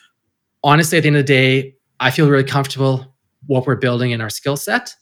honestly 0.63 0.99
at 0.99 1.03
the 1.03 1.09
end 1.09 1.17
of 1.17 1.27
the 1.27 1.33
day 1.33 1.75
i 2.01 2.11
feel 2.11 2.29
really 2.29 2.45
comfortable 2.45 3.15
what 3.47 3.67
we're 3.67 3.77
building 3.77 4.11
in 4.11 4.21
our 4.21 4.29
skill 4.29 4.59
set 4.59 4.95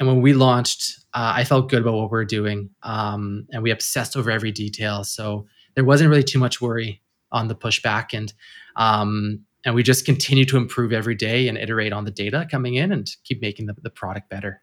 and 0.00 0.08
when 0.08 0.22
we 0.22 0.32
launched, 0.32 0.98
uh, 1.12 1.34
I 1.36 1.44
felt 1.44 1.68
good 1.68 1.82
about 1.82 1.92
what 1.92 2.10
we 2.10 2.18
are 2.18 2.24
doing, 2.24 2.70
um, 2.82 3.46
and 3.52 3.62
we 3.62 3.70
obsessed 3.70 4.16
over 4.16 4.30
every 4.30 4.50
detail. 4.50 5.04
So 5.04 5.46
there 5.74 5.84
wasn't 5.84 6.08
really 6.08 6.24
too 6.24 6.38
much 6.38 6.60
worry 6.60 7.02
on 7.30 7.48
the 7.48 7.54
pushback, 7.54 8.08
and 8.14 8.32
um, 8.76 9.44
and 9.64 9.74
we 9.74 9.82
just 9.82 10.06
continue 10.06 10.46
to 10.46 10.56
improve 10.56 10.94
every 10.94 11.14
day 11.14 11.46
and 11.48 11.58
iterate 11.58 11.92
on 11.92 12.06
the 12.06 12.10
data 12.10 12.48
coming 12.50 12.76
in 12.76 12.92
and 12.92 13.10
keep 13.24 13.42
making 13.42 13.66
the, 13.66 13.74
the 13.82 13.90
product 13.90 14.30
better. 14.30 14.62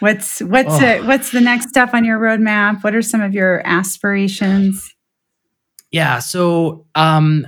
What's 0.00 0.40
what's 0.40 0.82
oh. 0.82 0.84
a, 0.84 1.00
what's 1.02 1.30
the 1.30 1.40
next 1.40 1.68
step 1.68 1.94
on 1.94 2.04
your 2.04 2.18
roadmap? 2.18 2.82
What 2.82 2.94
are 2.94 3.02
some 3.02 3.22
of 3.22 3.32
your 3.32 3.62
aspirations? 3.64 4.92
Yeah, 5.92 6.18
so 6.18 6.86
um, 6.96 7.46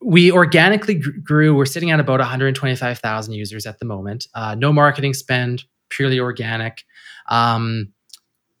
we 0.00 0.30
organically 0.30 0.94
grew. 0.94 1.56
We're 1.56 1.66
sitting 1.66 1.90
at 1.90 2.00
about 2.00 2.20
125,000 2.20 3.34
users 3.34 3.66
at 3.66 3.78
the 3.78 3.84
moment. 3.84 4.28
Uh, 4.34 4.54
no 4.54 4.72
marketing 4.72 5.14
spend, 5.14 5.64
purely 5.88 6.20
organic. 6.20 6.84
Um, 7.28 7.92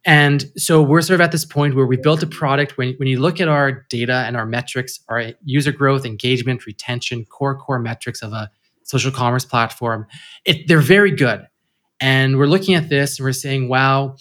and 0.04 0.44
so 0.56 0.82
we're 0.82 1.02
sort 1.02 1.16
of 1.16 1.24
at 1.24 1.32
this 1.32 1.44
point 1.44 1.74
where 1.74 1.84
we 1.84 1.96
built 1.96 2.22
a 2.22 2.28
product. 2.28 2.78
When, 2.78 2.94
when 2.94 3.08
you 3.08 3.18
look 3.18 3.40
at 3.40 3.48
our 3.48 3.84
data 3.88 4.24
and 4.26 4.36
our 4.36 4.46
metrics, 4.46 5.00
our 5.08 5.32
user 5.44 5.72
growth, 5.72 6.06
engagement, 6.06 6.64
retention, 6.64 7.24
core 7.24 7.58
core 7.58 7.80
metrics 7.80 8.22
of 8.22 8.32
a 8.32 8.48
social 8.84 9.10
commerce 9.10 9.44
platform, 9.44 10.06
it, 10.44 10.68
they're 10.68 10.80
very 10.80 11.10
good. 11.10 11.46
And 12.00 12.38
we're 12.38 12.46
looking 12.46 12.76
at 12.76 12.88
this 12.88 13.18
and 13.18 13.24
we're 13.24 13.32
saying, 13.32 13.68
wow, 13.68 14.16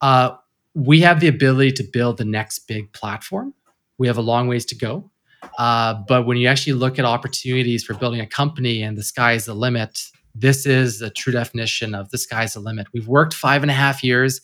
uh, 0.00 0.36
we 0.74 1.00
have 1.00 1.18
the 1.18 1.28
ability 1.28 1.72
to 1.72 1.82
build 1.82 2.18
the 2.18 2.24
next 2.24 2.60
big 2.68 2.92
platform. 2.92 3.54
We 3.98 4.06
have 4.06 4.18
a 4.18 4.22
long 4.22 4.46
ways 4.46 4.64
to 4.66 4.76
go. 4.76 5.10
Uh, 5.58 5.94
but 6.08 6.26
when 6.26 6.36
you 6.36 6.48
actually 6.48 6.72
look 6.72 6.98
at 6.98 7.04
opportunities 7.04 7.84
for 7.84 7.94
building 7.94 8.20
a 8.20 8.26
company 8.26 8.82
and 8.82 8.98
the 8.98 9.02
sky 9.02 9.34
is 9.34 9.44
the 9.44 9.54
limit, 9.54 10.00
this 10.34 10.66
is 10.66 10.98
the 10.98 11.10
true 11.10 11.32
definition 11.32 11.94
of 11.94 12.10
the 12.10 12.18
sky's 12.18 12.54
the 12.54 12.60
limit. 12.60 12.86
We've 12.92 13.06
worked 13.06 13.34
five 13.34 13.62
and 13.62 13.70
a 13.70 13.74
half 13.74 14.02
years 14.02 14.40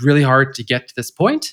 really 0.00 0.22
hard 0.22 0.54
to 0.54 0.64
get 0.64 0.88
to 0.88 0.94
this 0.94 1.10
point. 1.10 1.52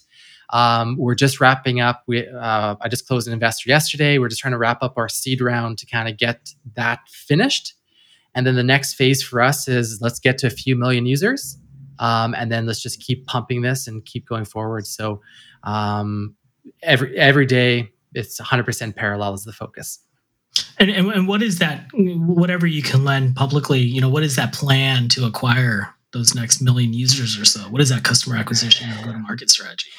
Um, 0.52 0.96
we're 0.98 1.16
just 1.16 1.40
wrapping 1.40 1.80
up. 1.80 2.04
We 2.08 2.28
uh, 2.28 2.76
I 2.82 2.88
just 2.88 3.08
closed 3.08 3.28
an 3.28 3.34
investor 3.34 3.70
yesterday. 3.70 4.18
We're 4.18 4.30
just 4.30 4.42
trying 4.42 4.54
to 4.54 4.58
wrap 4.58 4.82
up 4.82 4.98
our 4.98 5.10
seed 5.10 5.42
round 5.42 5.78
to 5.80 5.86
kind 5.86 6.10
of 6.10 6.18
get 6.18 6.54
that 6.76 7.00
finished. 7.08 7.76
And 8.34 8.48
then 8.48 8.56
the 8.56 8.64
next 8.64 8.94
phase 8.96 9.22
for 9.22 9.42
us 9.42 9.68
is 9.68 10.00
let's 10.02 10.20
get 10.20 10.38
to 10.40 10.48
a 10.48 10.52
few 10.52 10.76
million 10.76 11.06
users, 11.06 11.58
um, 12.00 12.34
and 12.34 12.52
then 12.52 12.66
let's 12.66 12.82
just 12.82 13.00
keep 13.00 13.28
pumping 13.28 13.62
this 13.62 13.88
and 13.88 14.04
keep 14.06 14.28
going 14.28 14.46
forward. 14.46 14.88
So 14.88 15.22
um, 15.64 16.36
every 16.82 17.16
every 17.18 17.46
day, 17.46 17.92
it's 18.14 18.40
100% 18.40 18.96
parallel 18.96 19.34
is 19.34 19.44
the 19.44 19.54
focus. 19.54 20.00
And, 20.80 20.90
and, 20.90 21.12
and 21.12 21.28
what 21.28 21.42
is 21.44 21.60
that? 21.60 21.88
Whatever 21.94 22.66
you 22.66 22.82
can 22.82 23.04
lend 23.04 23.36
publicly, 23.36 23.80
you 23.80 24.02
know, 24.02 24.10
what 24.10 24.24
is 24.24 24.36
that 24.36 24.54
plan 24.54 25.08
to 25.10 25.26
acquire 25.26 25.94
those 26.12 26.34
next 26.34 26.62
million 26.62 26.94
users 26.94 27.40
or 27.40 27.46
so? 27.46 27.60
What 27.62 27.82
is 27.82 27.90
that 27.90 28.04
customer 28.04 28.36
acquisition 28.36 28.90
or 28.92 29.06
go 29.06 29.12
to 29.12 29.20
market 29.20 29.50
strategy? 29.50 29.90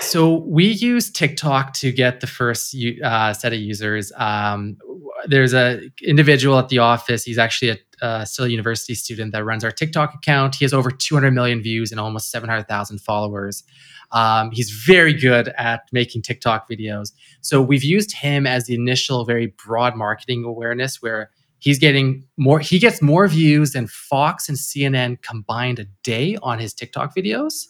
So 0.00 0.36
we 0.46 0.66
use 0.66 1.10
TikTok 1.10 1.74
to 1.74 1.92
get 1.92 2.20
the 2.20 2.26
first 2.26 2.74
uh, 3.04 3.32
set 3.32 3.52
of 3.52 3.58
users. 3.58 4.12
Um, 4.16 4.78
there's 5.26 5.54
a 5.54 5.90
individual 6.02 6.58
at 6.58 6.68
the 6.68 6.78
office. 6.78 7.24
He's 7.24 7.38
actually 7.38 7.70
a 7.70 7.76
uh, 8.02 8.24
still 8.24 8.44
a 8.44 8.48
university 8.48 8.94
student 8.94 9.32
that 9.32 9.44
runs 9.44 9.64
our 9.64 9.70
TikTok 9.70 10.14
account. 10.14 10.56
He 10.56 10.64
has 10.64 10.74
over 10.74 10.90
200 10.90 11.30
million 11.30 11.62
views 11.62 11.90
and 11.90 12.00
almost 12.00 12.30
700,000 12.30 13.00
followers. 13.00 13.64
Um, 14.10 14.50
he's 14.50 14.70
very 14.70 15.14
good 15.14 15.48
at 15.56 15.82
making 15.92 16.22
TikTok 16.22 16.68
videos. 16.68 17.12
So 17.40 17.62
we've 17.62 17.84
used 17.84 18.12
him 18.12 18.46
as 18.46 18.66
the 18.66 18.74
initial, 18.74 19.24
very 19.24 19.54
broad 19.64 19.96
marketing 19.96 20.44
awareness 20.44 21.00
where 21.00 21.30
he's 21.62 21.78
getting 21.78 22.24
more 22.36 22.58
he 22.58 22.78
gets 22.78 23.00
more 23.00 23.28
views 23.28 23.70
than 23.70 23.86
fox 23.86 24.48
and 24.48 24.58
cnn 24.58 25.22
combined 25.22 25.78
a 25.78 25.84
day 26.02 26.36
on 26.42 26.58
his 26.58 26.74
tiktok 26.74 27.14
videos 27.14 27.68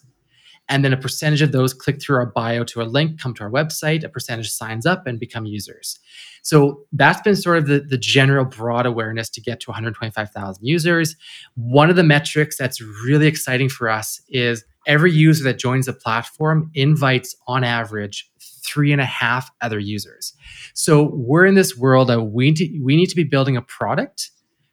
and 0.72 0.84
then 0.84 0.92
a 0.92 0.96
percentage 0.96 1.42
of 1.42 1.52
those 1.52 1.74
click 1.74 2.00
through 2.00 2.16
our 2.16 2.26
bio 2.26 2.64
to 2.64 2.80
a 2.80 2.84
link 2.84 3.20
come 3.20 3.34
to 3.34 3.44
our 3.44 3.50
website 3.50 4.02
a 4.02 4.08
percentage 4.08 4.50
signs 4.50 4.86
up 4.86 5.06
and 5.06 5.20
become 5.20 5.44
users 5.46 6.00
so 6.42 6.82
that's 6.92 7.20
been 7.20 7.36
sort 7.36 7.58
of 7.58 7.66
the, 7.66 7.80
the 7.80 7.98
general 7.98 8.44
broad 8.44 8.86
awareness 8.86 9.28
to 9.28 9.40
get 9.40 9.60
to 9.60 9.70
125000 9.70 10.64
users 10.64 11.14
one 11.54 11.90
of 11.90 11.96
the 11.96 12.02
metrics 12.02 12.56
that's 12.56 12.80
really 12.80 13.26
exciting 13.26 13.68
for 13.68 13.88
us 13.88 14.20
is 14.28 14.64
every 14.86 15.12
user 15.12 15.44
that 15.44 15.58
joins 15.58 15.86
the 15.86 15.92
platform 15.92 16.70
invites 16.74 17.36
on 17.46 17.62
average 17.62 18.30
three 18.64 18.92
and 18.92 19.00
a 19.00 19.06
half 19.06 19.50
other 19.60 19.78
users. 19.78 20.34
So 20.74 21.10
we're 21.14 21.46
in 21.46 21.54
this 21.54 21.76
world 21.76 22.08
that 22.08 22.22
we 22.22 22.54
we 22.82 22.96
need 22.96 23.08
to 23.08 23.16
be 23.16 23.24
building 23.24 23.56
a 23.56 23.62
product 23.62 24.30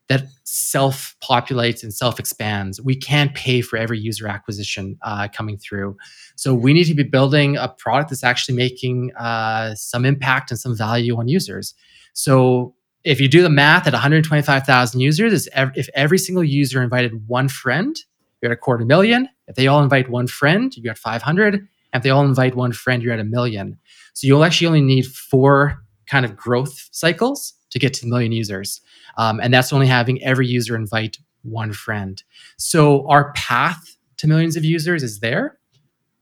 that 0.10 0.26
self 0.44 1.16
populates 1.24 1.84
and 1.84 1.94
self 1.94 2.20
expands. 2.20 2.82
We 2.82 2.96
can't 2.96 3.34
pay 3.36 3.62
for 3.62 3.78
every 3.78 4.00
user 4.00 4.28
acquisition 4.28 4.98
uh, 5.04 5.28
coming 5.32 5.58
through. 5.58 5.96
So 6.36 6.54
we 6.54 6.74
need 6.74 6.86
to 6.86 6.96
be 6.96 7.04
building 7.04 7.56
a 7.56 7.70
product 7.70 8.10
that's 8.10 8.24
actually 8.24 8.56
making 8.56 9.14
uh, 9.16 9.76
some 9.76 10.06
impact 10.06 10.52
and 10.52 10.60
some 10.60 10.76
value 10.76 11.16
on 11.18 11.28
users. 11.28 11.76
So 12.14 12.76
if 13.04 13.22
you 13.22 13.28
do 13.28 13.44
the 13.44 13.50
math 13.50 13.88
at 13.88 13.94
125,000 13.94 15.00
users, 15.00 15.48
if 15.56 15.90
every 15.94 16.18
single 16.18 16.44
user 16.44 16.82
invited 16.82 17.28
one 17.28 17.48
friend, 17.48 17.96
you're 18.42 18.52
at 18.52 18.58
a 18.58 18.60
quarter 18.60 18.86
million. 18.86 19.30
If 19.48 19.56
they 19.56 19.68
all 19.68 19.82
invite 19.82 20.10
one 20.10 20.28
friend, 20.28 20.76
you're 20.76 20.92
at 20.92 20.98
500. 20.98 21.54
And 21.54 21.68
if 21.94 22.04
they 22.04 22.10
all 22.10 22.26
invite 22.26 22.56
one 22.56 22.72
friend, 22.72 23.02
you're 23.02 23.14
at 23.14 23.20
a 23.20 23.24
million. 23.24 23.78
So 24.14 24.28
you'll 24.28 24.44
actually 24.44 24.68
only 24.68 24.82
need 24.82 25.06
four 25.06 25.84
kind 26.08 26.26
of 26.26 26.36
growth 26.36 26.90
cycles 26.92 27.54
to 27.72 27.80
get 27.80 27.94
to 27.96 28.06
a 28.06 28.10
million 28.10 28.32
users. 28.32 28.82
Um, 29.18 29.40
and 29.40 29.54
that's 29.54 29.74
only 29.74 29.88
having 29.88 30.24
every 30.24 30.48
user 30.48 30.76
invite 30.76 31.18
one 31.44 31.74
friend. 31.74 32.22
So 32.58 33.08
our 33.08 33.32
path 33.34 33.98
to 34.18 34.28
millions 34.28 34.56
of 34.56 34.66
users 34.66 35.04
is 35.04 35.20
there. 35.20 35.58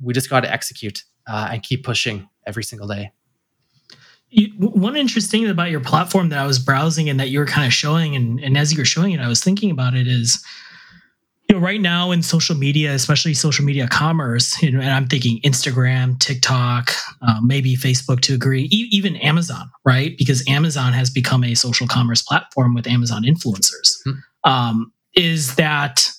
We 0.02 0.14
just 0.14 0.30
got 0.30 0.42
to 0.42 0.52
execute 0.52 1.04
uh, 1.28 1.50
and 1.52 1.64
keep 1.64 1.84
pushing 1.84 2.30
every 2.46 2.64
single 2.64 2.88
day. 2.88 3.12
You, 4.30 4.50
one 4.60 4.98
interesting 4.98 5.42
thing 5.42 5.50
about 5.50 5.72
your 5.72 5.80
platform 5.80 6.30
that 6.30 6.40
I 6.40 6.46
was 6.46 6.60
browsing 6.60 7.10
and 7.10 7.20
that 7.20 7.30
you 7.30 7.40
were 7.40 7.46
kind 7.46 7.66
of 7.66 7.74
showing, 7.74 8.16
and, 8.16 8.40
and 8.42 8.58
as 8.58 8.74
you 8.74 8.80
were 8.80 8.86
showing 8.86 9.14
it, 9.14 9.22
I 9.22 9.28
was 9.30 9.42
thinking 9.42 9.72
about 9.72 9.96
it 9.96 10.06
is 10.06 10.44
know, 11.58 11.66
right 11.66 11.82
now 11.82 12.12
in 12.12 12.22
social 12.22 12.56
media, 12.56 12.94
especially 12.94 13.34
social 13.34 13.66
media 13.66 13.88
commerce, 13.88 14.62
you 14.62 14.72
know, 14.72 14.80
and 14.80 14.90
I'm 14.90 15.08
thinking 15.08 15.40
Instagram, 15.42 16.20
TikTok, 16.20 16.92
uh, 17.22 17.40
maybe 17.44 17.76
Facebook 17.76 18.22
to 18.22 18.34
agree, 18.34 18.64
e- 18.72 18.88
even 18.92 19.16
Amazon, 19.18 19.70
right? 19.86 20.18
Because 20.18 20.48
Amazon 20.48 20.94
has 20.94 21.10
become 21.10 21.44
a 21.44 21.56
social 21.56 21.88
commerce 21.88 22.22
platform 22.22 22.74
with 22.74 22.88
Amazon 22.88 23.24
influencers. 23.24 23.98
Hmm. 24.04 24.50
Um, 24.50 24.94
is 25.16 25.56
that 25.56 26.10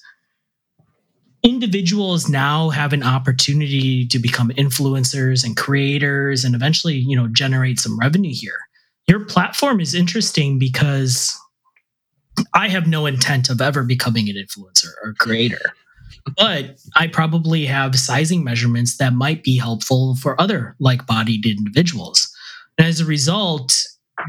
individuals 1.45 2.29
now 2.29 2.69
have 2.71 2.93
an 2.93 3.03
opportunity 3.03 4.07
to 4.07 4.19
become 4.19 4.51
influencers 4.51 5.45
and 5.45 5.57
creators 5.57 6.45
and 6.45 6.55
eventually, 6.55 6.97
you 6.97 7.17
know, 7.17 7.29
generate 7.29 7.79
some 7.79 7.99
revenue 7.99 8.35
here. 8.35 8.59
Your 9.07 9.25
platform 9.25 9.81
is 9.81 9.95
interesting 9.95 10.59
because 10.59 11.35
I 12.55 12.69
have 12.69 12.87
no 12.87 13.07
intent 13.07 13.49
of 13.49 13.61
ever 13.61 13.83
becoming 13.83 14.29
an 14.29 14.37
influencer 14.37 14.91
or 15.03 15.15
creator. 15.19 15.61
But 16.37 16.79
I 16.97 17.07
probably 17.07 17.67
have 17.67 17.97
sizing 17.97 18.45
measurements 18.45 18.97
that 18.99 19.13
might 19.15 19.43
be 19.43 19.57
helpful 19.57 20.17
for 20.17 20.41
other 20.41 20.77
like 20.79 21.07
bodied 21.07 21.47
individuals. 21.47 22.29
And 22.77 22.87
as 22.87 23.01
a 23.01 23.05
result, 23.05 23.73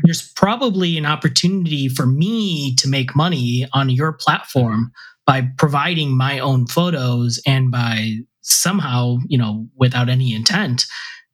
there's 0.03 0.31
probably 0.33 0.97
an 0.97 1.05
opportunity 1.05 1.89
for 1.89 2.05
me 2.05 2.75
to 2.75 2.87
make 2.87 3.15
money 3.15 3.67
on 3.73 3.89
your 3.89 4.13
platform 4.13 4.91
by 5.25 5.47
providing 5.57 6.15
my 6.15 6.39
own 6.39 6.67
photos 6.67 7.41
and 7.45 7.71
by 7.71 8.15
somehow, 8.41 9.17
you 9.27 9.37
know, 9.37 9.67
without 9.75 10.09
any 10.09 10.33
intent, 10.33 10.85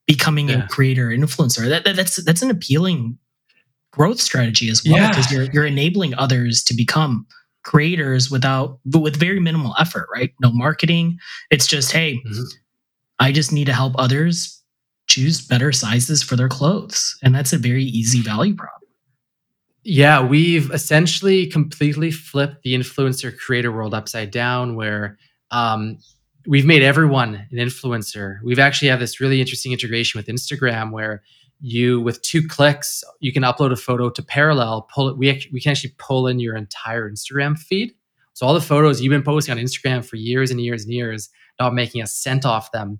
becoming 0.05 0.49
yeah. 0.49 0.65
a 0.65 0.67
creator 0.67 1.09
influencer. 1.09 1.67
That, 1.69 1.85
that, 1.85 1.95
that's 1.95 2.23
that's 2.23 2.41
an 2.41 2.51
appealing 2.51 3.17
growth 3.95 4.19
strategy 4.19 4.69
as 4.69 4.83
well 4.85 5.07
because 5.09 5.31
yeah. 5.31 5.39
you're 5.39 5.51
you're 5.51 5.65
enabling 5.65 6.13
others 6.15 6.63
to 6.63 6.73
become 6.73 7.25
creators 7.65 8.29
without 8.31 8.79
with 8.85 9.17
very 9.17 9.39
minimal 9.39 9.75
effort, 9.77 10.07
right? 10.13 10.31
No 10.39 10.51
marketing. 10.51 11.17
It's 11.49 11.67
just, 11.67 11.91
hey, 11.91 12.21
mm-hmm. 12.25 12.43
I 13.19 13.31
just 13.31 13.51
need 13.51 13.65
to 13.65 13.73
help 13.73 13.93
others 13.97 14.61
choose 15.07 15.45
better 15.45 15.71
sizes 15.71 16.23
for 16.23 16.35
their 16.35 16.47
clothes. 16.47 17.17
And 17.23 17.35
that's 17.35 17.53
a 17.53 17.57
very 17.57 17.83
easy 17.83 18.21
value 18.21 18.55
prop. 18.55 18.71
Yeah, 19.83 20.25
we've 20.25 20.71
essentially 20.71 21.45
completely 21.47 22.11
flipped 22.11 22.63
the 22.63 22.73
influencer 22.73 23.35
creator 23.35 23.71
world 23.71 23.93
upside 23.93 24.31
down 24.31 24.75
where 24.75 25.17
um, 25.51 25.97
we've 26.47 26.65
made 26.65 26.81
everyone 26.81 27.35
an 27.35 27.57
influencer. 27.57 28.37
We've 28.43 28.59
actually 28.59 28.87
have 28.87 28.99
this 28.99 29.19
really 29.19 29.41
interesting 29.41 29.71
integration 29.71 30.17
with 30.17 30.27
Instagram 30.27 30.91
where 30.91 31.21
you 31.59 32.01
with 32.01 32.21
two 32.21 32.45
clicks 32.47 33.03
you 33.19 33.31
can 33.31 33.43
upload 33.43 33.71
a 33.71 33.75
photo 33.75 34.09
to 34.09 34.21
parallel 34.21 34.87
pull 34.93 35.07
it 35.07 35.17
we, 35.17 35.27
we 35.51 35.61
can 35.61 35.71
actually 35.71 35.93
pull 35.97 36.27
in 36.27 36.39
your 36.39 36.55
entire 36.55 37.09
instagram 37.09 37.57
feed. 37.57 37.93
So 38.33 38.45
all 38.45 38.53
the 38.53 38.61
photos 38.61 39.01
you've 39.01 39.11
been 39.11 39.23
posting 39.23 39.57
on 39.57 39.63
instagram 39.63 40.03
for 40.03 40.17
years 40.17 40.51
and 40.51 40.59
years 40.59 40.83
and 40.83 40.93
years 40.93 41.29
not 41.59 41.73
making 41.73 42.01
a 42.01 42.07
cent 42.07 42.45
off 42.45 42.71
them. 42.71 42.99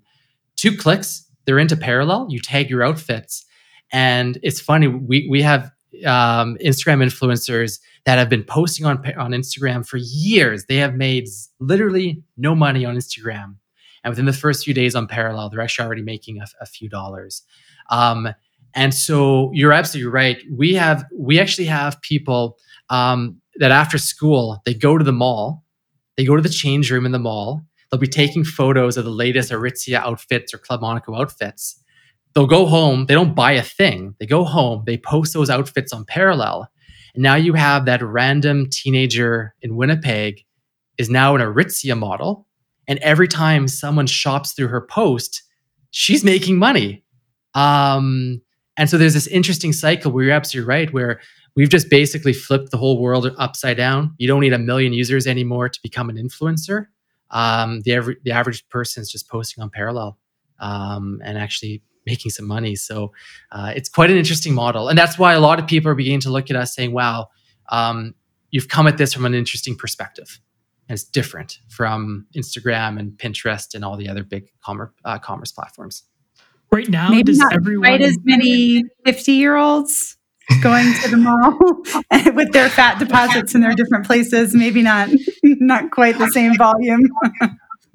Two 0.56 0.76
clicks 0.76 1.30
they're 1.44 1.58
into 1.58 1.76
parallel 1.76 2.26
you 2.30 2.40
tag 2.40 2.70
your 2.70 2.82
outfits. 2.82 3.44
And 3.92 4.38
it's 4.42 4.60
funny 4.60 4.88
we, 4.88 5.28
we 5.28 5.42
have 5.42 5.70
um, 6.06 6.56
instagram 6.64 7.04
influencers 7.04 7.78
that 8.04 8.18
have 8.18 8.28
been 8.28 8.44
posting 8.44 8.86
on, 8.86 8.98
on 9.16 9.32
instagram 9.32 9.86
for 9.86 9.98
years. 9.98 10.64
They 10.64 10.76
have 10.76 10.94
made 10.94 11.28
literally 11.60 12.22
no 12.36 12.54
money 12.54 12.84
on 12.84 12.96
instagram. 12.96 13.56
And 14.02 14.12
within 14.12 14.24
the 14.26 14.32
first 14.32 14.64
few 14.64 14.72
days 14.72 14.94
on 14.94 15.06
parallel 15.06 15.50
they're 15.50 15.60
actually 15.60 15.84
already 15.86 16.02
making 16.02 16.40
a, 16.40 16.46
a 16.62 16.66
few 16.66 16.88
dollars. 16.88 17.42
Um, 17.90 18.28
and 18.76 18.92
so 18.92 19.50
you're 19.54 19.72
absolutely 19.72 20.12
right. 20.12 20.42
We 20.54 20.74
have 20.74 21.04
we 21.18 21.40
actually 21.40 21.64
have 21.64 22.00
people 22.02 22.58
um, 22.90 23.40
that 23.56 23.72
after 23.72 23.98
school 23.98 24.60
they 24.66 24.74
go 24.74 24.98
to 24.98 25.04
the 25.04 25.12
mall, 25.12 25.64
they 26.16 26.24
go 26.24 26.36
to 26.36 26.42
the 26.42 26.50
change 26.50 26.92
room 26.92 27.06
in 27.06 27.12
the 27.12 27.18
mall. 27.18 27.62
They'll 27.90 27.98
be 27.98 28.06
taking 28.06 28.44
photos 28.44 28.96
of 28.96 29.04
the 29.04 29.10
latest 29.10 29.50
Aritzia 29.50 29.96
outfits 29.96 30.52
or 30.52 30.58
Club 30.58 30.82
Monaco 30.82 31.14
outfits. 31.14 31.82
They'll 32.34 32.46
go 32.46 32.66
home. 32.66 33.06
They 33.06 33.14
don't 33.14 33.34
buy 33.34 33.52
a 33.52 33.62
thing. 33.62 34.14
They 34.20 34.26
go 34.26 34.44
home. 34.44 34.82
They 34.86 34.98
post 34.98 35.32
those 35.32 35.48
outfits 35.48 35.92
on 35.92 36.04
Parallel, 36.04 36.70
and 37.14 37.22
now 37.22 37.34
you 37.34 37.54
have 37.54 37.86
that 37.86 38.02
random 38.02 38.66
teenager 38.70 39.54
in 39.62 39.76
Winnipeg 39.76 40.44
is 40.98 41.08
now 41.08 41.34
an 41.34 41.40
Aritzia 41.40 41.98
model, 41.98 42.46
and 42.86 42.98
every 42.98 43.28
time 43.28 43.68
someone 43.68 44.06
shops 44.06 44.52
through 44.52 44.68
her 44.68 44.82
post, 44.82 45.42
she's 45.92 46.22
making 46.22 46.58
money. 46.58 47.02
Um, 47.54 48.42
and 48.76 48.90
so 48.90 48.98
there's 48.98 49.14
this 49.14 49.26
interesting 49.26 49.72
cycle 49.72 50.12
where 50.12 50.24
you're 50.24 50.34
absolutely 50.34 50.68
right, 50.68 50.92
where 50.92 51.20
we've 51.54 51.70
just 51.70 51.88
basically 51.88 52.32
flipped 52.32 52.70
the 52.70 52.76
whole 52.76 53.00
world 53.00 53.34
upside 53.38 53.76
down. 53.76 54.14
You 54.18 54.28
don't 54.28 54.40
need 54.40 54.52
a 54.52 54.58
million 54.58 54.92
users 54.92 55.26
anymore 55.26 55.68
to 55.68 55.80
become 55.82 56.10
an 56.10 56.16
influencer. 56.16 56.86
Um, 57.30 57.80
the, 57.82 58.16
the 58.24 58.32
average 58.32 58.68
person 58.68 59.00
is 59.00 59.10
just 59.10 59.28
posting 59.28 59.62
on 59.62 59.70
Parallel 59.70 60.18
um, 60.60 61.20
and 61.24 61.38
actually 61.38 61.82
making 62.04 62.30
some 62.30 62.46
money. 62.46 62.76
So 62.76 63.12
uh, 63.50 63.72
it's 63.74 63.88
quite 63.88 64.10
an 64.10 64.16
interesting 64.16 64.54
model. 64.54 64.88
And 64.88 64.98
that's 64.98 65.18
why 65.18 65.32
a 65.32 65.40
lot 65.40 65.58
of 65.58 65.66
people 65.66 65.90
are 65.90 65.94
beginning 65.94 66.20
to 66.20 66.30
look 66.30 66.50
at 66.50 66.56
us 66.56 66.74
saying, 66.74 66.92
wow, 66.92 67.28
um, 67.70 68.14
you've 68.50 68.68
come 68.68 68.86
at 68.86 68.96
this 68.96 69.12
from 69.12 69.24
an 69.24 69.34
interesting 69.34 69.74
perspective. 69.74 70.40
And 70.88 70.94
it's 70.94 71.02
different 71.02 71.58
from 71.68 72.26
Instagram 72.36 73.00
and 73.00 73.12
Pinterest 73.12 73.74
and 73.74 73.84
all 73.84 73.96
the 73.96 74.08
other 74.08 74.22
big 74.22 74.52
commerce, 74.64 74.92
uh, 75.04 75.18
commerce 75.18 75.50
platforms. 75.50 76.04
Right 76.72 76.88
now, 76.88 77.10
Maybe 77.10 77.24
does 77.24 77.38
not 77.38 77.54
everyone 77.54 77.88
quite 77.88 78.02
as 78.02 78.18
many 78.24 78.84
50 79.04 79.32
year 79.32 79.56
olds 79.56 80.16
going 80.62 80.92
to 81.02 81.10
the 81.10 81.16
mall 81.16 81.58
with 82.34 82.52
their 82.52 82.68
fat 82.68 82.98
deposits 82.98 83.54
in 83.54 83.60
their 83.60 83.74
different 83.74 84.06
places. 84.06 84.54
Maybe 84.54 84.82
not 84.82 85.08
not 85.42 85.90
quite 85.90 86.18
the 86.18 86.28
same 86.28 86.56
volume. 86.56 87.02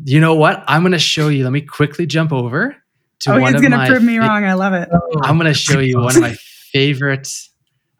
You 0.03 0.19
know 0.19 0.35
what? 0.35 0.63
I'm 0.67 0.81
going 0.81 0.93
to 0.93 0.99
show 0.99 1.27
you. 1.27 1.43
Let 1.43 1.53
me 1.53 1.61
quickly 1.61 2.05
jump 2.05 2.31
over 2.31 2.75
to 3.19 3.33
oh, 3.33 3.39
one 3.39 3.53
he's 3.53 3.55
of 3.55 3.61
going 3.61 3.71
to 3.71 3.77
my 3.77 3.87
prove 3.87 4.03
me 4.03 4.17
fa- 4.17 4.25
wrong. 4.25 4.45
I 4.45 4.53
love 4.53 4.73
it. 4.73 4.89
I'm 5.21 5.37
going 5.37 5.51
to 5.51 5.53
show 5.53 5.79
you 5.79 5.99
one 5.99 6.15
of 6.15 6.21
my 6.21 6.33
favorite 6.71 7.29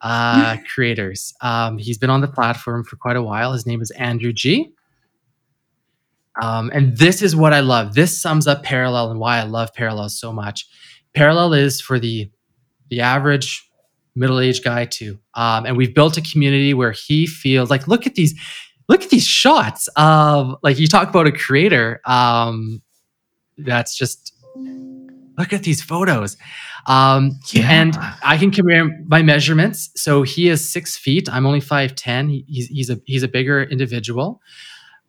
uh, 0.02 0.58
creators. 0.74 1.34
Um, 1.42 1.78
he's 1.78 1.98
been 1.98 2.10
on 2.10 2.22
the 2.22 2.28
platform 2.28 2.84
for 2.84 2.96
quite 2.96 3.18
a 3.18 3.22
while. 3.22 3.54
His 3.54 3.66
name 3.66 3.82
is 3.82 3.92
Andrew 3.92 4.34
G. 4.34 4.74
Um, 6.42 6.70
and 6.74 6.98
this 6.98 7.22
is 7.22 7.36
what 7.36 7.54
I 7.54 7.60
love. 7.62 7.94
This 7.96 8.22
sums 8.22 8.48
up 8.48 8.64
Parallel 8.64 9.12
and 9.12 9.20
why 9.20 9.40
I 9.40 9.44
love 9.44 9.74
Parallel 9.74 10.10
so 10.10 10.32
much. 10.32 10.68
Parallel 11.14 11.54
is 11.54 11.82
for 11.82 12.00
the 12.00 12.30
the 12.90 13.02
average 13.02 13.68
middle-aged 14.16 14.64
guy 14.64 14.86
too. 14.86 15.18
Um, 15.36 15.66
and 15.66 15.78
we've 15.78 15.96
built 15.96 16.18
a 16.18 16.22
community 16.22 16.74
where 16.74 16.92
he 16.92 17.26
feels 17.26 17.70
like, 17.70 17.88
look 17.88 18.06
at 18.06 18.16
these, 18.16 18.38
look 18.90 19.02
at 19.04 19.10
these 19.10 19.26
shots 19.26 19.88
of 19.96 20.56
like 20.64 20.78
you 20.80 20.88
talk 20.88 21.10
about 21.10 21.28
a 21.28 21.32
creator. 21.32 22.02
Um, 22.06 22.82
that's 23.58 23.98
just 23.98 24.34
look 25.38 25.54
at 25.54 25.64
these 25.64 25.82
photos. 25.82 26.36
Um, 26.88 27.40
Yeah. 27.54 27.70
and 27.72 27.98
I 28.24 28.38
can 28.38 28.52
compare 28.52 28.90
my 29.08 29.22
measurements. 29.22 29.90
So 29.96 30.24
he 30.24 30.50
is 30.50 30.68
six 30.68 30.98
feet. 30.98 31.30
I'm 31.32 31.46
only 31.46 31.62
five 31.62 31.96
ten. 31.96 32.28
He's 32.30 32.68
he's 32.68 32.90
a 32.90 33.00
he's 33.06 33.24
a 33.24 33.28
bigger 33.30 33.64
individual. 33.64 34.42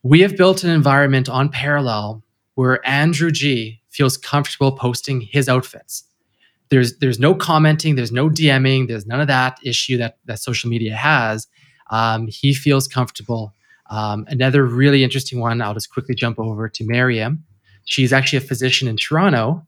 We 0.03 0.21
have 0.21 0.37
built 0.37 0.65
an 0.65 0.71
environment 0.71 1.29
on 1.29 1.49
Parallel 1.49 2.25
where 2.55 2.87
Andrew 2.87 3.31
G 3.31 3.81
feels 3.91 4.17
comfortable 4.17 4.73
posting 4.73 5.21
his 5.21 5.49
outfits. 5.49 6.05
There's 6.71 6.99
there's 6.99 7.19
no 7.19 7.35
commenting, 7.35 7.95
there's 7.95 8.13
no 8.13 8.29
DMing, 8.29 8.89
there's 8.89 9.07
none 9.07 9.21
of 9.21 9.29
that 9.29 9.59
issue 9.63 9.97
that 9.99 10.19
that 10.25 10.41
social 10.41 10.71
media 10.71 10.95
has. 10.97 11.47
Um, 11.91 12.27
he 12.27 12.55
feels 12.55 12.89
comfortable. 12.89 13.55
Um, 13.91 14.25
another 14.29 14.65
really 14.65 15.05
interesting 15.05 15.39
one. 15.39 15.61
I'll 15.61 15.75
just 15.75 15.93
quickly 15.93 16.15
jump 16.15 16.39
over 16.39 16.69
to 16.69 16.85
Mariam. 16.85 17.45
She's 17.85 18.13
actually 18.13 18.39
a 18.39 18.49
physician 18.49 18.89
in 18.89 18.97
Toronto, 18.97 19.67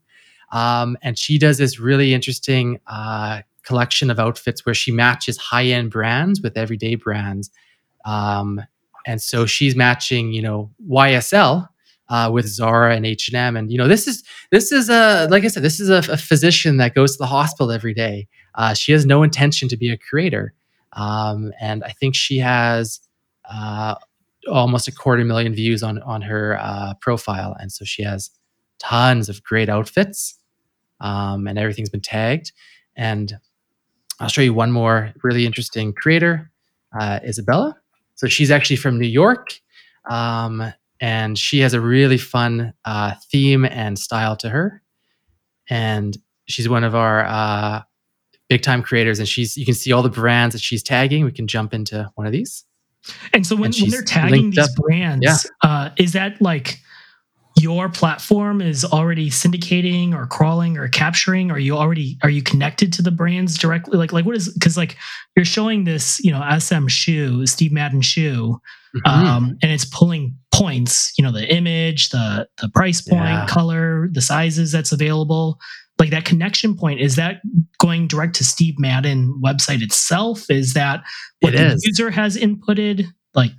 um, 0.51 0.97
and 1.03 1.19
she 1.19 1.39
does 1.39 1.59
this 1.59 1.79
really 1.79 2.15
interesting 2.15 2.81
uh, 2.87 3.43
collection 3.65 4.11
of 4.11 4.19
outfits 4.19 4.65
where 4.65 4.75
she 4.75 4.91
matches 4.91 5.37
high-end 5.37 5.91
brands 5.91 6.41
with 6.41 6.57
everyday 6.57 6.95
brands. 6.95 7.51
Um, 8.05 8.63
and 9.07 9.21
so 9.21 9.47
she's 9.47 9.77
matching, 9.77 10.33
you 10.33 10.43
know, 10.43 10.71
YSL 10.89 11.69
uh, 12.09 12.31
with 12.33 12.47
Zara 12.47 12.95
and 12.95 13.07
H 13.07 13.29
and 13.29 13.37
M, 13.37 13.57
and 13.57 13.71
you 13.71 13.79
know, 13.79 13.89
this 13.89 14.07
is 14.07 14.23
this 14.51 14.73
is 14.73 14.89
a 14.91 15.27
like 15.31 15.45
I 15.45 15.49
said, 15.49 15.63
this 15.63 15.81
is 15.81 15.89
a, 15.91 16.13
a 16.13 16.17
physician 16.17 16.77
that 16.79 16.95
goes 16.95 17.13
to 17.13 17.19
the 17.19 17.27
hospital 17.27 17.71
every 17.73 17.95
day. 17.95 18.29
Uh, 18.55 18.75
she 18.75 18.93
has 18.93 19.07
no 19.07 19.23
intention 19.23 19.69
to 19.69 19.77
be 19.77 19.91
a 19.91 19.97
creator, 19.99 20.55
um, 20.93 21.53
and 21.61 21.83
I 21.85 21.91
think 21.91 22.15
she 22.15 22.39
has 22.39 23.01
uh, 23.51 23.95
almost 24.51 24.89
a 24.89 24.93
quarter 24.93 25.25
million 25.25 25.55
views 25.55 25.83
on 25.83 26.01
on 26.03 26.23
her 26.23 26.59
uh, 26.61 26.95
profile, 27.01 27.57
and 27.59 27.73
so 27.73 27.85
she 27.85 28.03
has 28.03 28.31
tons 28.79 29.29
of 29.29 29.43
great 29.43 29.69
outfits, 29.69 30.39
um, 31.01 31.47
and 31.47 31.59
everything's 31.59 31.91
been 31.91 32.01
tagged. 32.01 32.53
And 32.97 33.39
I'll 34.21 34.29
show 34.29 34.43
you 34.43 34.55
one 34.55 34.71
more 34.73 35.13
really 35.23 35.47
interesting 35.47 35.93
creator, 35.93 36.51
uh, 36.99 37.21
Isabella. 37.25 37.77
So 38.17 38.27
she's 38.29 38.51
actually 38.51 38.77
from 38.77 38.99
New 38.99 39.09
York, 39.09 39.59
um, 40.09 40.73
and 41.01 41.39
she 41.39 41.59
has 41.61 41.75
a 41.75 41.81
really 41.81 42.19
fun 42.19 42.73
uh, 42.85 43.15
theme 43.31 43.65
and 43.65 43.99
style 43.99 44.37
to 44.37 44.49
her. 44.49 44.83
And 45.69 46.17
she's 46.47 46.69
one 46.69 46.85
of 46.85 46.95
our 46.95 47.25
uh, 47.25 47.83
big 48.49 48.63
time 48.63 48.83
creators, 48.83 49.19
and 49.19 49.29
she's 49.29 49.57
you 49.57 49.65
can 49.65 49.75
see 49.75 49.93
all 49.93 50.03
the 50.03 50.09
brands 50.11 50.55
that 50.55 50.61
she's 50.63 50.83
tagging. 50.83 51.25
We 51.25 51.33
can 51.33 51.47
jump 51.47 51.75
into 51.75 52.11
one 52.15 52.27
of 52.27 52.33
these. 52.33 52.65
And 53.35 53.47
so 53.47 53.55
when, 53.57 53.67
and 53.67 53.81
when 53.83 53.91
they're 53.91 54.03
tagging 54.03 54.51
these 54.51 54.59
up. 54.59 54.71
brands, 54.77 55.23
Yeah. 55.25 55.37
uh, 55.63 55.91
is 55.99 56.13
that 56.13 56.41
like 56.41 56.79
your 57.61 57.89
platform 57.89 58.61
is 58.61 58.85
already 58.85 59.31
syndicating 59.31 60.13
or 60.13 60.27
crawling 60.27 60.77
or 60.77 60.89
capturing? 60.89 61.51
Are 61.51 61.59
you 61.59 61.77
already 61.77 62.19
are 62.23 62.31
you 62.31 62.43
connected 62.43 62.93
to 62.95 63.03
the 63.03 63.11
brands 63.13 63.57
directly? 63.57 63.97
Like 63.97 64.13
like 64.13 64.25
what 64.27 64.37
is 64.37 64.53
because 64.53 64.77
like 64.77 64.97
you're 65.37 65.45
showing 65.45 65.85
this 65.85 66.19
you 66.25 66.33
know 66.33 66.43
SM 66.59 66.89
shoe 66.89 67.47
Steve 67.47 67.73
Madden 67.73 68.01
shoe, 68.01 68.61
Mhm. 68.97 69.11
um, 69.11 69.59
and 69.63 69.71
it's 69.73 69.85
pulling 69.85 70.37
points. 70.53 71.13
You 71.17 71.25
know 71.25 71.33
the 71.33 71.49
image, 71.55 72.09
the 72.11 72.49
the 72.61 72.69
price 72.71 73.01
point, 73.01 73.23
Yeah. 73.23 73.47
color, 73.47 74.09
the 74.13 74.21
sizes 74.23 74.73
that's 74.73 74.93
available. 74.93 75.59
Like 76.01 76.11
that 76.11 76.25
connection 76.25 76.77
point 76.77 77.01
is 77.01 77.15
that 77.17 77.41
going 77.79 78.09
direct 78.09 78.35
to 78.37 78.45
Steve 78.45 78.75
Madden 78.79 79.41
website 79.45 79.81
itself? 79.81 80.51
Is 80.51 80.75
that 80.75 81.05
what 81.41 81.55
It 81.55 81.59
the 81.59 81.67
is. 81.75 81.85
user 81.85 82.11
has 82.11 82.37
inputted? 82.37 83.07
Like 83.33 83.53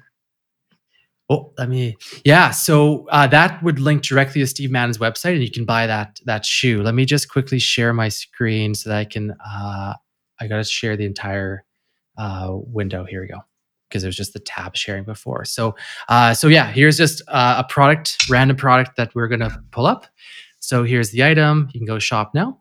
Oh, 1.29 1.53
let 1.57 1.69
me. 1.69 1.95
Yeah, 2.23 2.51
so 2.51 3.07
uh, 3.09 3.25
that 3.27 3.61
would 3.63 3.79
link 3.79 4.03
directly 4.03 4.41
to 4.41 4.47
Steve 4.47 4.69
Madden's 4.69 4.99
website, 4.99 5.33
and 5.33 5.41
you 5.41 5.49
can 5.49 5.65
buy 5.65 5.87
that 5.87 6.19
that 6.25 6.45
shoe. 6.45 6.83
Let 6.83 6.93
me 6.93 7.05
just 7.05 7.29
quickly 7.29 7.57
share 7.57 7.93
my 7.93 8.09
screen 8.09 8.75
so 8.75 8.89
that 8.89 8.97
I 8.97 9.05
can. 9.05 9.31
Uh, 9.43 9.95
I 10.39 10.47
got 10.47 10.57
to 10.57 10.63
share 10.63 10.95
the 10.95 11.05
entire 11.05 11.63
uh, 12.17 12.49
window. 12.51 13.05
Here 13.05 13.21
we 13.21 13.27
go, 13.27 13.39
because 13.89 14.03
it 14.03 14.07
was 14.07 14.15
just 14.15 14.33
the 14.33 14.39
tab 14.39 14.75
sharing 14.75 15.03
before. 15.03 15.45
So, 15.45 15.75
uh, 16.09 16.35
so 16.35 16.47
yeah, 16.47 16.71
here's 16.71 16.97
just 16.97 17.23
uh, 17.27 17.55
a 17.57 17.63
product, 17.63 18.29
random 18.29 18.57
product 18.57 18.95
that 18.97 19.15
we're 19.15 19.27
gonna 19.27 19.63
pull 19.71 19.87
up. 19.87 20.05
So 20.59 20.83
here's 20.83 21.09
the 21.09 21.23
item. 21.23 21.69
You 21.73 21.79
can 21.79 21.87
go 21.87 21.97
shop 21.97 22.35
now. 22.35 22.59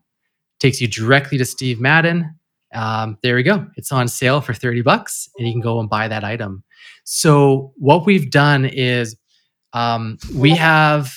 Takes 0.59 0.81
you 0.81 0.89
directly 0.89 1.37
to 1.37 1.45
Steve 1.45 1.81
Madden. 1.81 2.39
Um, 2.73 3.19
there 3.23 3.37
we 3.37 3.43
go. 3.43 3.67
It's 3.77 3.93
on 3.93 4.09
sale 4.09 4.41
for 4.41 4.55
30 4.55 4.83
bucks, 4.83 5.29
and 5.39 5.47
you 5.47 5.53
can 5.53 5.61
go 5.61 5.81
and 5.81 5.89
buy 5.89 6.09
that 6.09 6.25
item. 6.25 6.64
So 7.05 7.73
what 7.77 8.07
we've 8.07 8.31
done 8.31 8.65
is 8.65 9.17
um, 9.73 10.19
we 10.35 10.51
have. 10.51 11.15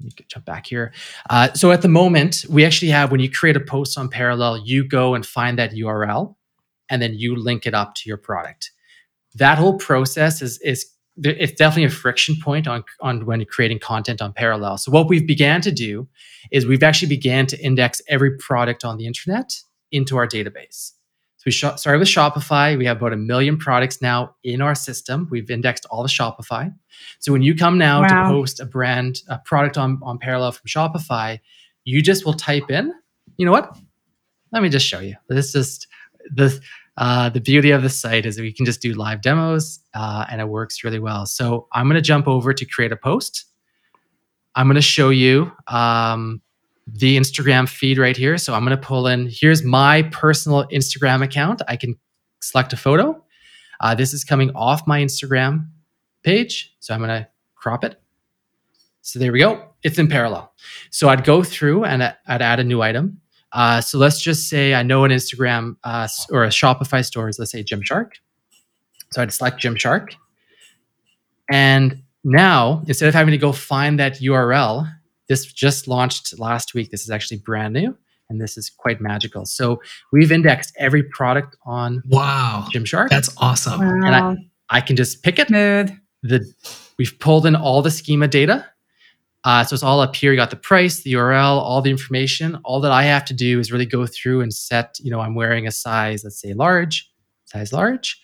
Let 0.00 0.04
me 0.18 0.26
jump 0.28 0.46
back 0.46 0.66
here. 0.66 0.94
Uh, 1.28 1.52
so 1.52 1.72
at 1.72 1.82
the 1.82 1.88
moment, 1.88 2.46
we 2.48 2.64
actually 2.64 2.90
have 2.90 3.10
when 3.10 3.20
you 3.20 3.30
create 3.30 3.56
a 3.56 3.60
post 3.60 3.98
on 3.98 4.08
Parallel, 4.08 4.58
you 4.64 4.82
go 4.82 5.14
and 5.14 5.26
find 5.26 5.58
that 5.58 5.72
URL, 5.72 6.36
and 6.88 7.02
then 7.02 7.14
you 7.14 7.36
link 7.36 7.66
it 7.66 7.74
up 7.74 7.94
to 7.96 8.08
your 8.08 8.16
product. 8.16 8.70
That 9.34 9.58
whole 9.58 9.76
process 9.76 10.40
is 10.40 10.58
is 10.60 10.86
it's 11.22 11.52
definitely 11.52 11.84
a 11.84 11.90
friction 11.90 12.36
point 12.42 12.66
on 12.66 12.82
on 13.00 13.26
when 13.26 13.44
creating 13.44 13.78
content 13.78 14.22
on 14.22 14.32
Parallel. 14.32 14.78
So 14.78 14.90
what 14.90 15.08
we've 15.08 15.26
began 15.26 15.60
to 15.60 15.70
do 15.70 16.08
is 16.50 16.66
we've 16.66 16.82
actually 16.82 17.08
began 17.08 17.46
to 17.48 17.60
index 17.60 18.00
every 18.08 18.36
product 18.38 18.84
on 18.84 18.96
the 18.96 19.06
internet 19.06 19.52
into 19.92 20.16
our 20.16 20.26
database. 20.26 20.92
So 21.40 21.44
we 21.46 21.52
sh- 21.52 21.76
started 21.76 22.00
with 22.00 22.08
Shopify. 22.08 22.76
We 22.76 22.84
have 22.84 22.98
about 22.98 23.14
a 23.14 23.16
million 23.16 23.56
products 23.56 24.02
now 24.02 24.36
in 24.44 24.60
our 24.60 24.74
system. 24.74 25.26
We've 25.30 25.50
indexed 25.50 25.86
all 25.88 26.02
the 26.02 26.08
Shopify. 26.10 26.70
So 27.18 27.32
when 27.32 27.40
you 27.40 27.54
come 27.54 27.78
now 27.78 28.02
to 28.06 28.30
post 28.30 28.60
a 28.60 28.66
brand, 28.66 29.22
a 29.26 29.38
product 29.38 29.78
on, 29.78 29.98
on 30.02 30.18
Parallel 30.18 30.52
from 30.52 30.66
Shopify, 30.68 31.40
you 31.84 32.02
just 32.02 32.26
will 32.26 32.34
type 32.34 32.70
in, 32.70 32.92
you 33.38 33.46
know 33.46 33.52
what? 33.52 33.74
Let 34.52 34.62
me 34.62 34.68
just 34.68 34.86
show 34.86 35.00
you. 35.00 35.16
This 35.30 35.54
is 35.54 35.86
the 36.30 36.60
uh, 36.98 37.30
the 37.30 37.40
beauty 37.40 37.70
of 37.70 37.82
the 37.82 37.88
site 37.88 38.26
is 38.26 38.36
that 38.36 38.42
we 38.42 38.52
can 38.52 38.66
just 38.66 38.82
do 38.82 38.92
live 38.92 39.22
demos 39.22 39.80
uh, 39.94 40.26
and 40.28 40.42
it 40.42 40.48
works 40.48 40.84
really 40.84 40.98
well. 40.98 41.24
So 41.24 41.68
I'm 41.72 41.86
going 41.86 41.94
to 41.94 42.02
jump 42.02 42.28
over 42.28 42.52
to 42.52 42.66
create 42.66 42.92
a 42.92 42.96
post. 42.96 43.46
I'm 44.54 44.66
going 44.66 44.74
to 44.74 44.82
show 44.82 45.08
you 45.08 45.50
um, 45.68 46.42
the 46.92 47.16
Instagram 47.16 47.68
feed 47.68 47.98
right 47.98 48.16
here. 48.16 48.38
So 48.38 48.54
I'm 48.54 48.64
going 48.64 48.76
to 48.76 48.82
pull 48.82 49.06
in, 49.06 49.28
here's 49.30 49.62
my 49.62 50.02
personal 50.04 50.66
Instagram 50.68 51.22
account. 51.22 51.62
I 51.68 51.76
can 51.76 51.96
select 52.40 52.72
a 52.72 52.76
photo. 52.76 53.22
Uh, 53.80 53.94
this 53.94 54.12
is 54.12 54.24
coming 54.24 54.50
off 54.54 54.86
my 54.86 55.00
Instagram 55.00 55.68
page. 56.22 56.74
So 56.80 56.94
I'm 56.94 57.00
going 57.00 57.08
to 57.08 57.28
crop 57.54 57.84
it. 57.84 58.00
So 59.02 59.18
there 59.18 59.32
we 59.32 59.38
go. 59.38 59.64
It's 59.82 59.98
in 59.98 60.08
parallel. 60.08 60.52
So 60.90 61.08
I'd 61.08 61.24
go 61.24 61.42
through 61.42 61.84
and 61.84 62.02
I'd 62.02 62.42
add 62.42 62.60
a 62.60 62.64
new 62.64 62.82
item. 62.82 63.20
Uh, 63.52 63.80
so 63.80 63.98
let's 63.98 64.20
just 64.22 64.48
say 64.48 64.74
I 64.74 64.82
know 64.82 65.04
an 65.04 65.10
Instagram 65.10 65.76
uh, 65.82 66.06
or 66.30 66.44
a 66.44 66.48
Shopify 66.48 67.04
store 67.04 67.28
is, 67.28 67.38
let's 67.38 67.50
say 67.50 67.64
Gymshark. 67.64 68.12
So 69.12 69.22
I'd 69.22 69.32
select 69.32 69.60
Gymshark. 69.60 70.14
And 71.50 72.02
now 72.22 72.82
instead 72.86 73.08
of 73.08 73.14
having 73.14 73.32
to 73.32 73.38
go 73.38 73.52
find 73.52 73.98
that 73.98 74.20
URL, 74.20 74.88
this 75.30 75.46
just 75.46 75.86
launched 75.86 76.36
last 76.40 76.74
week. 76.74 76.90
This 76.90 77.04
is 77.04 77.10
actually 77.10 77.38
brand 77.38 77.72
new 77.72 77.96
and 78.28 78.40
this 78.40 78.58
is 78.58 78.68
quite 78.68 79.00
magical. 79.00 79.46
So 79.46 79.80
we've 80.12 80.32
indexed 80.32 80.74
every 80.76 81.04
product 81.04 81.56
on 81.64 82.02
wow 82.06 82.66
Gymshark. 82.74 83.10
That's 83.10 83.32
awesome. 83.38 83.78
Wow. 83.78 84.06
And 84.06 84.14
I, 84.16 84.78
I 84.78 84.80
can 84.80 84.96
just 84.96 85.22
pick 85.22 85.38
it. 85.38 85.46
Smooth. 85.46 85.92
The 86.24 86.52
we've 86.98 87.16
pulled 87.20 87.46
in 87.46 87.54
all 87.54 87.80
the 87.80 87.92
schema 87.92 88.26
data. 88.26 88.66
Uh, 89.44 89.62
so 89.62 89.72
it's 89.72 89.84
all 89.84 90.00
up 90.00 90.16
here. 90.16 90.32
You 90.32 90.36
got 90.36 90.50
the 90.50 90.56
price, 90.56 91.02
the 91.02 91.12
URL, 91.12 91.58
all 91.58 91.80
the 91.80 91.90
information. 91.90 92.58
All 92.64 92.80
that 92.80 92.92
I 92.92 93.04
have 93.04 93.24
to 93.26 93.34
do 93.34 93.60
is 93.60 93.70
really 93.70 93.86
go 93.86 94.06
through 94.06 94.40
and 94.42 94.52
set. 94.52 94.96
You 95.00 95.12
know, 95.12 95.20
I'm 95.20 95.36
wearing 95.36 95.68
a 95.68 95.70
size, 95.70 96.24
let's 96.24 96.40
say 96.40 96.54
large, 96.54 97.08
size 97.46 97.72
large. 97.72 98.20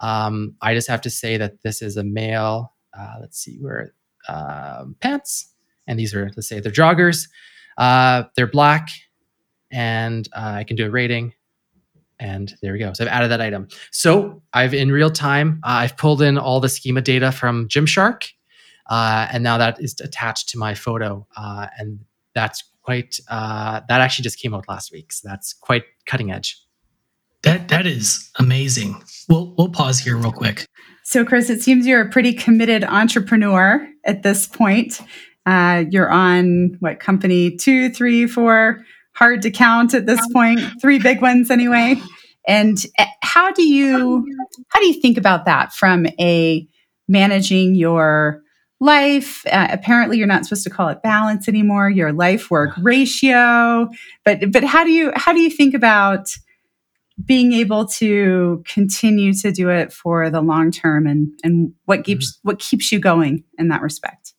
Um, 0.00 0.56
I 0.60 0.74
just 0.74 0.88
have 0.88 1.00
to 1.02 1.10
say 1.10 1.36
that 1.36 1.62
this 1.62 1.82
is 1.82 1.96
a 1.96 2.04
male. 2.04 2.74
Uh, 2.92 3.14
let's 3.20 3.38
see 3.38 3.58
where 3.60 3.94
um, 4.28 4.96
pants, 5.00 5.54
and 5.88 5.98
these 5.98 6.14
are 6.14 6.30
let's 6.36 6.46
say 6.48 6.60
they're 6.60 6.70
joggers. 6.70 7.28
Uh, 7.76 8.24
they're 8.36 8.46
black, 8.46 8.88
and 9.72 10.28
uh, 10.32 10.52
I 10.56 10.64
can 10.64 10.76
do 10.76 10.86
a 10.86 10.90
rating. 10.90 11.32
And 12.20 12.52
there 12.62 12.72
we 12.72 12.80
go. 12.80 12.92
So 12.92 13.04
I've 13.04 13.10
added 13.10 13.30
that 13.30 13.40
item. 13.40 13.68
So 13.92 14.42
I've 14.52 14.74
in 14.74 14.90
real 14.90 15.10
time, 15.10 15.60
uh, 15.64 15.82
I've 15.82 15.96
pulled 15.96 16.20
in 16.20 16.36
all 16.36 16.60
the 16.60 16.68
schema 16.68 17.00
data 17.00 17.32
from 17.32 17.68
Gymshark, 17.68 18.28
uh, 18.88 19.28
and 19.32 19.42
now 19.42 19.58
that 19.58 19.80
is 19.80 19.98
attached 20.00 20.50
to 20.50 20.58
my 20.58 20.74
photo, 20.74 21.26
uh, 21.36 21.68
and 21.78 22.00
that's 22.34 22.62
quite. 22.82 23.18
Uh, 23.28 23.80
that 23.88 24.00
actually 24.00 24.24
just 24.24 24.38
came 24.38 24.54
out 24.54 24.68
last 24.68 24.92
week, 24.92 25.12
so 25.12 25.28
that's 25.28 25.52
quite 25.52 25.84
cutting 26.06 26.30
edge. 26.30 26.60
That 27.42 27.68
that 27.68 27.86
is 27.86 28.30
amazing. 28.38 29.02
We'll 29.28 29.54
we'll 29.56 29.70
pause 29.70 30.00
here 30.00 30.16
real 30.16 30.32
quick. 30.32 30.66
So, 31.04 31.24
Chris, 31.24 31.48
it 31.48 31.62
seems 31.62 31.86
you're 31.86 32.02
a 32.02 32.10
pretty 32.10 32.34
committed 32.34 32.84
entrepreneur 32.84 33.88
at 34.04 34.22
this 34.22 34.46
point. 34.46 35.00
Uh, 35.48 35.84
you're 35.90 36.10
on 36.10 36.76
what 36.80 37.00
company 37.00 37.56
two, 37.56 37.88
three, 37.88 38.26
four? 38.26 38.84
Hard 39.14 39.40
to 39.42 39.50
count 39.50 39.94
at 39.94 40.04
this 40.04 40.20
point. 40.32 40.60
Three 40.78 40.98
big 40.98 41.22
ones, 41.22 41.50
anyway. 41.50 41.96
And 42.46 42.76
uh, 42.98 43.06
how 43.22 43.50
do 43.52 43.66
you 43.66 44.26
how 44.68 44.78
do 44.78 44.86
you 44.86 45.00
think 45.00 45.16
about 45.16 45.46
that 45.46 45.72
from 45.72 46.06
a 46.20 46.68
managing 47.08 47.74
your 47.74 48.42
life? 48.78 49.42
Uh, 49.46 49.68
apparently, 49.70 50.18
you're 50.18 50.26
not 50.26 50.44
supposed 50.44 50.64
to 50.64 50.70
call 50.70 50.88
it 50.88 51.02
balance 51.02 51.48
anymore. 51.48 51.88
Your 51.88 52.12
life 52.12 52.50
work 52.50 52.74
ratio. 52.82 53.88
But 54.26 54.52
but 54.52 54.64
how 54.64 54.84
do 54.84 54.90
you 54.90 55.12
how 55.16 55.32
do 55.32 55.40
you 55.40 55.50
think 55.50 55.72
about 55.72 56.28
being 57.24 57.54
able 57.54 57.86
to 57.86 58.62
continue 58.66 59.32
to 59.32 59.50
do 59.50 59.70
it 59.70 59.94
for 59.94 60.28
the 60.28 60.42
long 60.42 60.70
term 60.70 61.06
and 61.06 61.32
and 61.42 61.72
what 61.86 62.04
keeps 62.04 62.38
what 62.42 62.58
keeps 62.58 62.92
you 62.92 63.00
going 63.00 63.44
in 63.56 63.68
that 63.68 63.80
respect 63.80 64.34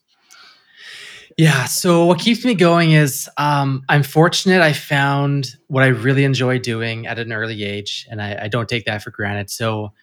Yeah. 1.39 1.67
So 1.67 2.03
what 2.03 2.19
keeps 2.19 2.43
me 2.43 2.53
going 2.53 2.91
is 2.91 3.29
um, 3.37 3.83
I'm 3.87 4.03
fortunate. 4.03 4.61
I 4.61 4.73
found 4.73 5.55
what 5.67 5.85
I 5.85 5.87
really 5.87 6.25
enjoy 6.25 6.59
doing 6.59 7.07
at 7.07 7.17
an 7.17 7.31
early 7.31 7.63
age, 7.63 8.05
and 8.11 8.21
I, 8.21 8.37
I 8.41 8.47
don't 8.49 8.67
take 8.67 8.83
that 8.87 9.01
for 9.01 9.11
granted. 9.11 9.49
So 9.49 9.93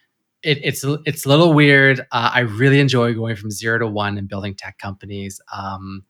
it, 0.42 0.60
it's 0.64 0.82
it's 1.04 1.26
a 1.26 1.28
little 1.28 1.52
weird. 1.52 2.00
Uh, 2.10 2.30
I 2.32 2.40
really 2.40 2.80
enjoy 2.80 3.12
going 3.12 3.36
from 3.36 3.50
zero 3.50 3.78
to 3.80 3.86
one 3.86 4.16
and 4.16 4.26
building 4.26 4.54
tech 4.54 4.78
companies. 4.78 5.38
Um, 5.54 6.04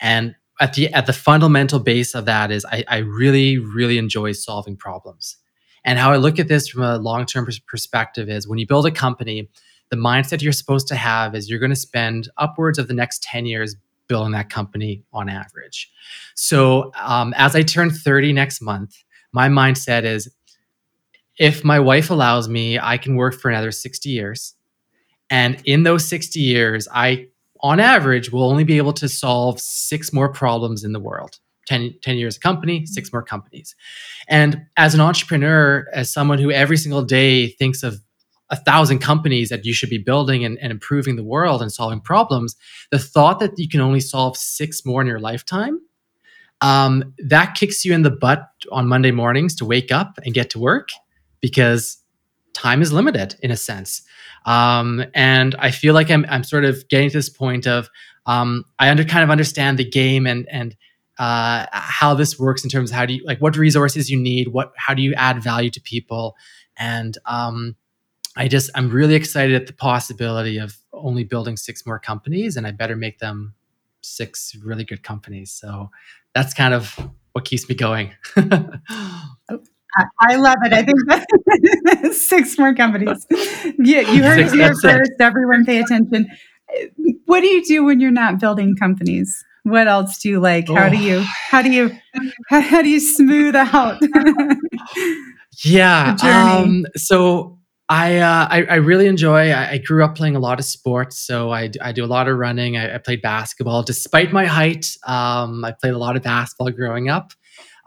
and 0.00 0.34
at 0.62 0.72
the 0.72 0.88
at 0.94 1.04
the 1.04 1.12
fundamental 1.12 1.78
base 1.78 2.14
of 2.14 2.24
that 2.24 2.50
is 2.50 2.64
I, 2.64 2.82
I 2.88 2.98
really 3.00 3.58
really 3.58 3.98
enjoy 3.98 4.32
solving 4.32 4.78
problems. 4.78 5.36
And 5.84 5.98
how 5.98 6.10
I 6.10 6.16
look 6.16 6.38
at 6.38 6.48
this 6.48 6.68
from 6.68 6.84
a 6.84 6.96
long 6.96 7.26
term 7.26 7.46
perspective 7.66 8.30
is 8.30 8.48
when 8.48 8.58
you 8.58 8.66
build 8.66 8.86
a 8.86 8.90
company, 8.90 9.50
the 9.90 9.96
mindset 9.96 10.40
you're 10.40 10.52
supposed 10.52 10.88
to 10.88 10.96
have 10.96 11.34
is 11.34 11.50
you're 11.50 11.58
going 11.58 11.68
to 11.68 11.76
spend 11.76 12.30
upwards 12.38 12.78
of 12.78 12.88
the 12.88 12.94
next 12.94 13.22
10 13.24 13.44
years 13.44 13.76
building 14.10 14.32
that 14.32 14.50
company 14.50 15.04
on 15.12 15.28
average. 15.28 15.88
So 16.34 16.90
um, 16.96 17.32
as 17.36 17.54
I 17.54 17.62
turn 17.62 17.90
30 17.90 18.32
next 18.32 18.60
month, 18.60 18.96
my 19.32 19.48
mindset 19.48 20.02
is 20.02 20.28
if 21.38 21.64
my 21.64 21.78
wife 21.78 22.10
allows 22.10 22.48
me, 22.48 22.76
I 22.76 22.98
can 22.98 23.14
work 23.14 23.34
for 23.40 23.48
another 23.48 23.70
60 23.70 24.08
years. 24.10 24.54
And 25.30 25.62
in 25.64 25.84
those 25.84 26.04
60 26.06 26.40
years, 26.40 26.88
I, 26.92 27.28
on 27.60 27.78
average, 27.78 28.32
will 28.32 28.42
only 28.42 28.64
be 28.64 28.78
able 28.78 28.92
to 28.94 29.08
solve 29.08 29.60
six 29.60 30.12
more 30.12 30.28
problems 30.28 30.82
in 30.82 30.92
the 30.92 31.00
world. 31.00 31.38
10, 31.66 31.94
10 32.02 32.18
years 32.18 32.36
a 32.36 32.40
company, 32.40 32.84
six 32.86 33.12
more 33.12 33.22
companies. 33.22 33.76
And 34.26 34.66
as 34.76 34.92
an 34.92 35.00
entrepreneur, 35.00 35.86
as 35.92 36.12
someone 36.12 36.38
who 36.38 36.50
every 36.50 36.76
single 36.76 37.02
day 37.02 37.50
thinks 37.50 37.84
of 37.84 38.00
a 38.50 38.56
thousand 38.56 38.98
companies 38.98 39.48
that 39.48 39.64
you 39.64 39.72
should 39.72 39.90
be 39.90 39.98
building 39.98 40.44
and, 40.44 40.58
and 40.58 40.70
improving 40.70 41.16
the 41.16 41.24
world 41.24 41.62
and 41.62 41.72
solving 41.72 42.00
problems, 42.00 42.56
the 42.90 42.98
thought 42.98 43.38
that 43.40 43.52
you 43.56 43.68
can 43.68 43.80
only 43.80 44.00
solve 44.00 44.36
six 44.36 44.84
more 44.84 45.00
in 45.00 45.06
your 45.06 45.20
lifetime, 45.20 45.80
um, 46.60 47.14
that 47.18 47.54
kicks 47.54 47.84
you 47.84 47.94
in 47.94 48.02
the 48.02 48.10
butt 48.10 48.48
on 48.70 48.86
Monday 48.86 49.12
mornings 49.12 49.54
to 49.56 49.64
wake 49.64 49.92
up 49.92 50.18
and 50.24 50.34
get 50.34 50.50
to 50.50 50.58
work 50.58 50.90
because 51.40 51.98
time 52.52 52.82
is 52.82 52.92
limited 52.92 53.36
in 53.40 53.50
a 53.50 53.56
sense. 53.56 54.02
Um, 54.46 55.04
and 55.14 55.54
I 55.58 55.70
feel 55.70 55.94
like 55.94 56.10
I'm, 56.10 56.26
I'm 56.28 56.44
sort 56.44 56.64
of 56.64 56.88
getting 56.88 57.10
to 57.10 57.16
this 57.16 57.28
point 57.28 57.66
of 57.66 57.88
um, 58.26 58.64
I 58.78 58.90
under 58.90 59.04
kind 59.04 59.24
of 59.24 59.30
understand 59.30 59.78
the 59.78 59.88
game 59.88 60.26
and 60.26 60.46
and 60.50 60.76
uh, 61.18 61.66
how 61.72 62.14
this 62.14 62.38
works 62.38 62.64
in 62.64 62.70
terms 62.70 62.90
of 62.90 62.96
how 62.96 63.04
do 63.04 63.14
you 63.14 63.24
like 63.24 63.40
what 63.40 63.56
resources 63.56 64.10
you 64.10 64.18
need, 64.18 64.48
what 64.48 64.72
how 64.76 64.94
do 64.94 65.02
you 65.02 65.12
add 65.14 65.42
value 65.42 65.70
to 65.70 65.80
people, 65.80 66.36
and 66.78 67.18
um, 67.26 67.76
I 68.36 68.48
just 68.48 68.70
I'm 68.74 68.90
really 68.90 69.14
excited 69.14 69.54
at 69.54 69.66
the 69.66 69.72
possibility 69.72 70.58
of 70.58 70.76
only 70.92 71.24
building 71.24 71.56
six 71.56 71.84
more 71.86 71.98
companies, 71.98 72.56
and 72.56 72.66
I 72.66 72.70
better 72.70 72.96
make 72.96 73.18
them 73.18 73.54
six 74.02 74.54
really 74.64 74.84
good 74.84 75.02
companies. 75.02 75.52
So 75.52 75.90
that's 76.34 76.54
kind 76.54 76.74
of 76.74 76.96
what 77.32 77.44
keeps 77.44 77.68
me 77.68 77.74
going. 77.74 78.12
I 78.36 80.36
love 80.36 80.56
it. 80.64 80.72
I 80.72 80.82
think 80.84 82.12
six 82.14 82.58
more 82.58 82.74
companies. 82.74 83.26
Yeah, 83.78 84.00
you 84.02 84.22
heard 84.22 84.36
Six, 84.38 84.52
it 84.52 84.56
here 84.56 84.68
that's 84.68 84.84
it. 84.84 84.96
first. 84.98 85.12
Everyone, 85.20 85.64
pay 85.64 85.80
attention. 85.80 86.26
What 87.26 87.40
do 87.40 87.48
you 87.48 87.64
do 87.64 87.84
when 87.84 87.98
you're 88.00 88.10
not 88.12 88.38
building 88.38 88.76
companies? 88.76 89.44
What 89.64 89.88
else 89.88 90.18
do 90.18 90.28
you 90.28 90.40
like? 90.40 90.68
How 90.68 90.88
do 90.88 90.96
Oh. 90.96 91.00
you 91.00 91.24
how 91.50 91.62
do 91.62 91.70
you 91.70 91.90
how, 92.48 92.60
how 92.60 92.82
do 92.82 92.88
you 92.88 93.00
smooth 93.00 93.56
out? 93.56 94.00
Yeah. 95.64 96.16
Um, 96.22 96.86
so 96.96 97.58
I, 97.90 98.18
uh, 98.18 98.46
I 98.48 98.64
I 98.66 98.74
really 98.76 99.08
enjoy. 99.08 99.50
I, 99.50 99.72
I 99.72 99.78
grew 99.78 100.04
up 100.04 100.14
playing 100.14 100.36
a 100.36 100.38
lot 100.40 100.60
of 100.60 100.64
sports, 100.64 101.18
so 101.18 101.50
I, 101.50 101.70
I 101.82 101.90
do 101.90 102.04
a 102.04 102.06
lot 102.06 102.28
of 102.28 102.38
running. 102.38 102.76
I, 102.76 102.94
I 102.94 102.98
played 102.98 103.20
basketball, 103.20 103.82
despite 103.82 104.32
my 104.32 104.46
height. 104.46 104.96
Um, 105.08 105.64
I 105.64 105.72
played 105.72 105.94
a 105.94 105.98
lot 105.98 106.14
of 106.14 106.22
basketball 106.22 106.70
growing 106.70 107.08
up. 107.08 107.32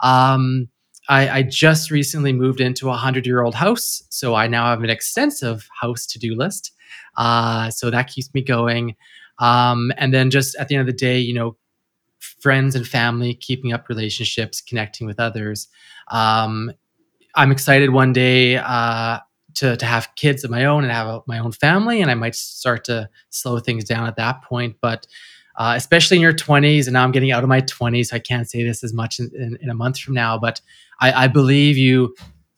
Um, 0.00 0.68
I, 1.08 1.28
I 1.30 1.42
just 1.42 1.90
recently 1.90 2.34
moved 2.34 2.60
into 2.60 2.90
a 2.90 2.94
hundred 2.94 3.26
year 3.26 3.42
old 3.42 3.54
house, 3.54 4.02
so 4.10 4.34
I 4.34 4.46
now 4.46 4.66
have 4.66 4.84
an 4.84 4.90
extensive 4.90 5.66
house 5.80 6.06
to 6.08 6.18
do 6.18 6.34
list. 6.34 6.72
Uh, 7.16 7.70
so 7.70 7.90
that 7.90 8.08
keeps 8.08 8.32
me 8.34 8.42
going. 8.42 8.96
Um, 9.38 9.90
and 9.96 10.12
then 10.12 10.30
just 10.30 10.54
at 10.56 10.68
the 10.68 10.76
end 10.76 10.82
of 10.82 10.86
the 10.86 10.98
day, 10.98 11.18
you 11.18 11.32
know, 11.34 11.56
friends 12.20 12.74
and 12.74 12.86
family, 12.86 13.34
keeping 13.34 13.72
up 13.72 13.88
relationships, 13.88 14.60
connecting 14.60 15.06
with 15.06 15.20
others. 15.20 15.68
Um, 16.10 16.72
I'm 17.34 17.52
excited 17.52 17.90
one 17.90 18.12
day 18.12 18.56
uh, 18.58 19.18
to 19.54 19.76
to 19.76 19.86
have 19.86 20.08
kids 20.16 20.44
of 20.44 20.50
my 20.50 20.64
own 20.64 20.84
and 20.84 20.92
have 20.92 21.06
a, 21.06 21.22
my 21.26 21.38
own 21.38 21.52
family, 21.52 22.00
and 22.00 22.10
I 22.10 22.14
might 22.14 22.34
start 22.34 22.84
to 22.84 23.08
slow 23.30 23.58
things 23.58 23.84
down 23.84 24.06
at 24.06 24.16
that 24.16 24.42
point. 24.42 24.76
But 24.80 25.06
uh, 25.56 25.74
especially 25.76 26.16
in 26.16 26.22
your 26.22 26.32
20s, 26.32 26.86
and 26.86 26.94
now 26.94 27.04
I'm 27.04 27.12
getting 27.12 27.30
out 27.30 27.44
of 27.44 27.48
my 27.48 27.60
20s, 27.60 28.12
I 28.12 28.18
can't 28.18 28.50
say 28.50 28.64
this 28.64 28.82
as 28.82 28.92
much 28.92 29.20
in, 29.20 29.30
in, 29.36 29.56
in 29.62 29.70
a 29.70 29.74
month 29.74 29.98
from 29.98 30.14
now. 30.14 30.36
But 30.36 30.60
I, 31.00 31.24
I 31.24 31.28
believe 31.28 31.76
you, 31.76 32.14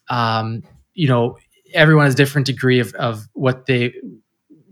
um, 0.09 0.63
you 0.95 1.07
know, 1.07 1.37
everyone 1.75 2.07
has 2.07 2.15
a 2.15 2.17
different 2.17 2.47
degree 2.47 2.81
of 2.81 2.95
of 2.95 3.29
what 3.35 3.67
they 3.67 3.95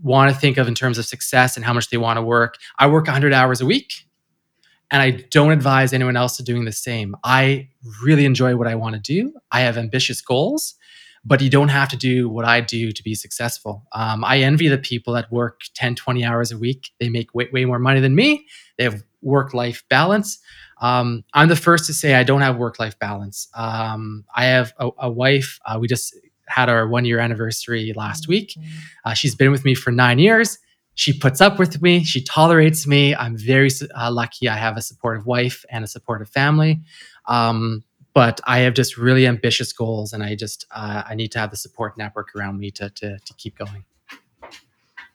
want 0.03 0.33
to 0.33 0.39
think 0.39 0.59
of 0.59 0.69
in 0.69 0.75
terms 0.75 0.99
of 0.99 1.07
success 1.07 1.57
and 1.57 1.65
how 1.65 1.73
much 1.73 1.89
they 1.89 1.97
want 1.97 2.19
to 2.19 2.23
work. 2.23 2.59
I 2.79 2.87
work 2.87 3.07
100 3.07 3.33
hours 3.33 3.63
a 3.63 3.67
week 3.67 4.05
and 4.91 5.01
I 5.01 5.11
don't 5.31 5.51
advise 5.51 5.93
anyone 5.93 6.17
else 6.17 6.37
to 6.37 6.43
doing 6.43 6.67
the 6.67 6.73
same. 6.73 7.17
I 7.25 7.71
really 8.03 8.27
enjoy 8.27 8.55
what 8.55 8.69
I 8.69 8.75
want 8.75 8.95
to 8.95 9.01
do. 9.01 9.33
I 9.51 9.61
have 9.61 9.79
ambitious 9.79 10.21
goals, 10.21 10.75
but 11.25 11.41
you 11.41 11.49
don't 11.49 11.69
have 11.69 11.89
to 11.89 11.97
do 11.97 12.29
what 12.29 12.45
I 12.45 12.61
do 12.61 12.93
to 12.93 13.03
be 13.03 13.15
successful. 13.15 13.87
Um, 13.93 14.25
I 14.25 14.41
envy 14.41 14.69
the 14.69 14.79
people 14.79 15.15
that 15.15 15.33
work 15.33 15.63
10, 15.75 15.95
20 15.95 16.25
hours 16.25 16.53
a 16.53 16.59
week. 16.59 16.91
They 17.01 17.09
make 17.09 17.35
way, 17.35 17.49
way 17.53 17.65
more 17.65 17.79
money 17.79 18.01
than 18.01 18.15
me. 18.15 18.47
They 18.77 18.85
have 18.85 19.03
work 19.23 19.55
life 19.55 19.85
balance. 19.89 20.39
Um, 20.81 21.25
I'm 21.33 21.49
the 21.49 21.57
first 21.57 21.87
to 21.87 21.95
say 21.95 22.15
I 22.15 22.25
don't 22.25 22.43
have 22.43 22.57
work 22.57 22.79
life 22.79 22.99
balance. 22.99 23.49
Um, 23.55 24.25
I 24.35 24.47
have 24.47 24.75
a, 24.79 24.91
a 24.99 25.11
wife. 25.11 25.59
Uh, 25.65 25.79
we 25.81 25.89
just 25.89 26.15
had 26.47 26.69
our 26.69 26.87
one 26.87 27.05
year 27.05 27.21
anniversary 27.21 27.93
last 27.97 28.29
week. 28.29 28.59
Uh, 29.05 29.15
she's 29.15 29.35
been 29.35 29.51
with 29.51 29.65
me 29.65 29.75
for 29.75 29.91
nine 29.91 30.19
years 30.19 30.59
she 30.95 31.13
puts 31.13 31.41
up 31.41 31.59
with 31.59 31.83
me 31.83 32.05
she 32.05 32.23
tolerates 32.23 32.87
me 32.87 33.15
i'm 33.17 33.37
very 33.37 33.69
uh, 33.97 34.11
lucky 34.11 34.49
i 34.49 34.57
have 34.57 34.77
a 34.77 34.83
supportive 34.83 35.27
wife 35.27 35.65
and 35.71 35.85
a 35.85 35.89
supportive 35.89 36.29
family 36.29 36.81
um, 37.27 37.83
but 38.15 38.41
i 38.47 38.61
have 38.61 38.75
just 38.75 38.97
really 38.97 39.27
ambitious 39.27 39.73
goals 39.73 40.13
and 40.13 40.23
i 40.23 40.35
just 40.35 40.67
uh, 40.71 41.03
i 41.07 41.15
need 41.15 41.31
to 41.31 41.39
have 41.39 41.51
the 41.51 41.57
support 41.57 41.99
network 41.99 42.35
around 42.35 42.59
me 42.59 42.71
to, 42.71 42.89
to, 42.91 43.19
to 43.19 43.35
keep 43.35 43.57
going 43.59 43.85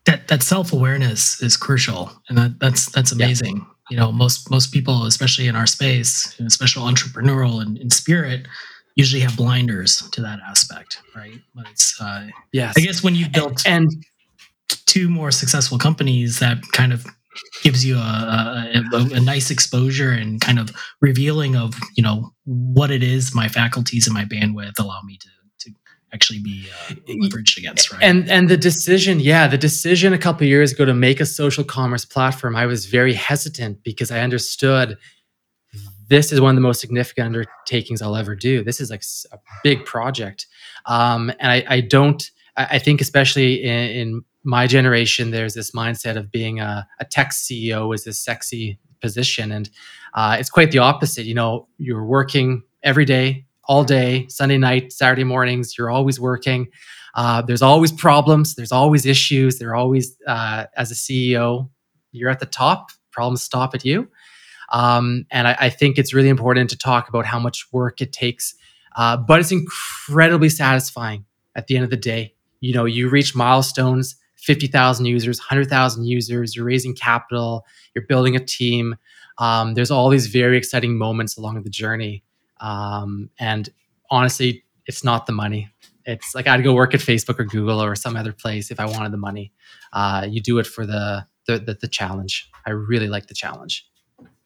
that 0.10 0.28
that 0.28 0.44
self 0.44 0.74
awareness 0.74 1.42
is 1.42 1.56
crucial, 1.56 2.12
and 2.28 2.38
that 2.38 2.60
that's 2.60 2.92
that's 2.92 3.12
amazing. 3.12 3.58
Yeah. 3.58 3.64
You 3.92 3.98
know, 3.98 4.12
most 4.12 4.50
most 4.50 4.72
people, 4.72 5.06
especially 5.06 5.48
in 5.48 5.56
our 5.56 5.68
space, 5.68 6.40
especially 6.40 6.92
entrepreneurial 6.92 7.62
and 7.62 7.78
in 7.78 7.90
spirit, 7.90 8.48
usually 8.96 9.22
have 9.22 9.36
blinders 9.38 9.98
to 10.12 10.22
that 10.22 10.40
aspect, 10.48 11.02
right? 11.16 11.40
But 11.56 11.68
it's 11.72 12.00
uh, 12.02 12.28
yes, 12.52 12.76
I 12.78 12.82
guess 12.82 13.04
when 13.04 13.16
you 13.16 13.30
built 13.30 13.66
and, 13.66 13.86
and 13.86 14.06
two 14.86 15.10
more 15.10 15.32
successful 15.32 15.78
companies, 15.78 16.40
that 16.40 16.62
kind 16.72 16.94
of 16.94 17.06
gives 17.62 17.86
you 17.86 17.98
a, 17.98 18.84
a, 18.94 18.98
a, 19.14 19.20
nice 19.20 19.52
exposure 19.52 20.12
and 20.12 20.42
kind 20.42 20.60
of 20.60 20.72
revealing 21.02 21.56
of 21.56 21.76
you 21.96 22.04
know 22.04 22.32
what 22.46 22.92
it 22.92 23.04
is 23.04 23.36
my 23.36 23.48
faculties 23.48 24.08
and 24.08 24.14
my 24.14 24.26
bandwidth 24.26 24.80
allow 24.80 25.02
me 25.04 25.18
to 25.18 25.30
to 25.60 25.72
actually 26.14 26.40
be 26.40 26.68
uh, 26.90 26.94
leveraged 27.08 27.58
against 27.58 27.92
right? 27.92 28.02
and 28.04 28.30
and 28.30 28.50
the 28.50 28.58
decision 28.58 29.20
yeah 29.20 29.48
the 29.48 29.58
decision 29.58 30.14
a 30.14 30.18
couple 30.18 30.46
years 30.46 30.72
ago 30.72 30.86
to 30.86 30.94
make 30.94 31.20
a 31.20 31.26
social 31.26 31.64
commerce 31.64 32.06
platform 32.06 32.56
i 32.56 32.66
was 32.66 32.86
very 32.86 33.14
hesitant 33.14 33.84
because 33.84 34.12
i 34.12 34.20
understood 34.20 34.98
this 36.10 36.32
is 36.32 36.42
one 36.42 36.50
of 36.50 36.56
the 36.56 36.62
most 36.62 36.82
significant 36.82 37.28
undertakings 37.28 38.02
i'll 38.02 38.16
ever 38.16 38.36
do. 38.36 38.64
This 38.64 38.82
is 38.82 38.90
like 38.90 39.04
a 39.32 39.38
big 39.64 39.86
project. 39.86 40.48
Um, 40.88 41.32
and 41.40 41.52
I, 41.52 41.64
I 41.70 41.82
don't 41.82 42.32
I 42.60 42.78
think 42.80 43.00
especially 43.00 43.64
in, 43.64 43.90
in, 43.90 44.22
my 44.44 44.68
generation, 44.68 45.32
there's 45.32 45.54
this 45.54 45.72
mindset 45.72 46.18
of 46.18 46.32
being 46.32 46.60
a, 46.60 46.88
a 47.00 47.06
tech 47.06 47.32
CEO 47.32 47.94
is 47.94 48.04
this 48.04 48.20
sexy 48.20 48.80
position, 49.02 49.52
and 49.52 49.70
uh, 50.14 50.38
it's 50.40 50.50
quite 50.50 50.72
the 50.72 50.80
opposite. 50.80 51.26
You 51.26 51.36
know, 51.36 51.68
you're 51.78 52.06
working 52.06 52.64
every 52.84 53.06
day, 53.06 53.46
all 53.66 53.84
day, 53.84 54.28
Sunday 54.28 54.58
night, 54.58 54.94
Saturday 54.94 55.24
mornings. 55.24 55.78
You're 55.78 55.90
always 55.90 56.20
working. 56.20 56.70
Uh, 57.16 57.42
there's 57.42 57.62
always 57.62 57.92
problems. 57.92 58.56
There's 58.56 58.72
always 58.72 59.06
issues. 59.06 59.60
There 59.60 59.70
are 59.70 59.76
always, 59.76 60.16
uh, 60.28 60.66
as 60.76 60.92
a 60.92 60.96
CEO, 60.96 61.70
you're 62.12 62.30
at 62.30 62.40
the 62.40 62.46
top. 62.46 62.92
Problems 63.12 63.42
stop 63.42 63.74
at 63.76 63.84
you. 63.84 64.10
Um, 64.72 65.26
and 65.32 65.48
I, 65.48 65.58
I, 65.60 65.70
think 65.70 65.98
it's 65.98 66.14
really 66.14 66.30
important 66.30 66.70
to 66.70 66.78
talk 66.78 67.10
about 67.10 67.26
how 67.26 67.40
much 67.40 67.66
work 67.72 68.02
it 68.02 68.14
takes. 68.14 68.54
Uh, 68.96 69.18
but 69.18 69.40
it's 69.40 69.52
incredibly 69.52 70.50
satisfying 70.50 71.26
at 71.56 71.66
the 71.66 71.76
end 71.76 71.84
of 71.84 71.90
the 71.90 71.98
day. 71.98 72.36
You 72.60 72.76
know, 72.76 72.86
you 72.86 73.10
reach 73.10 73.36
milestones 73.36 74.16
50,000 74.40 75.06
users, 75.06 75.40
100,000 75.40 76.06
users, 76.06 76.56
you're 76.56 76.66
raising 76.66 76.96
capital, 76.96 77.66
you're 77.94 78.06
building 78.06 78.36
a 78.36 78.40
team. 78.40 78.96
Um, 79.38 79.74
there's 79.74 79.92
all 79.92 80.10
these 80.10 80.28
very 80.28 80.58
exciting 80.58 80.98
moments 80.98 81.38
along 81.38 81.62
the 81.62 81.70
journey. 81.70 82.24
Um, 82.62 83.30
and 83.40 83.70
honestly, 84.10 84.64
it's 84.86 85.04
not 85.04 85.26
the 85.26 85.34
money. 85.34 85.70
It's 86.06 86.34
like 86.34 86.48
I'd 86.48 86.64
go 86.64 86.74
work 86.74 86.94
at 86.94 87.00
Facebook 87.00 87.40
or 87.40 87.44
Google 87.44 87.82
or 87.82 87.96
some 87.96 88.16
other 88.16 88.34
place 88.34 88.72
if 88.72 88.80
I 88.80 88.86
wanted 88.86 89.12
the 89.12 89.18
money. 89.18 89.52
Uh, 89.94 90.26
you 90.28 90.42
do 90.42 90.58
it 90.58 90.66
for 90.66 90.86
the, 90.86 91.28
the, 91.46 91.60
the 91.60 91.78
the 91.82 91.88
challenge. 91.88 92.50
I 92.66 92.72
really 92.72 93.08
like 93.08 93.28
the 93.28 93.36
challenge. 93.36 93.86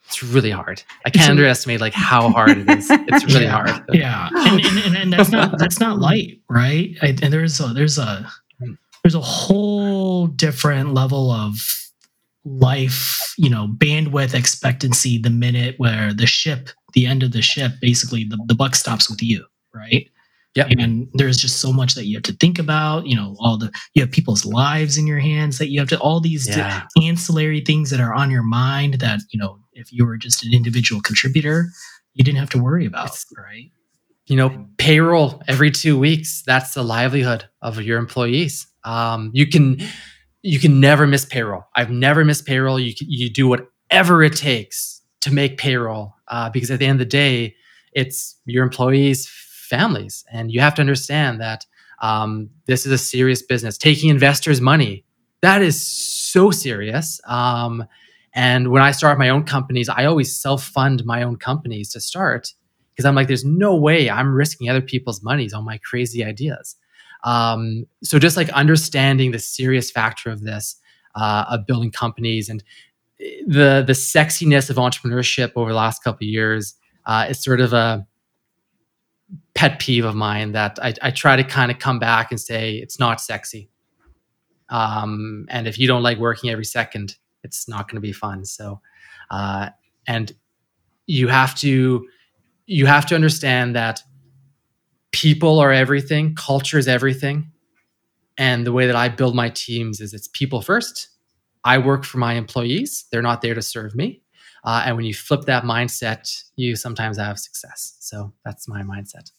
It's 0.07 0.21
really 0.21 0.51
hard. 0.51 0.83
I 1.05 1.09
can't 1.09 1.29
underestimate 1.31 1.79
like 1.79 1.93
how 1.93 2.29
hard 2.29 2.57
it 2.57 2.69
is. 2.69 2.87
It's 2.89 3.25
really 3.25 3.43
yeah, 3.45 3.51
hard. 3.51 3.83
Yeah, 3.93 4.29
and, 4.33 4.65
and, 4.65 4.77
and, 4.85 4.95
and, 4.95 5.13
that's 5.13 5.31
not 5.31 5.57
that's 5.57 5.79
not 5.79 5.99
light, 5.99 6.41
right? 6.49 6.97
I, 7.01 7.07
and 7.21 7.31
there's 7.31 7.59
a, 7.61 7.67
there's 7.67 7.97
a 7.97 8.29
there's 9.03 9.15
a 9.15 9.21
whole 9.21 10.27
different 10.27 10.93
level 10.93 11.31
of 11.31 11.55
life, 12.45 13.33
you 13.37 13.49
know, 13.49 13.67
bandwidth 13.77 14.33
expectancy 14.33 15.17
the 15.17 15.29
minute 15.29 15.75
where 15.77 16.13
the 16.13 16.27
ship, 16.27 16.69
the 16.93 17.05
end 17.05 17.23
of 17.23 17.31
the 17.31 17.41
ship, 17.41 17.73
basically 17.81 18.23
the, 18.23 18.37
the 18.47 18.55
buck 18.55 18.75
stops 18.75 19.09
with 19.09 19.21
you, 19.21 19.45
right? 19.73 20.09
Yeah. 20.55 20.67
And 20.77 21.07
there's 21.13 21.37
just 21.37 21.59
so 21.61 21.73
much 21.73 21.95
that 21.95 22.05
you 22.05 22.15
have 22.15 22.23
to 22.23 22.33
think 22.33 22.59
about, 22.59 23.07
you 23.07 23.15
know, 23.15 23.35
all 23.39 23.57
the 23.57 23.71
you 23.95 24.03
have 24.03 24.11
people's 24.11 24.45
lives 24.45 24.97
in 24.97 25.07
your 25.07 25.19
hands 25.19 25.57
that 25.57 25.69
you 25.69 25.79
have 25.79 25.89
to 25.89 25.99
all 25.99 26.19
these 26.19 26.47
yeah. 26.47 26.83
ancillary 27.01 27.61
things 27.61 27.89
that 27.89 27.99
are 27.99 28.13
on 28.13 28.29
your 28.29 28.43
mind 28.43 28.95
that, 28.95 29.21
you 29.31 29.39
know, 29.39 29.57
if 29.73 29.91
you 29.91 30.05
were 30.05 30.15
just 30.15 30.45
an 30.45 30.53
individual 30.53 31.01
contributor, 31.01 31.69
you 32.13 32.23
didn't 32.23 32.37
have 32.37 32.51
to 32.51 32.61
worry 32.61 32.85
about, 32.85 33.07
it's, 33.07 33.25
right? 33.35 33.71
You 34.27 34.35
know, 34.35 34.67
payroll 34.77 35.41
every 35.47 35.71
2 35.71 35.97
weeks, 35.97 36.43
that's 36.45 36.75
the 36.75 36.83
livelihood 36.83 37.45
of 37.63 37.81
your 37.81 37.97
employees. 37.97 38.67
Um, 38.85 39.31
you 39.33 39.47
can 39.47 39.79
you 40.41 40.59
can 40.59 40.79
never 40.79 41.07
miss 41.07 41.25
payroll. 41.25 41.65
I've 41.75 41.89
never 41.91 42.25
missed 42.25 42.45
payroll. 42.45 42.79
You 42.79 42.93
you 42.99 43.29
do 43.29 43.47
whatever 43.47 44.23
it 44.23 44.35
takes 44.35 45.01
to 45.21 45.33
make 45.33 45.57
payroll 45.57 46.15
uh, 46.27 46.49
because 46.49 46.69
at 46.71 46.79
the 46.79 46.85
end 46.85 46.99
of 46.99 47.07
the 47.07 47.11
day, 47.11 47.55
it's 47.93 48.37
your 48.45 48.63
employees' 48.63 49.29
families, 49.69 50.25
and 50.31 50.51
you 50.51 50.59
have 50.59 50.75
to 50.75 50.81
understand 50.81 51.39
that 51.41 51.65
um, 52.01 52.49
this 52.65 52.85
is 52.85 52.91
a 52.91 52.97
serious 52.97 53.41
business. 53.41 53.77
Taking 53.77 54.09
investors' 54.09 54.59
money 54.61 55.05
that 55.43 55.61
is 55.61 55.85
so 55.85 56.51
serious. 56.51 57.19
Um, 57.27 57.83
and 58.33 58.71
when 58.71 58.81
I 58.81 58.91
start 58.91 59.19
my 59.19 59.27
own 59.27 59.43
companies, 59.43 59.89
I 59.89 60.05
always 60.05 60.39
self 60.39 60.63
fund 60.63 61.03
my 61.05 61.21
own 61.21 61.35
companies 61.35 61.91
to 61.91 61.99
start 61.99 62.53
because 62.95 63.03
I'm 63.05 63.13
like, 63.13 63.27
there's 63.27 63.43
no 63.43 63.75
way 63.75 64.09
I'm 64.09 64.33
risking 64.33 64.69
other 64.69 64.81
people's 64.81 65.21
monies 65.21 65.53
on 65.53 65.65
my 65.65 65.79
crazy 65.79 66.23
ideas. 66.23 66.77
Um, 67.23 67.85
so 68.03 68.19
just 68.19 68.37
like 68.37 68.49
understanding 68.49 69.31
the 69.31 69.39
serious 69.39 69.89
factor 69.89 70.29
of 70.29 70.41
this, 70.41 70.75
uh, 71.15 71.45
of 71.49 71.65
building 71.65 71.91
companies 71.91 72.49
and 72.49 72.63
eh, 73.21 73.41
the 73.47 73.83
the 73.85 73.93
sexiness 73.93 74.69
of 74.69 74.77
entrepreneurship 74.77 75.51
over 75.55 75.69
the 75.69 75.75
last 75.75 76.03
couple 76.03 76.25
of 76.25 76.29
years 76.29 76.75
uh, 77.05 77.27
is 77.29 77.43
sort 77.43 77.61
of 77.61 77.73
a 77.73 78.05
pet 79.55 79.79
peeve 79.79 80.05
of 80.05 80.15
mine 80.15 80.51
that 80.53 80.79
I, 80.81 80.93
I 81.01 81.11
try 81.11 81.35
to 81.35 81.43
kind 81.43 81.71
of 81.71 81.79
come 81.79 81.99
back 81.99 82.31
and 82.31 82.39
say 82.39 82.75
it's 82.75 82.99
not 82.99 83.21
sexy. 83.21 83.69
Um, 84.69 85.45
and 85.49 85.67
if 85.67 85.77
you 85.77 85.87
don't 85.87 86.03
like 86.03 86.17
working 86.17 86.49
every 86.49 86.65
second, 86.65 87.15
it's 87.43 87.67
not 87.67 87.87
going 87.87 87.97
to 87.97 88.01
be 88.01 88.13
fun. 88.13 88.45
So, 88.45 88.81
uh, 89.29 89.69
and 90.07 90.31
you 91.05 91.27
have 91.27 91.55
to 91.55 92.07
you 92.65 92.85
have 92.85 93.05
to 93.07 93.15
understand 93.15 93.75
that 93.75 94.01
people 95.13 95.59
are 95.59 95.71
everything, 95.71 96.35
culture 96.35 96.77
is 96.77 96.87
everything. 96.87 97.49
And 98.37 98.65
the 98.65 98.73
way 98.73 98.87
that 98.87 98.95
I 98.95 99.09
build 99.09 99.35
my 99.35 99.49
teams 99.49 100.01
is 100.01 100.13
it's 100.13 100.27
people 100.33 100.61
first. 100.61 101.07
I 101.63 101.77
work 101.77 102.03
for 102.03 102.17
my 102.17 102.33
employees, 102.33 103.05
they're 103.11 103.21
not 103.21 103.41
there 103.41 103.53
to 103.53 103.61
serve 103.61 103.95
me. 103.95 104.21
Uh, 104.65 104.83
and 104.85 104.95
when 104.95 105.05
you 105.05 105.13
flip 105.13 105.41
that 105.43 105.63
mindset, 105.63 106.29
you 106.55 106.75
sometimes 106.75 107.17
have 107.17 107.37
success. 107.39 107.95
So 107.99 108.33
that's 108.43 108.67
my 108.67 108.81
mindset. 108.81 109.31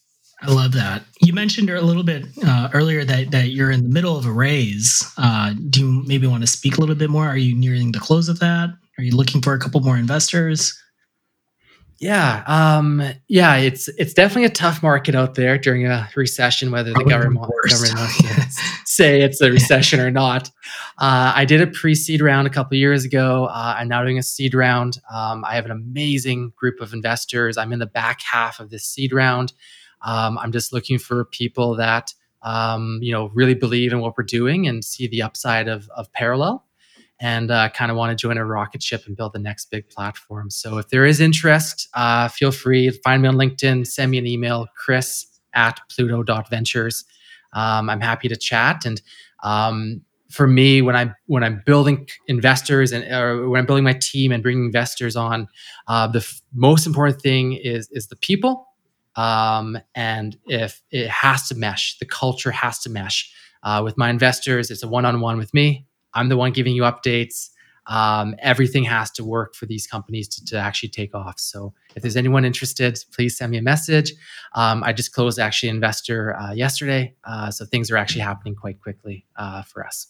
I 0.43 0.51
love 0.51 0.73
that. 0.73 1.03
You 1.23 1.33
mentioned 1.33 1.71
a 1.71 1.81
little 1.81 2.03
bit 2.03 2.27
uh, 2.45 2.69
earlier 2.75 3.05
that 3.05 3.31
that 3.31 3.51
you're 3.51 3.71
in 3.71 3.83
the 3.83 3.89
middle 3.89 4.17
of 4.17 4.27
a 4.27 4.33
raise. 4.33 5.03
Uh, 5.17 5.55
do 5.71 5.81
you 5.81 6.05
maybe 6.07 6.27
want 6.27 6.43
to 6.43 6.47
speak 6.47 6.77
a 6.77 6.81
little 6.81 6.95
bit 6.95 7.09
more? 7.09 7.27
Are 7.27 7.37
you 7.37 7.55
nearing 7.55 7.93
the 7.93 8.01
close 8.01 8.29
of 8.29 8.41
that? 8.41 8.71
Are 8.99 9.05
you 9.05 9.17
looking 9.17 9.41
for 9.41 9.55
a 9.55 9.59
couple 9.59 9.81
more 9.81 9.97
investors? 9.97 10.79
Yeah, 12.01 12.43
um, 12.47 13.03
yeah, 13.29 13.57
it's 13.57 13.89
it's 13.89 14.13
definitely 14.15 14.47
a 14.47 14.51
tough 14.51 14.83
market 14.83 15.15
out 15.15 15.35
there 15.35 15.57
during 15.57 15.87
a 15.87 16.09
recession, 16.17 16.71
whether 16.71 16.93
the 16.93 17.05
government 17.05 17.47
government 17.69 17.95
wants 17.99 18.19
to 18.19 18.83
say 18.85 19.23
it's 19.23 19.41
a 19.41 19.51
recession 19.51 20.01
or 20.01 20.11
not. 20.11 20.51
Uh, 20.99 21.33
I 21.35 21.45
did 21.45 21.61
a 21.61 21.67
pre-seed 21.67 22.21
round 22.21 22.47
a 22.47 22.51
couple 22.51 22.77
years 22.77 23.05
ago. 23.05 23.47
Uh, 23.47 23.77
I'm 23.79 23.89
now 23.89 24.03
doing 24.03 24.19
a 24.19 24.23
seed 24.23 24.55
round. 24.55 24.99
Um, 25.13 25.45
I 25.45 25.55
have 25.55 25.65
an 25.65 25.71
amazing 25.71 26.53
group 26.57 26.81
of 26.81 26.93
investors. 26.93 27.57
I'm 27.57 27.73
in 27.73 27.79
the 27.79 27.87
back 27.87 28.21
half 28.23 28.59
of 28.59 28.71
this 28.71 28.85
seed 28.85 29.13
round. 29.13 29.53
Um, 30.03 30.37
I'm 30.39 30.53
just 30.53 30.73
looking 30.73 30.99
for 30.99 31.25
people 31.25 31.77
that 31.77 32.13
um, 32.43 32.99
you 33.03 33.13
know 33.13 33.31
really 33.35 33.55
believe 33.55 33.93
in 33.93 34.01
what 34.01 34.19
we're 34.19 34.25
doing 34.25 34.67
and 34.67 34.85
see 34.85 35.07
the 35.07 35.23
upside 35.23 35.69
of 35.69 35.89
of 35.91 36.13
Parallel 36.13 36.65
and 37.21 37.51
uh, 37.51 37.69
kind 37.71 37.91
of 37.91 37.97
want 37.97 38.11
to 38.11 38.21
join 38.21 38.37
a 38.37 38.45
rocket 38.45 38.83
ship 38.83 39.05
and 39.07 39.17
build 39.17 39.33
the 39.33 39.39
next 39.39 39.71
big 39.71 39.89
platform. 39.89 40.51
So 40.51 40.79
if 40.79 40.89
there 40.89 41.05
is 41.05 41.21
interest, 41.21 41.89
uh, 41.95 42.29
feel 42.29 42.51
free 42.51 42.91
to 42.91 42.99
find 43.03 43.23
me 43.23 43.29
on 43.29 43.37
LinkedIn, 43.37 43.87
send 43.87 44.11
me 44.11 44.19
an 44.19 44.27
email, 44.27 44.67
chris 44.77 45.27
at 45.55 45.81
pluto.ventures. 45.89 47.05
Um, 47.53 47.89
I'm 47.89 48.01
happy 48.01 48.29
to 48.29 48.37
chat. 48.37 48.85
And 48.85 49.01
um, 49.43 50.03
for 50.31 50.47
me, 50.47 50.83
when 50.83 50.97
I'm 50.97 51.15
when 51.27 51.45
I'm 51.45 51.63
building 51.65 52.09
investors 52.27 52.91
and 52.91 53.05
or 53.13 53.49
when 53.49 53.61
I'm 53.61 53.67
building 53.67 53.85
my 53.85 53.97
team 54.01 54.33
and 54.33 54.43
bringing 54.43 54.65
investors 54.65 55.15
on, 55.15 55.47
uh, 55.87 56.09
the 56.09 56.19
f- 56.19 56.43
most 56.53 56.87
important 56.87 57.23
thing 57.23 57.53
is 57.53 57.89
is 57.93 58.09
the 58.09 58.17
people. 58.17 58.67
Um, 59.15 59.79
and 59.95 60.37
if 60.47 60.83
it 60.91 61.09
has 61.09 61.47
to 61.49 61.55
mesh, 61.55 61.99
the 61.99 62.07
culture 62.07 62.51
has 62.51 62.81
to 62.81 62.91
mesh. 62.91 63.33
Uh, 63.63 63.81
with 63.85 63.97
my 63.97 64.11
investors, 64.11 64.71
it's 64.73 64.83
a 64.83 64.89
one-on-one 64.89 65.39
with 65.39 65.55
me 65.55 65.87
I'm 66.15 66.29
the 66.29 66.37
one 66.37 66.53
giving 66.53 66.75
you 66.75 66.83
updates. 66.83 67.51
Um, 67.87 68.35
everything 68.39 68.85
has 68.85 69.11
to 69.13 69.25
work 69.25 69.55
for 69.55 69.67
these 69.67 69.87
companies 69.87 70.27
to, 70.29 70.45
to, 70.47 70.57
actually 70.57 70.89
take 70.89 71.15
off. 71.15 71.39
So 71.39 71.75
if 71.95 72.03
there's 72.03 72.17
anyone 72.17 72.45
interested, 72.47 72.99
please 73.13 73.37
send 73.37 73.53
me 73.53 73.59
a 73.59 73.63
message. 73.63 74.13
Um, 74.55 74.83
I 74.83 74.95
just 74.95 75.13
closed 75.13 75.39
actually 75.39 75.69
investor 75.69 76.35
uh, 76.37 76.53
yesterday, 76.53 77.15
uh, 77.25 77.51
so 77.51 77.67
things 77.67 77.91
are 77.91 77.99
actually 77.99 78.23
happening 78.23 78.55
quite 78.55 78.81
quickly 78.81 79.27
uh, 79.37 79.63
for 79.65 79.87
us. 79.87 80.07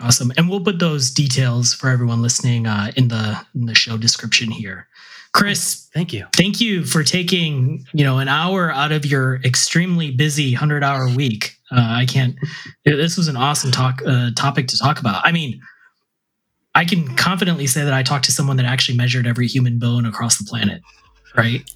Awesome, 0.00 0.30
and 0.36 0.48
we'll 0.48 0.62
put 0.62 0.78
those 0.78 1.10
details 1.10 1.74
for 1.74 1.90
everyone 1.90 2.22
listening 2.22 2.68
uh, 2.68 2.92
in 2.94 3.08
the 3.08 3.44
in 3.56 3.66
the 3.66 3.74
show 3.74 3.96
description 3.96 4.48
here. 4.48 4.86
Chris, 5.32 5.88
thank 5.92 6.12
you. 6.12 6.26
Thank 6.36 6.60
you 6.60 6.84
for 6.84 7.02
taking, 7.02 7.84
you 7.92 8.04
know, 8.04 8.18
an 8.18 8.28
hour 8.28 8.70
out 8.70 8.92
of 8.92 9.04
your 9.04 9.36
extremely 9.44 10.10
busy 10.10 10.54
100-hour 10.54 11.14
week 11.14 11.57
Uh, 11.70 11.86
I 12.00 12.06
can't. 12.06 12.36
This 12.84 13.16
was 13.16 13.28
an 13.28 13.36
awesome 13.36 13.70
talk 13.70 14.02
uh, 14.06 14.30
topic 14.36 14.68
to 14.68 14.78
talk 14.78 15.00
about. 15.00 15.24
I 15.24 15.32
mean, 15.32 15.60
I 16.74 16.84
can 16.84 17.14
confidently 17.16 17.66
say 17.66 17.84
that 17.84 17.92
I 17.92 18.02
talked 18.02 18.24
to 18.26 18.32
someone 18.32 18.56
that 18.56 18.66
actually 18.66 18.96
measured 18.96 19.26
every 19.26 19.46
human 19.46 19.78
bone 19.78 20.06
across 20.06 20.38
the 20.38 20.44
planet. 20.44 20.82
Right. 21.36 21.68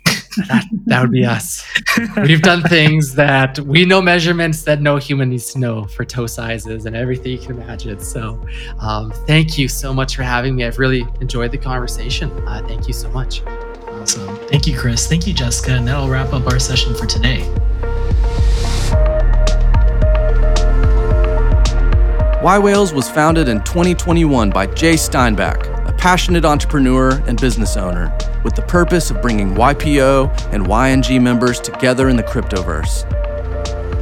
that, 0.48 0.64
that 0.86 1.02
would 1.02 1.10
be 1.10 1.24
us. 1.26 1.64
We've 2.16 2.40
done 2.40 2.62
things 2.62 3.14
that 3.16 3.58
we 3.60 3.84
know 3.84 4.00
measurements 4.00 4.62
that 4.62 4.80
no 4.80 4.96
human 4.96 5.28
needs 5.28 5.52
to 5.52 5.58
know 5.58 5.84
for 5.84 6.04
toe 6.04 6.26
sizes 6.26 6.86
and 6.86 6.96
everything 6.96 7.32
you 7.32 7.38
can 7.38 7.60
imagine. 7.60 8.00
So, 8.00 8.44
um, 8.80 9.12
thank 9.26 9.58
you 9.58 9.68
so 9.68 9.92
much 9.92 10.16
for 10.16 10.22
having 10.22 10.56
me. 10.56 10.64
I've 10.64 10.78
really 10.78 11.06
enjoyed 11.20 11.52
the 11.52 11.58
conversation. 11.58 12.30
Uh, 12.48 12.66
thank 12.66 12.88
you 12.88 12.94
so 12.94 13.10
much. 13.10 13.42
Awesome. 13.44 14.36
Thank 14.48 14.66
you, 14.66 14.76
Chris. 14.76 15.06
Thank 15.06 15.26
you, 15.26 15.34
Jessica. 15.34 15.72
And 15.72 15.86
that'll 15.86 16.08
wrap 16.08 16.32
up 16.32 16.46
our 16.46 16.58
session 16.58 16.94
for 16.94 17.06
today. 17.06 17.42
yWhales 22.42 22.92
was 22.92 23.08
founded 23.08 23.46
in 23.46 23.62
2021 23.62 24.50
by 24.50 24.66
Jay 24.66 24.94
Steinbach, 24.94 25.64
a 25.88 25.92
passionate 25.92 26.44
entrepreneur 26.44 27.12
and 27.28 27.40
business 27.40 27.76
owner, 27.76 28.12
with 28.42 28.56
the 28.56 28.62
purpose 28.62 29.12
of 29.12 29.22
bringing 29.22 29.54
YPO 29.54 30.52
and 30.52 30.66
YNG 30.66 31.22
members 31.22 31.60
together 31.60 32.08
in 32.08 32.16
the 32.16 32.22
cryptoverse. 32.24 33.08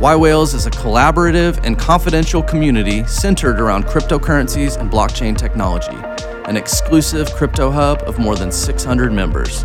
yWhales 0.00 0.54
is 0.54 0.64
a 0.64 0.70
collaborative 0.70 1.62
and 1.66 1.78
confidential 1.78 2.42
community 2.42 3.04
centered 3.04 3.60
around 3.60 3.84
cryptocurrencies 3.84 4.80
and 4.80 4.90
blockchain 4.90 5.36
technology, 5.36 5.98
an 6.46 6.56
exclusive 6.56 7.30
crypto 7.34 7.70
hub 7.70 8.00
of 8.06 8.18
more 8.18 8.36
than 8.36 8.50
600 8.50 9.12
members. 9.12 9.64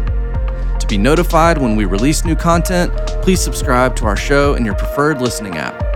To 0.80 0.86
be 0.90 0.98
notified 0.98 1.58
when 1.58 1.78
we 1.78 1.86
release 1.86 2.26
new 2.26 2.36
content, 2.36 2.94
please 3.22 3.40
subscribe 3.40 3.96
to 3.96 4.06
our 4.06 4.18
show 4.18 4.56
in 4.56 4.66
your 4.66 4.76
preferred 4.76 5.22
listening 5.22 5.56
app. 5.56 5.95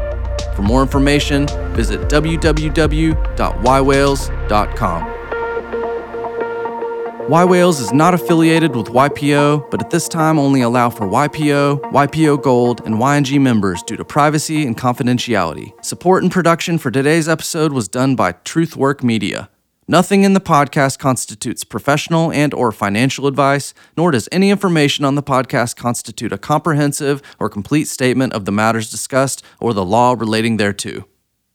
For 0.59 0.63
more 0.63 0.81
information, 0.81 1.47
visit 1.73 2.01
www.ywhales.com. 2.09 5.03
Y 7.29 7.61
is 7.61 7.93
not 7.93 8.13
affiliated 8.13 8.75
with 8.75 8.87
YPO, 8.87 9.71
but 9.71 9.81
at 9.81 9.89
this 9.89 10.09
time 10.09 10.37
only 10.37 10.59
allow 10.59 10.89
for 10.89 11.07
YPO, 11.07 11.79
YPO 11.93 12.43
Gold, 12.43 12.81
and 12.85 12.95
YNG 12.95 13.39
members 13.39 13.81
due 13.83 13.95
to 13.95 14.03
privacy 14.03 14.67
and 14.67 14.77
confidentiality. 14.77 15.71
Support 15.81 16.23
and 16.23 16.31
production 16.31 16.77
for 16.77 16.91
today's 16.91 17.29
episode 17.29 17.71
was 17.71 17.87
done 17.87 18.17
by 18.17 18.33
Truthwork 18.33 19.01
Media. 19.01 19.49
Nothing 19.89 20.23
in 20.23 20.33
the 20.33 20.39
podcast 20.39 20.99
constitutes 20.99 21.63
professional 21.63 22.31
and 22.31 22.53
or 22.53 22.71
financial 22.71 23.25
advice, 23.25 23.73
nor 23.97 24.11
does 24.11 24.29
any 24.31 24.51
information 24.51 25.03
on 25.03 25.15
the 25.15 25.23
podcast 25.23 25.77
constitute 25.77 26.31
a 26.31 26.37
comprehensive 26.37 27.23
or 27.39 27.49
complete 27.49 27.85
statement 27.85 28.33
of 28.33 28.45
the 28.45 28.51
matters 28.51 28.91
discussed 28.91 29.43
or 29.59 29.73
the 29.73 29.83
law 29.83 30.13
relating 30.15 30.57
thereto. 30.57 31.05